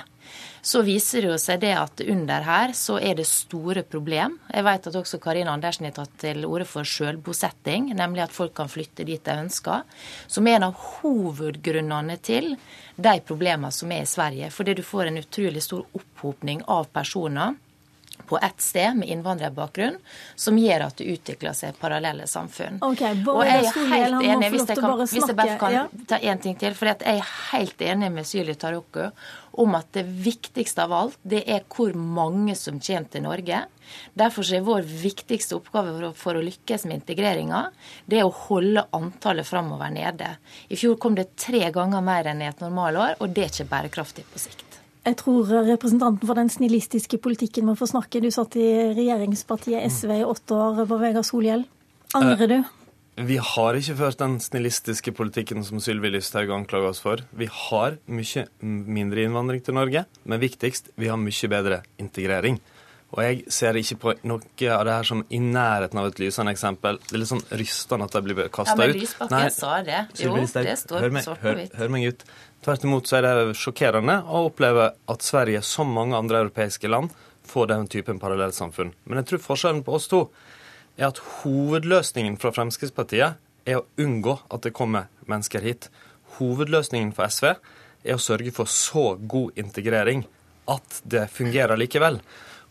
[0.67, 4.39] Så viser det jo seg det at under her så er det store problem.
[4.51, 8.57] Jeg vet at også Karina Andersen har tatt til orde for sjølbosetting, nemlig at folk
[8.57, 9.85] kan flytte dit de ønsker.
[10.27, 12.57] Som er en av hovedgrunnene til
[12.97, 14.51] de problemene som er i Sverige.
[14.51, 17.55] Fordi du får en utrolig stor opphopning av personer
[18.27, 19.99] på ett sted med innvandrerbakgrunn,
[20.35, 22.81] som gjør at det utvikler seg parallelle samfunn.
[22.83, 26.41] Okay, og jeg er helt enig, hvis jeg, kan, hvis jeg bare kan ta én
[26.43, 27.23] ting til, for jeg er
[27.53, 29.05] helt enig med Syli Taroku
[29.63, 33.63] om at det viktigste av alt, det er hvor mange som kommer til Norge.
[34.19, 37.67] Derfor er vår viktigste oppgave for å, for å lykkes med integreringa,
[38.07, 40.35] det er å holde antallet framover nede.
[40.69, 43.71] I fjor kom det tre ganger mer enn i et normalår, og det er ikke
[43.73, 44.81] bærekraftig på sikt.
[45.07, 48.19] Jeg tror representanten for den snillistiske politikken må få snakke.
[48.19, 48.67] Du satt i
[48.97, 51.63] regjeringspartiet SV i åtte år, på Vegard Solhjell.
[52.19, 52.59] Angrer du?
[53.17, 57.23] Vi har ikke ført den snillistiske politikken som Sylvi Lysthaug anklager oss for.
[57.33, 62.59] Vi har mye mindre innvandring til Norge, men viktigst, vi har mye bedre integrering.
[63.15, 66.53] Og jeg ser ikke på noe av det her som i nærheten av et lysende
[66.53, 66.99] eksempel.
[67.07, 68.83] Det er litt sånn rystende at de blir kasta ut.
[68.83, 70.01] Ja, men Lysbakken sa det.
[70.21, 70.69] Jo, det står
[71.23, 71.79] svart på hvitt.
[71.79, 72.27] Hør meg ut.
[72.67, 77.17] Tvert imot så er det sjokkerende å oppleve at Sverige, som mange andre europeiske land,
[77.47, 78.93] får den typen parallellsamfunn.
[79.07, 80.27] Men jeg tror forskjellen på oss to
[80.97, 83.37] er at hovedløsningen fra Fremskrittspartiet
[83.67, 85.91] er å unngå at det kommer mennesker hit.
[86.39, 87.53] Hovedløsningen for SV
[88.07, 90.25] er å sørge for så god integrering
[90.71, 92.21] at det fungerer likevel.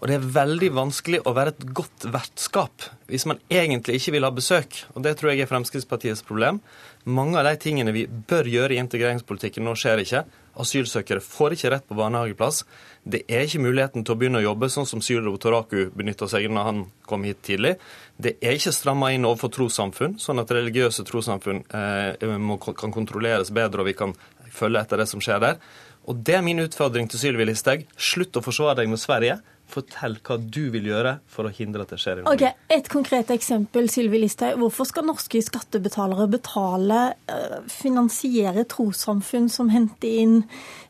[0.01, 4.27] Og det er veldig vanskelig å være et godt vertskap hvis man egentlig ikke vil
[4.27, 4.81] ha besøk.
[4.93, 6.59] Og det tror jeg er Fremskrittspartiets problem.
[7.05, 10.23] Mange av de tingene vi bør gjøre i integreringspolitikken, nå skjer ikke.
[10.57, 12.63] Asylsøkere får ikke rett på barnehageplass.
[13.05, 16.47] Det er ikke muligheten til å begynne å jobbe, sånn som Sylo Toraku benytta seg
[16.49, 17.75] når han kom hit tidlig.
[18.17, 22.25] Det er ikke stramma inn overfor trossamfunn, sånn at religiøse trossamfunn eh,
[22.65, 24.15] kan kontrolleres bedre, og vi kan
[24.55, 25.61] følge etter det som skjer der.
[26.09, 27.85] Og det er min utfordring til Sylvi Listhaug.
[27.97, 29.37] Slutt å forsvare deg med Sverige.
[29.65, 32.35] Fortell hva du vil gjøre for å hindre at det skjer i Norge.
[32.37, 34.59] Okay, et konkret eksempel, Sylvi Listhaug.
[34.61, 40.35] Hvorfor skal norske skattebetalere betale, eh, finansiere trossamfunn som henter inn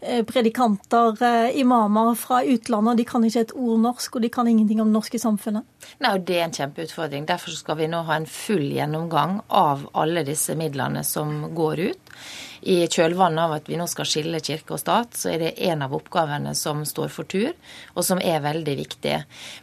[0.02, 2.98] eh, predikanter, eh, imamer fra utlandet?
[2.98, 5.64] De kan ikke et ord norsk, og de kan ingenting om det norske samfunnet.
[6.00, 7.26] Nei, og Det er en kjempeutfordring.
[7.26, 12.16] Derfor skal vi nå ha en full gjennomgang av alle disse midlene som går ut.
[12.66, 15.84] I kjølvannet av at vi nå skal skille kirke og stat, så er det en
[15.86, 17.52] av oppgavene som står for tur,
[17.94, 19.20] og som er veldig viktig.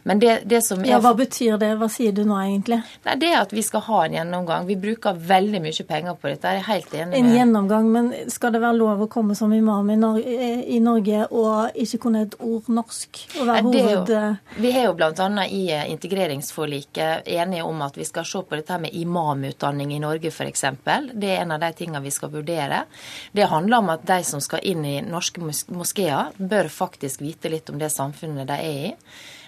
[0.07, 0.93] Men det, det som er...
[0.93, 1.73] Ja, Hva betyr det?
[1.81, 2.79] Hva sier du nå egentlig?
[3.03, 4.69] Nei, Det er at vi skal ha en gjennomgang.
[4.69, 6.53] Vi bruker veldig mye penger på dette.
[6.55, 9.51] Jeg er helt enig med En gjennomgang, men skal det være lov å komme som
[9.51, 13.23] imam i, Norge, i Norge og ikke kunne et ord norsk?
[13.41, 14.13] Og være hoved...
[14.15, 14.23] Jo,
[14.63, 15.29] vi er jo bl.a.
[15.43, 20.31] i eh, integreringsforliket enige om at vi skal se på dette med imamutdanning i Norge,
[20.31, 20.65] f.eks.
[21.11, 22.85] Det er en av de tingene vi skal vurdere.
[23.35, 27.69] Det handler om at de som skal inn i norske moskeer, bør faktisk vite litt
[27.73, 28.93] om det samfunnet de er i.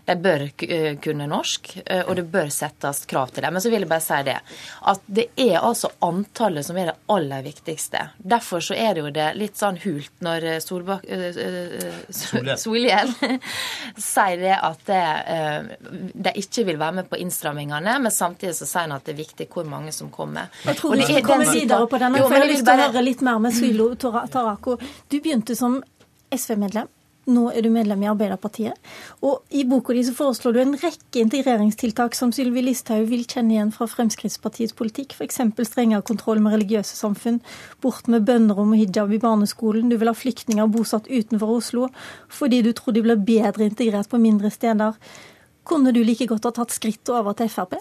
[0.05, 3.55] De bør eh, kunne norsk, eh, og det bør settes krav til dem.
[3.55, 4.37] Men så vil jeg bare si det,
[4.91, 8.03] at det er altså antallet som er det aller viktigste.
[8.17, 11.07] Derfor så er det jo det litt sånn hult når eh, Solbak...
[12.61, 13.13] Solhjell
[14.11, 15.01] sier det at det,
[16.13, 19.21] de ikke vil være med på innstrammingene, men samtidig så sier han at det er
[19.23, 20.53] viktig hvor mange som kommer.
[20.65, 23.05] Jeg tror vi skal komme videre på denne, for jeg har lyst til å høre
[23.05, 24.77] litt mer med Sylo Tarako.
[25.09, 25.81] Du begynte som
[26.35, 26.89] SV-medlem.
[27.25, 28.77] Nå er du medlem i Arbeiderpartiet.
[29.25, 33.55] Og I boka di så foreslår du en rekke integreringstiltak som Sylvi Listhaug vil kjenne
[33.55, 35.15] igjen fra Fremskrittspartiets politikk.
[35.17, 35.41] F.eks.
[35.65, 37.41] strengere kontroll med religiøse samfunn,
[37.81, 39.89] bort med bønnerom og hijab i barneskolen.
[39.89, 41.89] Du vil ha flyktninger bosatt utenfor Oslo
[42.29, 44.93] fordi du tror de blir bedre integrert på mindre steder.
[45.65, 47.79] Kunne du like godt ha tatt skrittet over til Frp?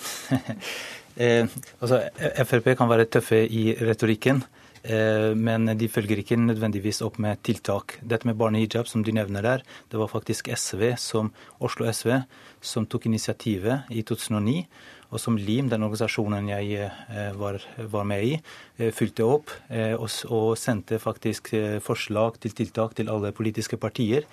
[1.21, 1.45] eh,
[1.85, 2.01] altså,
[2.49, 4.41] Frp kan være tøffe i retorikken.
[4.85, 7.95] Men de følger ikke nødvendigvis opp med tiltak.
[8.05, 12.19] Dette med barnehijab, som du nevner der, det var faktisk SV, som, Oslo SV
[12.61, 14.67] som tok initiativet i 2009
[15.15, 18.33] og som LIM, den organisasjonen jeg eh, var, var med i,
[18.81, 21.53] eh, fulgte opp eh, og, og, sendte faktisk
[21.85, 24.27] forslag til tiltak til alle politiske partier.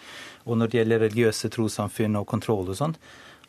[0.47, 2.97] Og når det gjelder religiøse trossamfunn og kontroll og sånt,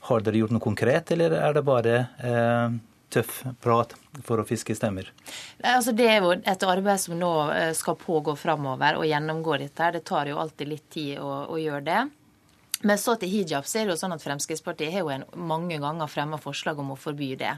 [0.09, 2.81] har dere gjort noe konkret, eller er det bare eh,
[3.13, 3.95] tøff prat
[4.25, 5.11] for å fiske stemmer?
[5.61, 7.33] Altså, det er jo et arbeid som nå
[7.77, 9.93] skal pågå framover og gjennomgå dette.
[9.97, 12.03] Det tar jo alltid litt tid å, å gjøre det.
[12.83, 15.79] Men så til hijab, så er det jo sånn at Fremskrittspartiet har jo en, mange
[15.83, 17.55] ganger fremma forslag om å forby det.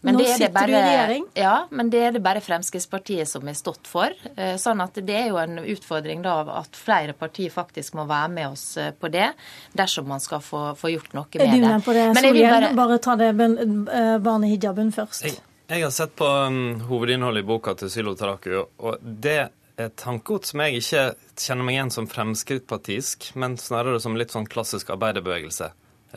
[0.00, 1.24] Men Nå det sitter bare, du i regjering?
[1.36, 4.14] Ja, men det er det bare Fremskrittspartiet som har stått for.
[4.36, 8.32] Eh, sånn at det er jo en utfordring da at flere partier faktisk må være
[8.32, 9.28] med oss eh, på det,
[9.76, 11.50] dersom man skal få, få gjort noe med det.
[11.50, 12.48] Er du med på det, Solhjell?
[12.48, 12.72] Bare...
[12.78, 15.26] bare ta det eh, barnehijaben først.
[15.28, 19.50] Jeg, jeg har sett på um, hovedinnholdet i boka til Sylo Taraku, og det
[19.80, 21.04] et tankegods som jeg ikke
[21.40, 25.70] kjenner meg igjen som fremskrittspartisk, men snarere som litt sånn klassisk arbeiderbevegelse.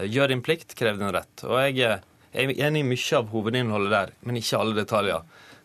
[0.10, 1.46] Gjør din plikt, krev din rett.
[1.48, 2.02] Og jeg
[2.34, 5.24] er enig i mye av hovedinnholdet der, men ikke alle detaljer.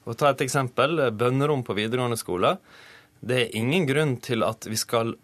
[0.08, 0.98] Og ta et eksempel.
[1.02, 2.56] Eh, bønnerom på videregående skole.
[3.18, 5.16] Det er ingen grunn til at vi skal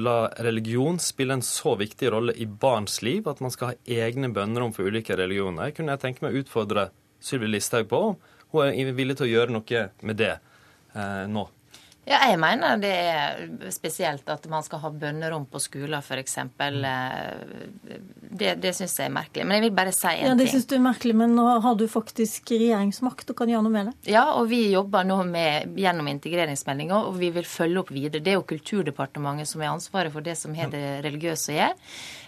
[0.00, 0.16] la
[0.46, 4.72] religion spille en så viktig rolle i barns liv at man skal ha egne bønnerom
[4.72, 5.68] for ulike religioner.
[5.68, 6.86] Jeg kunne tenke meg å utfordre
[7.20, 8.16] Sylvi Listhaug på om
[8.54, 11.44] hun er villig til å gjøre noe med det eh, nå.
[12.04, 16.36] Ja, jeg mener det er spesielt at man skal ha bønnerom på skoler, f.eks.
[16.36, 17.28] Eh,
[18.28, 19.46] det, det syns jeg er merkelig.
[19.48, 20.28] Men jeg vil bare si en ting.
[20.28, 23.64] Ja, Det syns du er merkelig, men nå har du faktisk regjeringsmakt og kan gjøre
[23.64, 24.12] noe med det?
[24.12, 28.20] Ja, og vi jobber nå med, gjennom integreringsmeldinga, og vi vil følge opp videre.
[28.20, 31.80] Det er jo Kulturdepartementet som er ansvaret for det som har det religiøse å gjøre.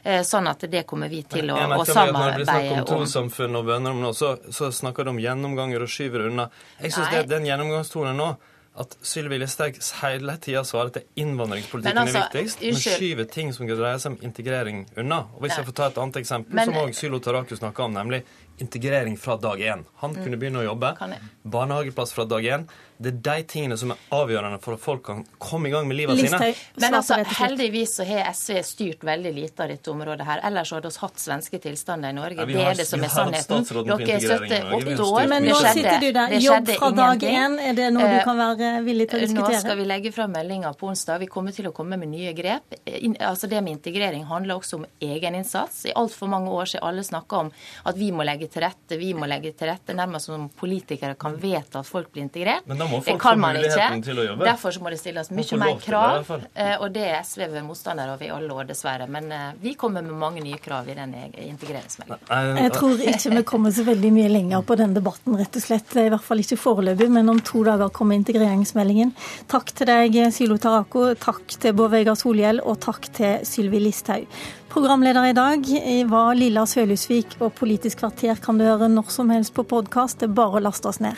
[0.07, 2.17] Eh, sånn at det kommer vi til å, å samarbeide om.
[2.17, 5.85] Når det blir snakk om trossamfunn og bønnerom nå, så, så snakker du om gjennomganger
[5.85, 6.49] og skyver unna.
[6.81, 8.37] Jeg syns den gjennomgangstonen nå
[8.77, 13.69] at Sylvi Listhaug hele tida svarer at innvandringspolitikken altså, er viktigst, men skyver ting som
[13.69, 15.23] dreier seg om integrering, unna.
[15.37, 17.97] Og Hvis jeg får ta et annet eksempel, men, som òg Sylo Taraku snakka om,
[17.97, 18.23] nemlig
[18.59, 19.85] integrering fra dag én.
[20.03, 20.25] Han mm.
[20.25, 20.95] kunne begynne å jobbe.
[21.43, 22.69] Barnehageplass fra dag én.
[22.97, 25.99] Det er de tingene som er avgjørende for at folk kan komme i gang med
[25.99, 26.39] livet sine.
[26.81, 30.41] Men altså, heldigvis så har SV styrt veldig lite av dette området her.
[30.49, 32.39] Ellers hadde vi hatt svenske tilstander i Norge.
[32.41, 33.67] Ja, det er det som er sannheten.
[33.91, 35.29] Dere støtter åtte år.
[35.29, 36.37] Men nå sitter du der.
[36.47, 39.59] Jobb fra dag én, er det noe du kan være villig til å diskutere?
[39.59, 41.21] Nå skal vi legge fram meldinga på onsdag.
[41.27, 42.79] Vi kommer til å komme med nye grep.
[43.21, 45.85] Altså Det med integrering handler også om egeninnsats.
[45.91, 47.53] I altfor mange år har alle snakka om
[47.85, 51.37] at vi må legge til rette, vi må legge til rette, nærmest som politikere kan
[51.41, 52.67] vedta at folk blir integrert.
[52.69, 54.47] Men da må folk få muligheten til å jobbe.
[54.49, 56.33] Derfor så må det stilles mye mer krav.
[56.47, 59.09] Det, og det er SV ved motstander av i alle år, dessverre.
[59.11, 62.61] Men eh, vi kommer med mange nye krav i denne integreringsmeldingen.
[62.63, 65.97] Jeg tror ikke vi kommer så veldig mye lenger på den debatten, rett og slett.
[66.01, 69.15] I hvert fall ikke foreløpig, men om to dager kommer integreringsmeldingen.
[69.53, 71.09] Takk til deg, Sylo Tarako.
[71.21, 74.31] Takk til Bård Vegar Solhjell, og takk til Sylvi Listhaug.
[74.69, 75.67] Programleder i dag
[76.11, 80.21] var Lilla Sølhusvik, og Politisk kvarter kan du høre når som helst på podkast.
[80.21, 81.17] Det er bare å laste oss ned.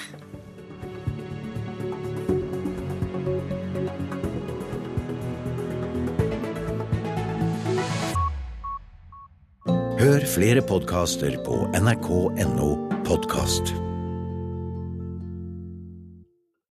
[9.98, 12.70] Hør flere podkaster på nrk.no
[13.08, 13.74] podkast.